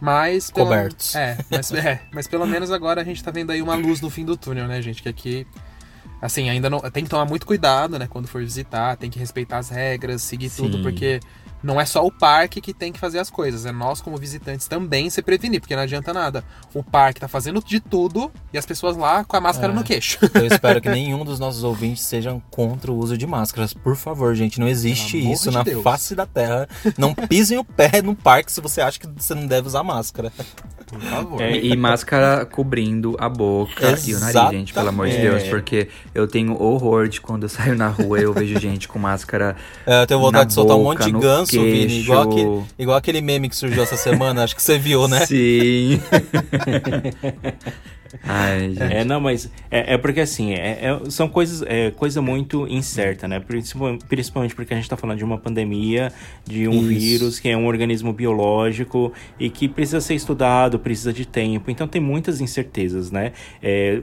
Mas. 0.00 0.50
pelo- 0.50 0.66
Cobertos. 0.66 1.14
É 1.14 1.38
mas, 1.50 1.70
é, 1.72 2.00
mas 2.12 2.26
pelo 2.26 2.46
menos 2.46 2.70
agora 2.72 3.02
a 3.02 3.04
gente 3.04 3.22
tá 3.22 3.30
vendo 3.30 3.52
aí 3.52 3.62
uma 3.62 3.74
luz 3.76 4.00
no 4.00 4.10
fim 4.10 4.24
do 4.24 4.36
túnel, 4.36 4.66
né, 4.66 4.82
gente? 4.82 5.02
Que 5.02 5.08
aqui. 5.08 5.46
Assim, 6.20 6.50
ainda 6.50 6.68
não. 6.68 6.80
Tem 6.80 7.02
que 7.02 7.10
tomar 7.10 7.24
muito 7.24 7.46
cuidado, 7.46 7.98
né? 7.98 8.06
Quando 8.06 8.28
for 8.28 8.42
visitar, 8.42 8.96
tem 8.96 9.10
que 9.10 9.18
respeitar 9.18 9.58
as 9.58 9.70
regras, 9.70 10.22
seguir 10.22 10.50
tudo, 10.50 10.76
Sim. 10.76 10.82
porque 10.82 11.20
não 11.62 11.80
é 11.80 11.84
só 11.84 12.04
o 12.04 12.10
parque 12.10 12.60
que 12.60 12.72
tem 12.72 12.92
que 12.92 12.98
fazer 12.98 13.18
as 13.18 13.28
coisas, 13.30 13.66
é 13.66 13.72
nós, 13.72 14.00
como 14.00 14.16
visitantes, 14.16 14.66
também 14.66 15.10
se 15.10 15.20
prevenir, 15.22 15.60
porque 15.60 15.74
não 15.76 15.82
adianta 15.82 16.12
nada. 16.12 16.44
O 16.74 16.82
parque 16.82 17.20
tá 17.20 17.28
fazendo 17.28 17.62
de 17.64 17.80
tudo 17.80 18.30
e 18.52 18.58
as 18.58 18.64
pessoas 18.66 18.96
lá 18.96 19.24
com 19.24 19.36
a 19.36 19.40
máscara 19.40 19.72
É. 19.72 19.76
no 19.76 19.84
queixo. 19.84 20.18
Eu 20.34 20.46
espero 20.46 20.80
que 20.80 20.88
nenhum 20.90 21.24
dos 21.24 21.38
nossos 21.38 21.62
ouvintes 21.64 22.02
sejam 22.02 22.42
contra 22.50 22.90
o 22.90 22.96
uso 22.96 23.16
de 23.18 23.26
máscaras. 23.26 23.72
Por 23.74 23.96
favor, 23.96 24.34
gente, 24.34 24.58
não 24.60 24.68
existe 24.68 25.18
isso 25.18 25.50
de 25.50 25.56
na 25.56 25.62
Deus. 25.62 25.82
face 25.82 26.14
da 26.14 26.26
terra. 26.26 26.68
Não 26.96 27.14
pisem 27.14 27.58
o 27.58 27.64
pé 27.64 28.00
no 28.02 28.14
parque 28.14 28.50
se 28.52 28.60
você 28.60 28.80
acha 28.80 28.98
que 28.98 29.06
você 29.06 29.34
não 29.34 29.46
deve 29.46 29.66
usar 29.68 29.82
máscara. 29.82 30.32
Por 30.86 31.00
favor. 31.00 31.40
É, 31.40 31.56
E 31.56 31.76
máscara 31.76 32.44
cobrindo 32.44 33.16
a 33.20 33.28
boca 33.28 33.96
e 34.04 34.12
o 34.14 34.18
nariz, 34.18 34.50
gente, 34.50 34.72
pelo 34.74 34.88
amor 34.88 35.06
de 35.08 35.12
Deus. 35.18 35.36
Exatamente. 35.42 35.50
Porque 35.50 35.88
eu 36.12 36.26
tenho 36.26 36.60
horror 36.60 37.08
de 37.08 37.20
quando 37.20 37.44
eu 37.44 37.48
saio 37.48 37.76
na 37.76 37.86
rua 37.88 38.18
eu 38.18 38.32
vejo 38.32 38.58
gente 38.58 38.88
com 38.88 38.98
máscara. 38.98 39.54
É, 39.86 40.02
eu 40.02 40.06
tenho 40.08 40.18
vontade 40.20 40.44
na 40.44 40.48
de 40.48 40.52
soltar 40.54 40.76
um 40.76 40.82
boca, 40.82 41.04
monte 41.04 41.12
de 41.14 41.20
ganso, 41.20 41.49
Vini. 41.58 41.86
queixo. 41.86 42.00
Igual 42.00 42.22
aquele, 42.22 42.62
igual 42.78 42.96
aquele 42.96 43.20
meme 43.20 43.48
que 43.48 43.56
surgiu 43.56 43.82
essa 43.82 43.96
semana, 43.96 44.44
acho 44.44 44.54
que 44.56 44.62
você 44.62 44.78
viu, 44.78 45.06
né? 45.08 45.26
Sim. 45.26 46.00
Ai. 48.24 48.74
É, 48.90 49.04
não, 49.04 49.20
mas 49.20 49.50
é, 49.70 49.94
é 49.94 49.98
porque 49.98 50.20
assim, 50.20 50.52
é, 50.52 50.78
é- 51.04 51.10
são 51.10 51.28
coisas, 51.28 51.62
é 51.66 51.90
coisa 51.90 52.20
muito 52.20 52.66
incerta, 52.68 53.26
né? 53.28 53.40
Principal- 53.40 53.98
Principalmente 54.08 54.54
porque 54.54 54.72
a 54.74 54.76
gente 54.76 54.88
tá 54.88 54.96
falando 54.96 55.18
de 55.18 55.24
uma 55.24 55.38
pandemia, 55.38 56.12
de 56.44 56.66
um 56.68 56.72
Isso. 56.80 56.86
vírus 56.88 57.40
que 57.40 57.48
é 57.48 57.56
um 57.56 57.66
organismo 57.66 58.12
biológico 58.12 59.12
e 59.38 59.48
que 59.50 59.68
precisa 59.68 60.00
ser 60.00 60.14
estudado, 60.14 60.78
precisa 60.78 61.12
de 61.12 61.24
tempo. 61.26 61.70
Então 61.70 61.86
tem 61.86 62.00
muitas 62.00 62.40
incertezas, 62.40 63.10
né? 63.10 63.32
É, 63.62 64.00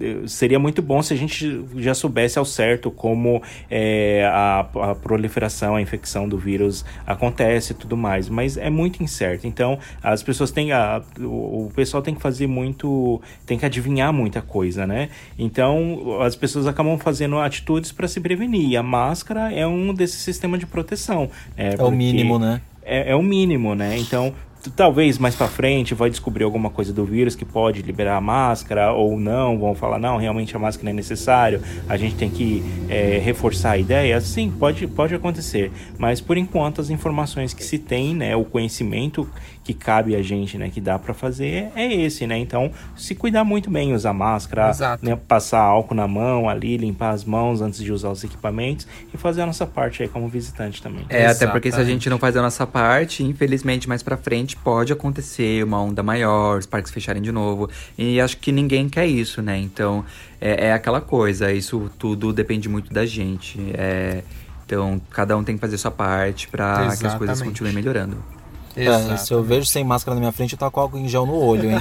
é, 0.00 0.16
seria 0.26 0.58
muito 0.58 0.80
bom 0.82 1.02
se 1.02 1.12
a 1.12 1.16
gente 1.16 1.64
já 1.76 1.94
soubesse 1.94 2.38
ao 2.38 2.44
certo 2.44 2.90
como 2.90 3.42
é, 3.70 4.24
a, 4.32 4.60
a 4.60 4.94
proliferação, 4.94 5.76
a 5.76 5.82
infecção 5.82 6.28
do 6.28 6.38
vírus 6.38 6.84
acontece 7.06 7.72
e 7.72 7.76
tudo 7.76 7.96
mais, 7.96 8.28
mas 8.28 8.56
é 8.56 8.70
muito 8.70 9.02
incerto. 9.02 9.46
Então 9.46 9.78
as 10.02 10.22
pessoas 10.22 10.50
têm 10.50 10.72
a, 10.72 11.02
o, 11.18 11.66
o 11.66 11.72
pessoal 11.74 12.02
tem 12.02 12.14
que 12.14 12.20
fazer 12.22 12.46
muito 12.46 13.20
tem 13.46 13.58
que 13.58 13.66
adivinhar 13.66 14.12
muita 14.12 14.42
coisa, 14.42 14.86
né? 14.86 15.08
Então 15.38 16.20
as 16.22 16.36
pessoas 16.36 16.66
acabam 16.66 16.98
fazendo 16.98 17.38
atitudes 17.38 17.92
para 17.92 18.08
se 18.08 18.20
prevenir. 18.20 18.70
E 18.70 18.76
a 18.76 18.82
máscara 18.82 19.52
é 19.52 19.66
um 19.66 19.92
desses 19.92 20.20
sistemas 20.20 20.60
de 20.60 20.66
proteção. 20.66 21.30
É, 21.56 21.74
é 21.78 21.82
o 21.82 21.90
mínimo, 21.90 22.38
né? 22.38 22.60
É, 22.82 23.12
é, 23.12 23.16
o 23.16 23.22
mínimo, 23.22 23.74
né? 23.74 23.96
Então 23.98 24.32
talvez 24.70 25.18
mais 25.18 25.34
para 25.34 25.48
frente 25.48 25.94
vai 25.94 26.10
descobrir 26.10 26.44
alguma 26.44 26.70
coisa 26.70 26.92
do 26.92 27.04
vírus 27.04 27.34
que 27.34 27.44
pode 27.44 27.82
liberar 27.82 28.16
a 28.16 28.20
máscara 28.20 28.92
ou 28.92 29.18
não, 29.18 29.58
vão 29.58 29.74
falar 29.74 29.98
não, 29.98 30.16
realmente 30.16 30.54
a 30.54 30.58
máscara 30.58 30.90
é 30.90 30.92
necessário, 30.92 31.60
a 31.88 31.96
gente 31.96 32.14
tem 32.14 32.30
que 32.30 32.62
é, 32.88 33.18
reforçar 33.18 33.72
a 33.72 33.78
ideia, 33.78 34.20
sim, 34.20 34.50
pode, 34.50 34.86
pode 34.86 35.14
acontecer, 35.14 35.72
mas 35.98 36.20
por 36.20 36.36
enquanto 36.36 36.80
as 36.80 36.90
informações 36.90 37.52
que 37.52 37.64
se 37.64 37.78
tem, 37.78 38.14
né, 38.14 38.36
o 38.36 38.44
conhecimento 38.44 39.28
que 39.64 39.72
cabe 39.72 40.16
a 40.16 40.22
gente, 40.22 40.58
né, 40.58 40.68
que 40.68 40.80
dá 40.80 40.98
para 40.98 41.14
fazer 41.14 41.70
é 41.76 41.92
esse, 41.92 42.26
né? 42.26 42.36
Então, 42.36 42.70
se 42.96 43.14
cuidar 43.14 43.44
muito 43.44 43.70
bem, 43.70 43.94
usar 43.94 44.12
máscara, 44.12 44.72
né, 45.00 45.16
passar 45.28 45.60
álcool 45.60 45.94
na 45.94 46.08
mão 46.08 46.48
ali, 46.48 46.76
limpar 46.76 47.10
as 47.10 47.24
mãos 47.24 47.60
antes 47.60 47.80
de 47.80 47.92
usar 47.92 48.10
os 48.10 48.24
equipamentos 48.24 48.86
e 49.12 49.16
fazer 49.16 49.42
a 49.42 49.46
nossa 49.46 49.64
parte 49.64 50.02
aí 50.02 50.08
como 50.08 50.28
visitante 50.28 50.82
também. 50.82 51.04
É, 51.08 51.24
Exatamente. 51.24 51.36
até 51.36 51.46
porque 51.52 51.70
se 51.70 51.80
a 51.80 51.84
gente 51.84 52.10
não 52.10 52.18
faz 52.18 52.36
a 52.36 52.42
nossa 52.42 52.66
parte, 52.66 53.22
infelizmente 53.22 53.88
mais 53.88 54.02
para 54.02 54.16
frente 54.16 54.56
pode 54.56 54.92
acontecer 54.92 55.64
uma 55.64 55.80
onda 55.80 56.02
maior, 56.02 56.58
os 56.58 56.66
parques 56.66 56.90
fecharem 56.90 57.22
de 57.22 57.30
novo. 57.30 57.70
E 57.96 58.20
acho 58.20 58.38
que 58.38 58.50
ninguém 58.50 58.88
quer 58.88 59.06
isso, 59.06 59.40
né? 59.40 59.56
Então, 59.58 60.04
é, 60.40 60.68
é 60.68 60.72
aquela 60.72 61.00
coisa, 61.00 61.52
isso 61.52 61.90
tudo 61.98 62.32
depende 62.32 62.68
muito 62.68 62.92
da 62.92 63.06
gente. 63.06 63.60
É, 63.74 64.22
então, 64.66 65.00
cada 65.10 65.36
um 65.36 65.44
tem 65.44 65.54
que 65.54 65.60
fazer 65.60 65.78
sua 65.78 65.90
parte 65.90 66.48
para 66.48 66.96
que 66.96 67.06
as 67.06 67.14
coisas 67.14 67.40
continuem 67.40 67.74
melhorando. 67.74 68.41
É, 68.76 69.16
se 69.18 69.32
eu 69.32 69.42
vejo 69.42 69.66
sem 69.66 69.84
máscara 69.84 70.14
na 70.14 70.20
minha 70.20 70.32
frente, 70.32 70.52
eu 70.52 70.58
tô 70.58 70.70
com 70.70 70.80
álcool 70.80 70.98
em 70.98 71.08
gel 71.08 71.26
no 71.26 71.34
olho, 71.34 71.70
hein? 71.70 71.78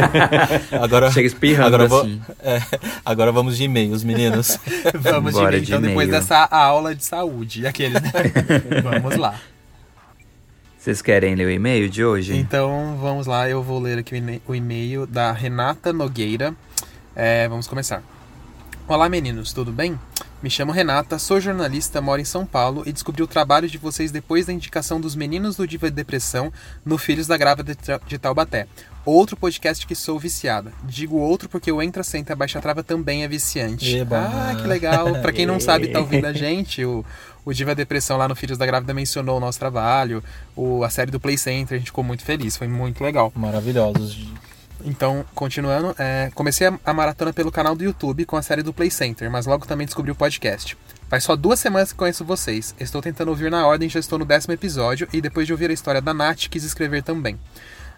agora, 0.80 1.10
Chega 1.10 1.26
espirrando 1.26 1.66
agora 1.66 1.88
vou, 1.88 2.00
assim. 2.00 2.20
É, 2.40 2.60
agora 3.04 3.30
vamos 3.30 3.56
de 3.56 3.64
e-mails, 3.64 4.02
meninos. 4.02 4.58
vamos 4.98 5.34
de 5.34 5.40
e-mail, 5.40 5.62
então, 5.62 5.80
depois 5.80 6.08
dessa 6.08 6.44
aula 6.50 6.94
de 6.94 7.04
saúde. 7.04 7.66
Aquele, 7.66 7.94
né? 7.94 8.12
vamos 8.82 9.16
lá. 9.16 9.38
Vocês 10.78 11.02
querem 11.02 11.34
ler 11.34 11.46
o 11.46 11.50
e-mail 11.50 11.88
de 11.88 12.04
hoje? 12.04 12.36
Então, 12.36 12.96
vamos 13.00 13.26
lá. 13.26 13.48
Eu 13.50 13.62
vou 13.62 13.80
ler 13.80 13.98
aqui 13.98 14.22
o 14.46 14.54
e-mail 14.54 15.06
da 15.06 15.32
Renata 15.32 15.92
Nogueira. 15.92 16.54
É, 17.14 17.48
vamos 17.48 17.66
começar. 17.66 18.02
Olá, 18.86 19.08
meninos, 19.08 19.52
tudo 19.52 19.72
bem? 19.72 19.98
Me 20.42 20.50
chamo 20.50 20.70
Renata, 20.70 21.18
sou 21.18 21.40
jornalista, 21.40 22.00
moro 22.00 22.20
em 22.20 22.24
São 22.24 22.44
Paulo 22.44 22.82
e 22.84 22.92
descobri 22.92 23.22
o 23.22 23.26
trabalho 23.26 23.68
de 23.68 23.78
vocês 23.78 24.12
depois 24.12 24.44
da 24.44 24.52
indicação 24.52 25.00
dos 25.00 25.16
meninos 25.16 25.56
do 25.56 25.66
Diva 25.66 25.88
de 25.88 25.96
Depressão 25.96 26.52
no 26.84 26.98
Filhos 26.98 27.26
da 27.26 27.38
Grávida 27.38 27.74
de 28.06 28.18
Taubaté. 28.18 28.66
Outro 29.04 29.34
podcast 29.34 29.86
que 29.86 29.94
sou 29.94 30.18
viciada. 30.18 30.72
Digo 30.84 31.16
outro 31.16 31.48
porque 31.48 31.72
o 31.72 31.80
Entra, 31.80 32.02
Senta, 32.02 32.36
Baixa 32.36 32.60
Trava 32.60 32.82
também 32.82 33.24
é 33.24 33.28
viciante. 33.28 33.96
Eba. 33.96 34.18
Ah, 34.18 34.54
que 34.54 34.66
legal. 34.66 35.20
Pra 35.22 35.32
quem 35.32 35.46
não 35.46 35.58
sabe, 35.58 35.88
tá 35.88 36.00
ouvindo 36.00 36.26
a 36.26 36.32
gente, 36.34 36.84
o, 36.84 37.04
o 37.44 37.54
Diva 37.54 37.74
Depressão 37.74 38.18
lá 38.18 38.28
no 38.28 38.36
Filhos 38.36 38.58
da 38.58 38.66
Grávida 38.66 38.92
mencionou 38.92 39.38
o 39.38 39.40
nosso 39.40 39.58
trabalho, 39.58 40.22
o, 40.54 40.84
a 40.84 40.90
série 40.90 41.10
do 41.10 41.18
Play 41.18 41.38
Center, 41.38 41.76
a 41.76 41.78
gente 41.78 41.88
ficou 41.88 42.04
muito 42.04 42.22
feliz, 42.22 42.58
foi 42.58 42.68
muito 42.68 43.02
legal. 43.02 43.32
Maravilhosos. 43.34 44.28
Então, 44.84 45.24
continuando, 45.34 45.94
é, 45.98 46.30
comecei 46.34 46.66
a, 46.66 46.78
a, 46.84 46.92
maratona 46.92 47.32
pelo 47.32 47.50
canal 47.50 47.74
do 47.74 47.82
YouTube 47.82 48.24
com 48.24 48.36
a 48.36 48.42
série 48.42 48.62
do 48.62 48.72
Play 48.72 48.90
Center, 48.90 49.30
mas 49.30 49.46
logo 49.46 49.66
também 49.66 49.86
descobri 49.86 50.10
o 50.10 50.14
podcast. 50.14 50.76
Faz 51.08 51.24
só 51.24 51.34
duas 51.34 51.58
semanas 51.58 51.92
que 51.92 51.98
conheço 51.98 52.24
vocês. 52.24 52.74
Estou 52.78 53.00
tentando 53.00 53.28
ouvir 53.28 53.50
na 53.50 53.66
ordem, 53.66 53.88
já 53.88 54.00
estou 54.00 54.18
no 54.18 54.24
décimo 54.24 54.54
episódio 54.54 55.08
e 55.12 55.20
depois 55.20 55.46
de 55.46 55.52
ouvir 55.52 55.70
a 55.70 55.72
história 55.72 56.00
da 56.00 56.12
Nath, 56.12 56.48
quis 56.48 56.64
escrever 56.64 57.02
também. 57.02 57.38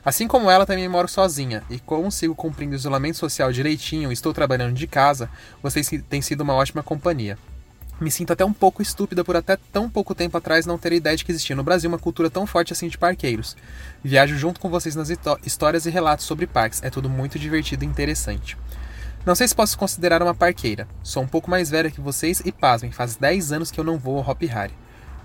Assim 0.04 0.28
como 0.28 0.50
ela, 0.50 0.64
também 0.64 0.88
moro 0.88 1.08
sozinha 1.08 1.62
e 1.68 1.78
como 1.78 2.10
sigo 2.10 2.34
cumprindo 2.34 2.72
o 2.72 2.76
isolamento 2.76 3.18
social 3.18 3.52
direitinho 3.52 4.12
estou 4.12 4.32
trabalhando 4.32 4.74
de 4.74 4.86
casa, 4.86 5.28
vocês 5.62 5.90
têm 6.08 6.22
sido 6.22 6.42
uma 6.42 6.54
ótima 6.54 6.82
companhia. 6.82 7.36
Me 8.00 8.12
sinto 8.12 8.32
até 8.32 8.44
um 8.44 8.52
pouco 8.52 8.80
estúpida 8.80 9.24
por 9.24 9.34
até 9.34 9.56
tão 9.72 9.90
pouco 9.90 10.14
tempo 10.14 10.36
atrás 10.36 10.64
não 10.64 10.78
ter 10.78 10.92
ideia 10.92 11.16
de 11.16 11.24
que 11.24 11.32
existia 11.32 11.56
no 11.56 11.64
Brasil 11.64 11.90
uma 11.90 11.98
cultura 11.98 12.30
tão 12.30 12.46
forte 12.46 12.72
assim 12.72 12.86
de 12.86 12.96
parqueiros. 12.96 13.56
Viajo 14.04 14.36
junto 14.36 14.60
com 14.60 14.70
vocês 14.70 14.94
nas 14.94 15.10
histórias 15.44 15.84
e 15.84 15.90
relatos 15.90 16.24
sobre 16.24 16.46
parques, 16.46 16.80
é 16.82 16.90
tudo 16.90 17.10
muito 17.10 17.40
divertido 17.40 17.82
e 17.82 17.88
interessante. 17.88 18.56
Não 19.26 19.34
sei 19.34 19.48
se 19.48 19.54
posso 19.54 19.76
considerar 19.76 20.22
uma 20.22 20.34
parqueira. 20.34 20.86
Sou 21.02 21.24
um 21.24 21.26
pouco 21.26 21.50
mais 21.50 21.70
velha 21.70 21.90
que 21.90 22.00
vocês 22.00 22.40
e 22.44 22.52
pasmem, 22.52 22.92
faz 22.92 23.16
10 23.16 23.50
anos 23.50 23.70
que 23.72 23.80
eu 23.80 23.84
não 23.84 23.98
vou 23.98 24.18
ao 24.18 24.30
Hop 24.30 24.42
Harry. 24.42 24.74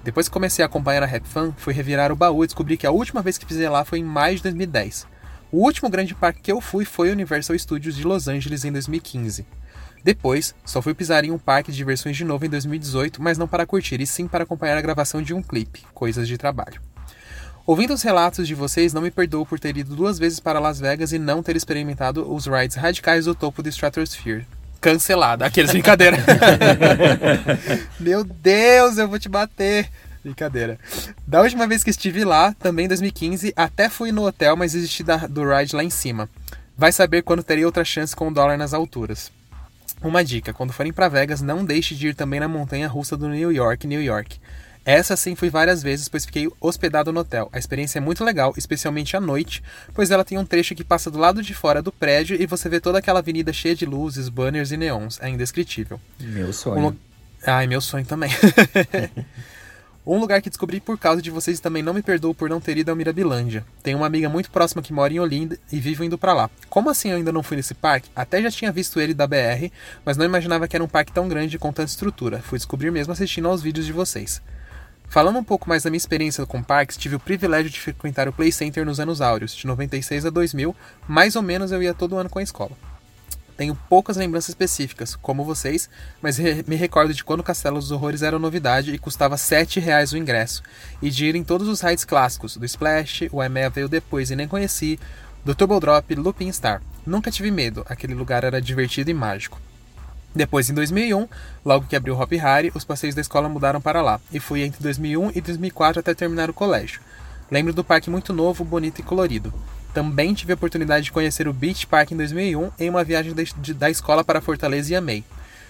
Depois 0.04 0.28
que 0.28 0.34
comecei 0.34 0.64
a 0.64 0.66
acompanhar 0.66 1.04
a 1.04 1.06
Rap 1.06 1.26
Fan, 1.28 1.54
fui 1.56 1.74
revirar 1.74 2.12
o 2.12 2.16
baú 2.16 2.44
e 2.44 2.48
descobri 2.48 2.76
que 2.76 2.88
a 2.88 2.92
última 2.92 3.22
vez 3.22 3.38
que 3.38 3.46
pisei 3.46 3.70
lá 3.70 3.86
foi 3.86 4.00
em 4.00 4.04
maio 4.04 4.36
de 4.36 4.44
2010. 4.44 5.06
O 5.52 5.60
último 5.60 5.90
grande 5.92 6.16
parque 6.16 6.42
que 6.42 6.52
eu 6.52 6.60
fui 6.60 6.86
foi 6.86 7.10
o 7.10 7.12
Universal 7.14 7.58
Studios 7.58 7.96
de 7.96 8.04
Los 8.04 8.28
Angeles 8.28 8.66
em 8.66 8.72
2015. 8.72 9.46
Depois, 10.04 10.54
só 10.66 10.82
fui 10.82 10.94
pisar 10.94 11.24
em 11.24 11.32
um 11.32 11.38
parque 11.38 11.72
de 11.72 11.78
diversões 11.78 12.18
de 12.18 12.26
novo 12.26 12.46
em 12.46 12.50
2018, 12.50 13.22
mas 13.22 13.38
não 13.38 13.48
para 13.48 13.66
curtir, 13.66 14.02
e 14.02 14.06
sim 14.06 14.28
para 14.28 14.44
acompanhar 14.44 14.78
a 14.78 14.82
gravação 14.82 15.22
de 15.22 15.34
um 15.34 15.42
clipe, 15.42 15.84
coisas 15.94 16.28
de 16.28 16.38
trabalho. 16.38 16.82
Ouvindo 17.66 17.94
os 17.94 18.04
relatos 18.04 18.46
de 18.46 18.54
vocês, 18.54 18.92
não 18.92 19.02
me 19.02 19.10
perdoo 19.10 19.46
por 19.46 19.58
ter 19.58 19.78
ido 19.78 19.96
duas 19.96 20.20
vezes 20.20 20.42
para 20.42 20.60
Las 20.60 20.82
Vegas 20.82 21.14
e 21.14 21.20
não 21.20 21.42
ter 21.42 21.56
experimentado 21.56 22.30
os 22.30 22.46
rides 22.46 22.76
radicais 22.76 23.24
do 23.24 23.34
topo 23.34 23.64
do 23.64 23.70
Stratosphere. 23.70 24.46
Cancelada. 24.82 25.46
Aqueles 25.46 25.72
brincadeira. 25.74 26.18
Meu 27.98 28.26
Deus, 28.26 28.98
eu 28.98 29.08
vou 29.08 29.18
te 29.18 29.30
bater. 29.30 29.90
Brincadeira. 30.22 30.78
Da 31.26 31.42
última 31.42 31.66
vez 31.66 31.86
que 31.86 31.90
estive 31.90 32.26
lá, 32.26 32.54
também 32.54 32.84
em 32.84 32.90
2015, 32.90 33.54
até 33.56 33.88
fui 33.88 34.12
no 34.12 34.26
hotel, 34.26 34.58
mas 34.58 34.74
desisti 34.74 35.02
da, 35.02 35.16
do 35.16 35.50
ride 35.50 35.74
lá 35.74 35.86
em 35.86 35.90
cima. 35.90 36.30
Vai 36.78 36.92
saber 36.92 37.22
quando 37.22 37.44
terei 37.44 37.64
outra 37.64 37.86
chance 37.86 38.14
com 38.14 38.28
o 38.28 38.34
dólar 38.34 38.58
nas 38.58 38.74
alturas. 38.74 39.32
Uma 40.04 40.24
dica: 40.24 40.54
quando 40.54 40.74
forem 40.74 40.92
para 40.92 41.08
Vegas, 41.08 41.42
não 41.42 41.64
deixe 41.64 41.96
de 41.96 42.10
ir 42.10 42.16
também 42.16 42.40
na 42.40 42.48
montanha 42.48 42.88
russa 42.88 43.16
do 43.16 43.30
New 43.30 43.52
York, 43.52 43.88
New 43.88 44.04
York. 44.04 44.40
Essa 44.86 45.16
sim 45.16 45.34
fui 45.34 45.50
várias 45.50 45.82
vezes, 45.82 46.10
pois 46.10 46.26
fiquei 46.26 46.50
hospedado 46.60 47.14
no 47.14 47.22
hotel. 47.22 47.50
A 47.54 47.58
experiência 47.58 48.00
é 48.00 48.02
muito 48.02 48.22
legal, 48.22 48.54
especialmente 48.58 49.16
à 49.16 49.22
noite, 49.22 49.64
pois 49.94 50.12
ela 50.12 50.26
tem 50.26 50.38
um 50.38 50.46
trecho 50.46 50.76
que 50.76 50.84
passa 50.84 51.10
do 51.10 51.18
lado 51.18 51.42
de 51.42 51.54
fora 51.54 51.82
do 51.82 51.92
prédio 51.92 52.36
e 52.40 52.46
você 52.46 52.68
vê 52.68 52.82
toda 52.82 52.98
aquela 52.98 53.20
avenida 53.20 53.54
cheia 53.54 53.76
de 53.76 53.86
luzes, 53.86 54.28
banners 54.28 54.72
e 54.72 54.78
neons. 54.78 55.20
É 55.22 55.30
indescritível. 55.30 56.02
Meu 56.20 56.52
sonho. 56.52 56.90
Um... 56.90 56.96
Ai, 57.48 57.66
meu 57.66 57.80
sonho 57.80 58.06
também. 58.06 58.30
Um 60.06 60.20
lugar 60.20 60.42
que 60.42 60.50
descobri 60.50 60.82
por 60.82 60.98
causa 60.98 61.22
de 61.22 61.32
vocês 61.32 61.62
também 61.62 61.82
não 61.82 61.94
me 61.94 62.02
perdoo 62.02 62.36
por 62.36 62.50
não 62.50 62.60
ter 62.60 62.78
ido 62.78 62.90
ao 62.90 62.96
Mirabilândia. 62.96 63.66
Tenho 63.82 63.98
uma 63.98 64.06
amiga 64.06 64.28
muito 64.28 64.52
próxima 64.52 64.82
que 64.82 64.92
mora 64.92 65.14
em 65.14 65.20
Olinda 65.22 65.58
e 65.72 65.80
vivo 65.80 66.04
indo 66.04 66.18
para 66.18 66.34
lá. 66.34 66.50
Como 66.70 66.90
assim 66.90 67.12
eu 67.12 67.16
ainda 67.16 67.32
não 67.32 67.42
fui 67.42 67.56
nesse 67.56 67.74
parque? 67.74 68.10
Até 68.14 68.42
já 68.42 68.52
tinha 68.52 68.70
visto 68.70 69.00
ele 69.00 69.14
da 69.14 69.26
BR, 69.26 69.72
mas 70.04 70.18
não 70.18 70.26
imaginava 70.26 70.68
que 70.68 70.76
era 70.76 70.84
um 70.84 70.90
parque 70.90 71.14
tão 71.14 71.30
grande 71.30 71.58
com 71.58 71.72
tanta 71.72 71.90
estrutura. 71.90 72.40
Fui 72.40 72.58
descobrir 72.58 72.92
mesmo 72.92 73.14
assistindo 73.14 73.48
aos 73.48 73.62
vídeos 73.62 73.86
de 73.86 73.94
vocês. 73.94 74.42
Falando 75.08 75.40
um 75.40 75.44
pouco 75.44 75.70
mais 75.70 75.84
da 75.84 75.90
minha 75.90 75.98
experiência 75.98 76.46
com 76.46 76.62
parques, 76.62 76.98
tive 76.98 77.16
o 77.16 77.20
privilégio 77.20 77.72
de 77.72 77.80
frequentar 77.80 78.28
o 78.28 78.34
Play 78.34 78.52
Center 78.52 78.86
nos 78.86 79.00
anos 79.00 79.22
áureos, 79.22 79.56
de 79.56 79.66
96 79.66 80.26
a 80.26 80.30
2000, 80.30 80.76
mais 81.08 81.38
ou 81.38 81.42
menos 81.42 81.72
eu 81.72 81.82
ia 81.82 81.94
todo 81.94 82.18
ano 82.18 82.30
com 82.30 82.40
a 82.40 82.44
escola. 82.44 82.72
Tenho 83.64 83.80
poucas 83.88 84.18
lembranças 84.18 84.50
específicas, 84.50 85.16
como 85.16 85.46
vocês, 85.46 85.90
mas 86.22 86.38
me 86.38 86.76
recordo 86.76 87.14
de 87.14 87.24
quando 87.24 87.42
Castelo 87.42 87.80
dos 87.80 87.92
Horrores 87.92 88.22
era 88.22 88.38
novidade 88.38 88.94
e 88.94 88.98
custava 88.98 89.38
R$ 89.38 89.80
reais 89.80 90.12
o 90.12 90.18
ingresso, 90.18 90.62
e 91.02 91.10
de 91.10 91.28
ir 91.28 91.34
em 91.34 91.46
todos 91.46 91.70
os 91.70 91.80
rides 91.80 92.04
clássicos, 92.04 92.58
do 92.58 92.66
Splash, 92.66 93.30
o 93.32 93.42
EMEA 93.42 93.70
veio 93.70 93.88
depois 93.88 94.30
e 94.30 94.36
nem 94.36 94.50
conheci, 94.50 95.00
do 95.46 95.56
Turbo 95.56 95.80
Drop, 95.80 96.14
Looping 96.14 96.52
Star. 96.52 96.82
Nunca 97.06 97.32
tive 97.32 97.52
medo, 97.52 97.86
aquele 97.88 98.14
lugar 98.14 98.44
era 98.44 98.62
divertido 98.62 99.10
e 99.10 99.14
mágico. 99.14 99.62
Depois, 100.36 100.70
em 100.70 100.74
2001, 100.74 101.26
logo 101.64 101.88
que 101.88 101.96
abriu 101.96 102.16
o 102.16 102.22
Hop 102.22 102.34
Harry, 102.34 102.70
os 102.76 102.84
passeios 102.84 103.16
da 103.16 103.22
escola 103.22 103.48
mudaram 103.48 103.80
para 103.80 104.02
lá, 104.02 104.20
e 104.30 104.42
fui 104.42 104.64
entre 104.64 104.84
2001 104.84 105.32
e 105.36 105.40
2004 105.40 106.02
até 106.02 106.14
terminar 106.14 106.50
o 106.50 106.54
colégio. 106.54 107.00
Lembro 107.50 107.72
do 107.72 107.82
parque 107.82 108.10
muito 108.10 108.34
novo, 108.34 108.66
bonito 108.66 109.00
e 109.00 109.04
colorido. 109.04 109.54
Também 109.94 110.34
tive 110.34 110.54
a 110.54 110.56
oportunidade 110.56 111.06
de 111.06 111.12
conhecer 111.12 111.48
o 111.48 111.54
Beach 111.54 111.86
Park 111.86 112.12
em 112.12 112.18
2001 112.18 112.72
em 112.80 112.90
uma 112.90 113.04
viagem 113.04 113.34
de, 113.34 113.74
da 113.74 113.90
escola 113.90 114.24
para 114.24 114.42
Fortaleza 114.42 114.92
e 114.92 114.96
amei. 114.96 115.24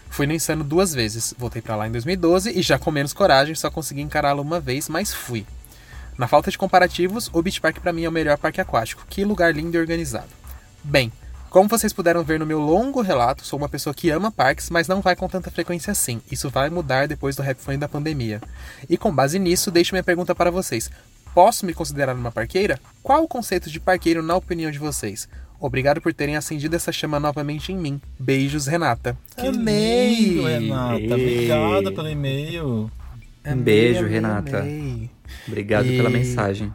Fui 0.10 0.28
no 0.28 0.34
Insano 0.34 0.64
duas 0.64 0.94
vezes, 0.94 1.34
voltei 1.38 1.62
para 1.62 1.76
lá 1.76 1.88
em 1.88 1.92
2012 1.92 2.52
e 2.52 2.62
já 2.62 2.78
com 2.78 2.92
menos 2.92 3.14
coragem, 3.14 3.56
só 3.56 3.70
consegui 3.70 4.02
encará-lo 4.02 4.42
uma 4.42 4.60
vez, 4.60 4.88
mas 4.88 5.14
fui. 5.14 5.46
Na 6.18 6.28
falta 6.28 6.52
de 6.52 6.58
comparativos, 6.58 7.30
o 7.34 7.42
Beach 7.42 7.60
Park 7.60 7.80
para 7.80 7.92
mim 7.92 8.04
é 8.04 8.10
o 8.10 8.12
melhor 8.12 8.38
parque 8.38 8.62
aquático. 8.62 9.06
Que 9.10 9.26
lugar 9.26 9.54
lindo 9.54 9.76
e 9.76 9.80
organizado. 9.80 10.30
Bem, 10.84 11.12
como 11.50 11.68
vocês 11.68 11.92
puderam 11.92 12.24
ver 12.24 12.40
no 12.40 12.46
meu 12.46 12.60
longo 12.60 13.02
relato, 13.02 13.46
sou 13.46 13.58
uma 13.60 13.70
pessoa 13.70 13.94
que 13.94 14.10
ama 14.10 14.32
parques, 14.32 14.70
mas 14.70 14.88
não 14.88 15.02
vai 15.02 15.16
com 15.16 15.28
tanta 15.28 15.52
frequência 15.52 15.92
assim. 15.92 16.22
Isso 16.32 16.50
vai 16.50 16.70
mudar 16.70 17.08
depois 17.08 17.36
do 17.36 17.44
Rap 17.44 17.60
da 17.78 17.88
pandemia. 17.88 18.42
E 18.90 18.98
com 18.98 19.14
base 19.14 19.38
nisso, 19.38 19.70
deixo 19.70 19.94
minha 19.94 20.04
pergunta 20.04 20.34
para 20.34 20.50
vocês. 20.50 20.90
Posso 21.34 21.66
me 21.66 21.74
considerar 21.74 22.16
uma 22.16 22.32
parqueira? 22.32 22.80
Qual 23.02 23.24
o 23.24 23.28
conceito 23.28 23.70
de 23.70 23.80
parqueiro 23.80 24.22
na 24.22 24.36
opinião 24.36 24.70
de 24.70 24.78
vocês? 24.78 25.28
Obrigado 25.60 26.00
por 26.00 26.14
terem 26.14 26.36
acendido 26.36 26.76
essa 26.76 26.92
chama 26.92 27.20
novamente 27.20 27.72
em 27.72 27.78
mim. 27.78 28.00
Beijos, 28.20 28.68
Renata. 28.68 29.18
Que 29.36 29.48
Amei! 29.48 30.16
Lindo, 30.16 30.46
Renata. 30.46 31.16
Obrigada 31.16 31.92
pelo 31.92 32.10
e-mail. 32.10 32.92
Um 33.46 33.58
beijo, 33.58 34.02
amei, 34.02 34.12
Renata. 34.12 34.60
Amei. 34.60 35.10
Obrigado 35.48 35.88
e... 35.88 35.98
pela 35.98 36.10
mensagem. 36.10 36.72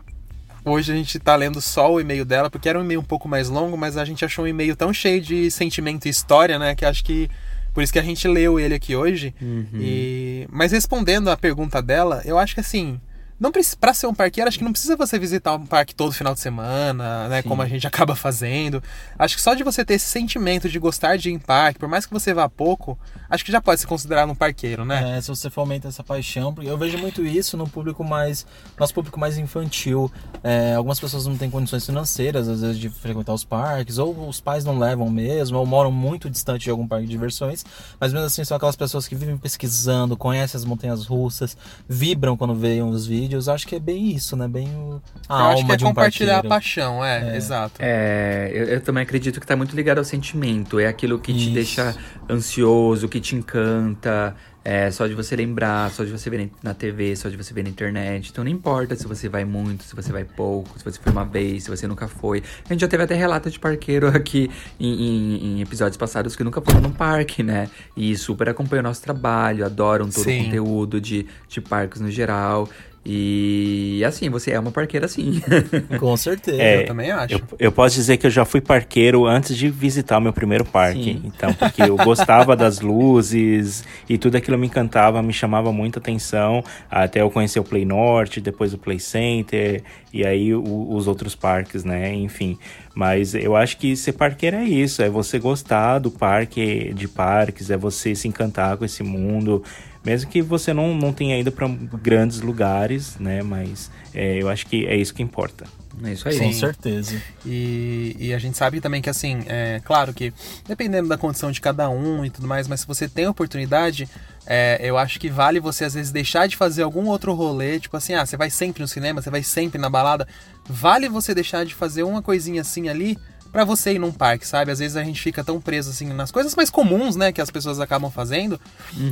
hoje 0.64 0.92
a 0.92 0.96
gente 0.96 1.18
tá 1.18 1.36
lendo 1.36 1.60
só 1.60 1.92
o 1.92 2.00
e-mail 2.00 2.24
dela, 2.24 2.50
porque 2.50 2.68
era 2.68 2.78
um 2.78 2.82
e-mail 2.82 3.00
um 3.00 3.04
pouco 3.04 3.28
mais 3.28 3.48
longo, 3.48 3.76
mas 3.76 3.96
a 3.96 4.04
gente 4.04 4.24
achou 4.24 4.44
um 4.44 4.48
e-mail 4.48 4.74
tão 4.74 4.92
cheio 4.92 5.20
de 5.20 5.50
sentimento 5.50 6.06
e 6.06 6.08
história, 6.08 6.58
né? 6.58 6.74
Que 6.74 6.84
acho 6.84 7.04
que. 7.04 7.30
Por 7.72 7.82
isso 7.82 7.92
que 7.92 7.98
a 7.98 8.02
gente 8.02 8.26
leu 8.26 8.58
ele 8.58 8.74
aqui 8.74 8.96
hoje. 8.96 9.34
E... 9.74 10.48
Mas 10.50 10.72
respondendo 10.72 11.28
a 11.28 11.36
pergunta 11.36 11.80
dela, 11.80 12.22
eu 12.24 12.38
acho 12.38 12.54
que 12.54 12.60
assim. 12.60 13.00
Não 13.40 13.52
para 13.52 13.94
ser 13.94 14.08
um 14.08 14.14
parqueiro, 14.14 14.48
acho 14.48 14.58
que 14.58 14.64
não 14.64 14.72
precisa 14.72 14.96
você 14.96 15.16
visitar 15.16 15.54
um 15.54 15.64
parque 15.64 15.94
todo 15.94 16.10
final 16.10 16.34
de 16.34 16.40
semana, 16.40 17.28
né? 17.28 17.40
Sim. 17.40 17.48
Como 17.48 17.62
a 17.62 17.66
gente 17.66 17.86
acaba 17.86 18.16
fazendo. 18.16 18.82
Acho 19.16 19.36
que 19.36 19.42
só 19.42 19.54
de 19.54 19.62
você 19.62 19.84
ter 19.84 19.94
esse 19.94 20.06
sentimento 20.06 20.68
de 20.68 20.76
gostar 20.76 21.16
de 21.16 21.30
ir 21.30 21.34
em 21.34 21.38
parque, 21.38 21.78
por 21.78 21.88
mais 21.88 22.04
que 22.04 22.12
você 22.12 22.34
vá 22.34 22.48
pouco, 22.48 22.98
acho 23.30 23.44
que 23.44 23.52
já 23.52 23.60
pode 23.60 23.80
se 23.80 23.86
considerar 23.86 24.26
um 24.26 24.34
parqueiro, 24.34 24.84
né? 24.84 25.18
É, 25.18 25.20
se 25.20 25.28
você 25.28 25.48
fomenta 25.48 25.86
essa 25.86 26.02
paixão, 26.02 26.52
porque 26.52 26.68
eu 26.68 26.76
vejo 26.76 26.98
muito 26.98 27.24
isso 27.24 27.56
no 27.56 27.68
público 27.68 28.02
mais. 28.02 28.44
Nosso 28.76 28.92
público 28.92 29.20
mais 29.20 29.38
infantil. 29.38 30.10
É, 30.42 30.74
algumas 30.74 30.98
pessoas 30.98 31.24
não 31.26 31.36
têm 31.36 31.48
condições 31.48 31.86
financeiras, 31.86 32.48
às 32.48 32.60
vezes, 32.60 32.76
de 32.76 32.90
frequentar 32.90 33.34
os 33.34 33.44
parques, 33.44 33.98
ou 33.98 34.28
os 34.28 34.40
pais 34.40 34.64
não 34.64 34.80
levam 34.80 35.08
mesmo, 35.08 35.58
ou 35.58 35.64
moram 35.64 35.92
muito 35.92 36.28
distante 36.28 36.64
de 36.64 36.70
algum 36.70 36.88
parque 36.88 37.06
de 37.06 37.12
diversões. 37.12 37.64
Mas 38.00 38.12
mesmo 38.12 38.26
assim, 38.26 38.42
são 38.42 38.56
aquelas 38.56 38.74
pessoas 38.74 39.06
que 39.06 39.14
vivem 39.14 39.36
pesquisando, 39.36 40.16
conhecem 40.16 40.58
as 40.58 40.64
montanhas 40.64 41.06
russas, 41.06 41.56
vibram 41.88 42.36
quando 42.36 42.52
veem 42.52 42.82
os 42.82 43.06
vídeos. 43.06 43.27
Acho 43.36 43.66
que 43.66 43.74
é 43.74 43.80
bem 43.80 44.10
isso, 44.12 44.36
né? 44.36 44.48
Bem 44.48 44.68
o, 44.68 45.02
a 45.28 45.34
eu 45.34 45.44
alma 45.44 45.52
acho 45.54 45.66
que 45.66 45.72
é 45.72 45.76
de 45.76 45.84
um 45.84 45.88
compartilhar 45.88 46.38
a 46.38 46.42
paixão, 46.44 47.04
é, 47.04 47.36
exato. 47.36 47.74
É, 47.80 48.50
eu, 48.52 48.64
eu 48.64 48.80
também 48.80 49.02
acredito 49.02 49.40
que 49.40 49.46
tá 49.46 49.54
muito 49.56 49.74
ligado 49.76 49.98
ao 49.98 50.04
sentimento. 50.04 50.78
É 50.78 50.86
aquilo 50.86 51.18
que 51.18 51.32
te 51.32 51.44
Isso. 51.44 51.52
deixa 51.52 51.96
ansioso, 52.30 53.08
que 53.08 53.20
te 53.20 53.34
encanta. 53.36 54.34
É, 54.64 54.90
só 54.90 55.06
de 55.06 55.14
você 55.14 55.34
lembrar, 55.34 55.90
só 55.92 56.04
de 56.04 56.10
você 56.10 56.28
ver 56.28 56.50
na 56.62 56.74
TV, 56.74 57.16
só 57.16 57.30
de 57.30 57.38
você 57.38 57.54
ver 57.54 57.62
na 57.62 57.70
internet. 57.70 58.28
Então 58.30 58.44
não 58.44 58.50
importa 58.50 58.94
se 58.96 59.06
você 59.06 59.26
vai 59.26 59.42
muito, 59.42 59.82
se 59.84 59.96
você 59.96 60.12
vai 60.12 60.24
pouco, 60.24 60.78
se 60.78 60.84
você 60.84 60.98
foi 61.00 61.10
uma 61.10 61.24
vez, 61.24 61.64
se 61.64 61.70
você 61.70 61.86
nunca 61.86 62.06
foi. 62.06 62.42
A 62.68 62.72
gente 62.74 62.80
já 62.82 62.88
teve 62.88 63.02
até 63.02 63.14
relato 63.14 63.48
de 63.50 63.58
parqueiro 63.58 64.08
aqui 64.14 64.50
em, 64.78 64.92
em- 64.92 65.46
em 65.58 65.60
episódios 65.62 65.96
passados 65.96 66.36
que 66.36 66.44
nunca 66.44 66.60
foram 66.60 66.82
num 66.82 66.90
parque, 66.92 67.42
né? 67.42 67.70
E 67.96 68.14
super 68.16 68.50
acompanham 68.50 68.80
o 68.80 68.88
nosso 68.88 69.00
trabalho, 69.00 69.64
adoram 69.64 70.10
todo 70.10 70.24
Sim. 70.24 70.40
o 70.40 70.44
conteúdo 70.44 71.00
de, 71.00 71.24
de 71.48 71.60
parques 71.62 71.98
no 72.02 72.10
geral. 72.10 72.68
E 73.10 74.04
assim, 74.04 74.28
você 74.28 74.50
é 74.50 74.60
uma 74.60 74.70
parqueira 74.70 75.08
sim. 75.08 75.40
Com 75.98 76.14
certeza. 76.14 76.60
É, 76.60 76.82
eu 76.82 76.86
também 76.86 77.10
acho. 77.10 77.34
Eu, 77.34 77.40
eu 77.58 77.72
posso 77.72 77.94
dizer 77.94 78.18
que 78.18 78.26
eu 78.26 78.30
já 78.30 78.44
fui 78.44 78.60
parqueiro 78.60 79.24
antes 79.24 79.56
de 79.56 79.70
visitar 79.70 80.18
o 80.18 80.20
meu 80.20 80.32
primeiro 80.32 80.62
parque. 80.62 81.02
Sim. 81.14 81.22
Então, 81.24 81.54
porque 81.54 81.82
eu 81.82 81.96
gostava 81.96 82.54
das 82.54 82.80
luzes 82.80 83.82
e 84.06 84.18
tudo 84.18 84.36
aquilo 84.36 84.58
me 84.58 84.66
encantava, 84.66 85.22
me 85.22 85.32
chamava 85.32 85.72
muita 85.72 85.98
atenção. 85.98 86.62
Até 86.90 87.22
eu 87.22 87.30
conhecer 87.30 87.58
o 87.58 87.64
Play 87.64 87.86
Norte, 87.86 88.42
depois 88.42 88.74
o 88.74 88.78
Play 88.78 88.98
Center 89.00 89.82
e 90.12 90.26
aí 90.26 90.54
o- 90.54 90.88
os 90.94 91.06
outros 91.06 91.34
parques, 91.34 91.84
né? 91.84 92.12
Enfim. 92.14 92.58
Mas 92.94 93.34
eu 93.34 93.56
acho 93.56 93.78
que 93.78 93.96
ser 93.96 94.12
parqueiro 94.12 94.56
é 94.56 94.64
isso, 94.64 95.00
é 95.02 95.08
você 95.08 95.38
gostar 95.38 95.98
do 95.98 96.10
parque, 96.10 96.92
de 96.92 97.08
parques, 97.08 97.70
é 97.70 97.76
você 97.76 98.14
se 98.14 98.28
encantar 98.28 98.76
com 98.76 98.84
esse 98.84 99.02
mundo. 99.02 99.62
Mesmo 100.04 100.30
que 100.30 100.40
você 100.40 100.72
não, 100.72 100.94
não 100.94 101.12
tenha 101.12 101.38
ido 101.38 101.50
para 101.52 101.68
grandes 101.68 102.40
lugares, 102.40 103.16
né? 103.18 103.42
Mas 103.42 103.90
é, 104.14 104.40
eu 104.40 104.48
acho 104.48 104.66
que 104.66 104.86
é 104.86 104.96
isso 104.96 105.12
que 105.14 105.22
importa. 105.22 105.64
É 106.02 106.12
isso 106.12 106.28
aí. 106.28 106.38
Com 106.38 106.52
certeza. 106.52 107.20
E, 107.44 108.16
e 108.18 108.34
a 108.34 108.38
gente 108.38 108.56
sabe 108.56 108.80
também 108.80 109.02
que, 109.02 109.10
assim, 109.10 109.42
é 109.46 109.80
claro 109.84 110.14
que 110.14 110.32
dependendo 110.66 111.08
da 111.08 111.18
condição 111.18 111.50
de 111.50 111.60
cada 111.60 111.88
um 111.90 112.24
e 112.24 112.30
tudo 112.30 112.46
mais, 112.46 112.68
mas 112.68 112.80
se 112.80 112.86
você 112.86 113.08
tem 113.08 113.26
oportunidade, 113.26 114.08
é, 114.46 114.78
eu 114.80 114.96
acho 114.96 115.18
que 115.18 115.28
vale 115.28 115.58
você, 115.60 115.84
às 115.84 115.94
vezes, 115.94 116.12
deixar 116.12 116.46
de 116.46 116.56
fazer 116.56 116.82
algum 116.82 117.06
outro 117.06 117.34
rolê. 117.34 117.80
Tipo 117.80 117.96
assim, 117.96 118.14
ah, 118.14 118.24
você 118.24 118.36
vai 118.36 118.50
sempre 118.50 118.80
no 118.80 118.88
cinema, 118.88 119.20
você 119.20 119.30
vai 119.30 119.42
sempre 119.42 119.80
na 119.80 119.90
balada. 119.90 120.26
Vale 120.68 121.08
você 121.08 121.34
deixar 121.34 121.64
de 121.64 121.74
fazer 121.74 122.02
uma 122.02 122.22
coisinha 122.22 122.60
assim 122.60 122.88
ali 122.88 123.18
pra 123.50 123.64
você 123.64 123.92
ir 123.92 123.98
num 123.98 124.12
parque, 124.12 124.46
sabe? 124.46 124.70
Às 124.70 124.78
vezes 124.78 124.96
a 124.96 125.02
gente 125.02 125.20
fica 125.20 125.42
tão 125.42 125.60
preso, 125.60 125.90
assim, 125.90 126.06
nas 126.12 126.30
coisas 126.30 126.54
mais 126.54 126.70
comuns, 126.70 127.16
né, 127.16 127.32
que 127.32 127.40
as 127.40 127.50
pessoas 127.50 127.80
acabam 127.80 128.10
fazendo. 128.10 128.60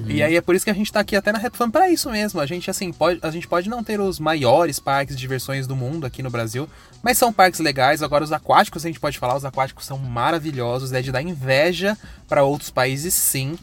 E 0.07 0.23
aí 0.23 0.37
é 0.37 0.41
por 0.41 0.55
isso 0.55 0.65
que 0.65 0.71
a 0.71 0.75
gente 0.75 0.93
tá 0.93 1.01
aqui 1.01 1.17
até 1.17 1.33
na 1.33 1.39
Retfan 1.39 1.71
pra 1.71 1.89
isso 1.91 2.11
mesmo. 2.11 2.41
A 2.41 2.47
gente, 2.47 2.71
assim, 2.71 2.93
pode, 2.93 3.19
a 3.23 3.31
gente 3.31 3.49
pode 3.49 3.69
não 3.69 3.83
ter 3.83 4.01
os 4.01 4.19
maiores 4.19 4.79
parques 4.79 5.17
de 5.17 5.21
diversões 5.21 5.67
do 5.67 5.75
mundo 5.75 6.07
aqui 6.07 6.23
no 6.23 6.31
Brasil, 6.31 6.69
mas 7.03 7.19
são 7.19 7.33
parques 7.33 7.61
legais. 7.61 8.03
Agora, 8.03 8.25
os 8.25 8.33
aquáticos, 8.33 8.85
a 8.85 8.89
gente 8.89 9.01
pode 9.01 9.19
falar, 9.19 9.37
os 9.37 9.45
aquáticos 9.45 9.85
são 9.85 9.99
maravilhosos, 9.99 10.93
é 10.93 11.03
de 11.03 11.11
dar 11.11 11.23
inveja 11.23 11.97
pra 12.29 12.43
outros 12.43 12.71
países, 12.71 13.15
sim. 13.15 13.57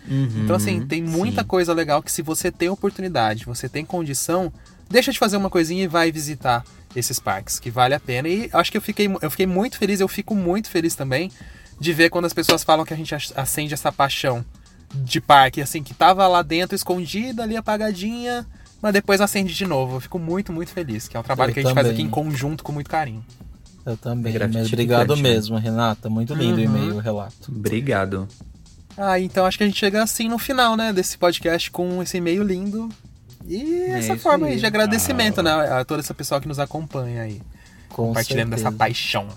então, 0.43 0.55
assim, 0.55 0.85
tem 0.85 1.01
muita 1.01 1.41
sim. 1.41 1.47
coisa 1.47 1.73
legal 1.73 2.01
que 2.01 2.11
se 2.11 2.21
você 2.21 2.51
tem 2.51 2.69
oportunidade, 2.69 3.45
você 3.45 3.67
tem 3.67 3.83
condição, 3.83 4.51
deixa 4.93 5.11
de 5.11 5.19
fazer 5.19 5.35
uma 5.35 5.49
coisinha 5.49 5.83
e 5.83 5.87
vai 5.87 6.09
visitar 6.11 6.63
esses 6.95 7.19
parques, 7.19 7.59
que 7.59 7.69
vale 7.69 7.93
a 7.93 7.99
pena. 7.99 8.29
E 8.29 8.49
acho 8.53 8.71
que 8.71 8.77
eu 8.77 8.81
fiquei, 8.81 9.09
eu 9.21 9.29
fiquei 9.29 9.47
muito 9.47 9.77
feliz, 9.77 9.99
eu 9.99 10.07
fico 10.07 10.33
muito 10.35 10.69
feliz 10.69 10.95
também 10.95 11.29
de 11.79 11.91
ver 11.91 12.09
quando 12.09 12.25
as 12.25 12.33
pessoas 12.33 12.63
falam 12.63 12.85
que 12.85 12.93
a 12.93 12.97
gente 12.97 13.13
ac- 13.13 13.33
acende 13.35 13.73
essa 13.73 13.91
paixão 13.91 14.45
de 14.93 15.19
parque, 15.19 15.59
assim, 15.59 15.81
que 15.81 15.93
tava 15.93 16.25
lá 16.27 16.43
dentro 16.43 16.75
escondida, 16.75 17.41
ali 17.43 17.57
apagadinha, 17.57 18.45
mas 18.79 18.93
depois 18.93 19.19
acende 19.19 19.53
de 19.53 19.65
novo. 19.65 19.95
Eu 19.95 19.99
fico 19.99 20.19
muito, 20.19 20.53
muito 20.53 20.69
feliz, 20.69 21.07
que 21.07 21.17
é 21.17 21.19
um 21.19 21.23
trabalho 21.23 21.49
Eu 21.49 21.53
que 21.55 21.59
a 21.61 21.63
gente 21.63 21.73
faz 21.73 21.87
também. 21.87 21.99
aqui 21.99 22.07
em 22.07 22.09
conjunto 22.11 22.63
com 22.63 22.71
muito 22.71 22.89
carinho. 22.89 23.25
Eu 23.85 23.97
também. 23.97 24.33
Mas 24.53 24.67
obrigado 24.67 25.17
mesmo, 25.17 25.57
Renata. 25.57 26.09
Muito 26.09 26.33
lindo 26.35 26.57
o 26.57 26.61
e-mail, 26.61 26.95
o 26.95 26.99
relato. 26.99 27.49
Obrigado. 27.51 28.27
Ah, 28.95 29.19
então 29.19 29.45
acho 29.47 29.57
que 29.57 29.63
a 29.63 29.67
gente 29.67 29.79
chega 29.79 30.03
assim 30.03 30.29
no 30.29 30.37
final, 30.37 30.77
né, 30.77 30.93
desse 30.93 31.17
podcast 31.17 31.71
com 31.71 32.01
esse 32.03 32.17
e-mail 32.17 32.43
lindo. 32.43 32.87
E 33.47 33.83
essa 33.91 34.13
isso 34.13 34.23
forma 34.23 34.47
aí. 34.47 34.57
de 34.57 34.65
agradecimento, 34.65 35.41
né, 35.43 35.51
a 35.51 35.83
toda 35.85 35.99
essa 36.01 36.13
pessoa 36.13 36.39
que 36.41 36.47
nos 36.47 36.59
acompanha 36.59 37.21
aí, 37.23 37.41
Com 37.89 38.07
compartilhando 38.07 38.49
certeza. 38.49 38.69
dessa 38.69 38.77
paixão. 38.77 39.27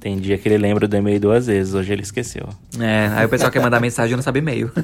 Tem 0.00 0.16
dia 0.16 0.38
que 0.38 0.48
ele 0.48 0.58
lembra 0.58 0.86
do 0.86 0.96
e-mail 0.96 1.18
duas 1.18 1.46
vezes, 1.46 1.74
hoje 1.74 1.92
ele 1.92 2.02
esqueceu. 2.02 2.48
É, 2.78 3.08
aí 3.14 3.26
o 3.26 3.28
pessoal 3.28 3.50
quer 3.50 3.60
mandar 3.60 3.80
mensagem 3.80 4.12
e 4.12 4.16
não 4.16 4.22
sabe 4.22 4.38
e-mail. 4.38 4.70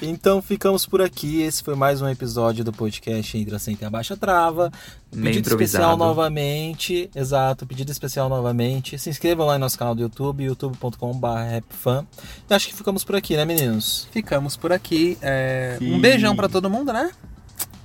Então 0.00 0.42
ficamos 0.42 0.86
por 0.86 1.00
aqui. 1.00 1.42
Esse 1.42 1.62
foi 1.62 1.74
mais 1.74 2.00
um 2.02 2.08
episódio 2.08 2.62
do 2.64 2.72
podcast 2.72 3.36
Entre 3.36 3.54
a 3.54 3.58
Senta 3.58 3.84
e 3.84 3.86
a 3.86 3.90
Baixa 3.90 4.16
Trava. 4.16 4.70
Meio 5.14 5.36
Pedido 5.36 5.48
especial 5.48 5.96
novamente. 5.96 7.10
Exato, 7.14 7.66
pedido 7.66 7.90
especial 7.90 8.28
novamente. 8.28 8.98
Se 8.98 9.08
inscrevam 9.08 9.46
lá 9.46 9.54
no 9.54 9.60
nosso 9.60 9.78
canal 9.78 9.94
do 9.94 10.02
YouTube, 10.02 10.44
youtube.com.br. 10.44 12.04
E 12.50 12.54
acho 12.54 12.68
que 12.68 12.74
ficamos 12.74 13.04
por 13.04 13.16
aqui, 13.16 13.36
né, 13.36 13.44
meninos? 13.44 14.08
Ficamos 14.10 14.56
por 14.56 14.72
aqui. 14.72 15.16
é, 15.22 15.78
Um 15.80 15.98
beijão 16.00 16.36
pra 16.36 16.48
todo 16.48 16.68
mundo, 16.68 16.92
né? 16.92 17.10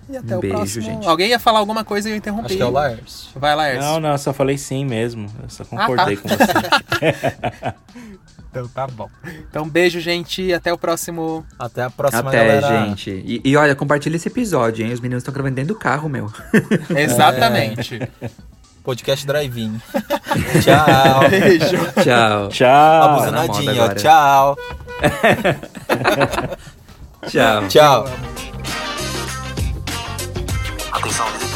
E 0.09 0.17
até 0.17 0.35
Um 0.35 0.37
o 0.37 0.41
beijo, 0.41 0.55
próximo. 0.57 0.81
gente. 0.83 1.07
Alguém 1.07 1.29
ia 1.29 1.39
falar 1.39 1.59
alguma 1.59 1.83
coisa 1.85 2.09
e 2.09 2.11
eu 2.13 2.15
interrompi. 2.17 2.47
Acho 2.47 2.57
que 2.57 2.61
é 2.61 2.65
o 2.65 2.71
Lars. 2.71 3.29
Vai 3.35 3.55
lá, 3.55 3.69
Erson. 3.69 3.81
Não, 3.93 3.99
não, 3.99 4.11
eu 4.11 4.17
só 4.17 4.33
falei 4.33 4.57
sim 4.57 4.85
mesmo. 4.85 5.27
Eu 5.41 5.49
só 5.49 5.63
concordei 5.65 6.17
com 6.17 6.27
você. 6.27 7.75
Então 8.53 8.67
tá 8.67 8.85
bom. 8.85 9.09
Então 9.49 9.65
beijo, 9.69 10.01
gente. 10.01 10.41
e 10.41 10.53
Até 10.53 10.73
o 10.73 10.77
próximo. 10.77 11.45
Até 11.57 11.83
a 11.83 11.89
próxima, 11.89 12.27
Até, 12.27 12.59
galera. 12.59 12.85
gente. 12.85 13.09
E, 13.09 13.41
e 13.45 13.55
olha, 13.55 13.73
compartilha 13.73 14.17
esse 14.17 14.27
episódio, 14.27 14.85
hein? 14.85 14.91
Os 14.91 14.99
meninos 14.99 15.21
estão 15.21 15.33
gravando 15.33 15.55
dentro 15.55 15.73
do 15.73 15.79
carro, 15.79 16.09
meu. 16.09 16.29
Exatamente. 16.93 18.01
Podcast 18.83 19.25
Drive-In. 19.25 19.79
Tchau. 20.61 21.29
Beijo. 21.29 21.77
Tchau. 22.03 22.49
Tchau. 22.49 23.07
Uma 23.19 23.31
na 23.31 23.41
buzinadinha, 23.47 23.71
moda 23.71 23.81
ó. 23.81 23.83
agora. 23.85 23.95
Tchau. 23.95 24.57
Tchau. 27.29 27.67
Tchau. 27.69 28.50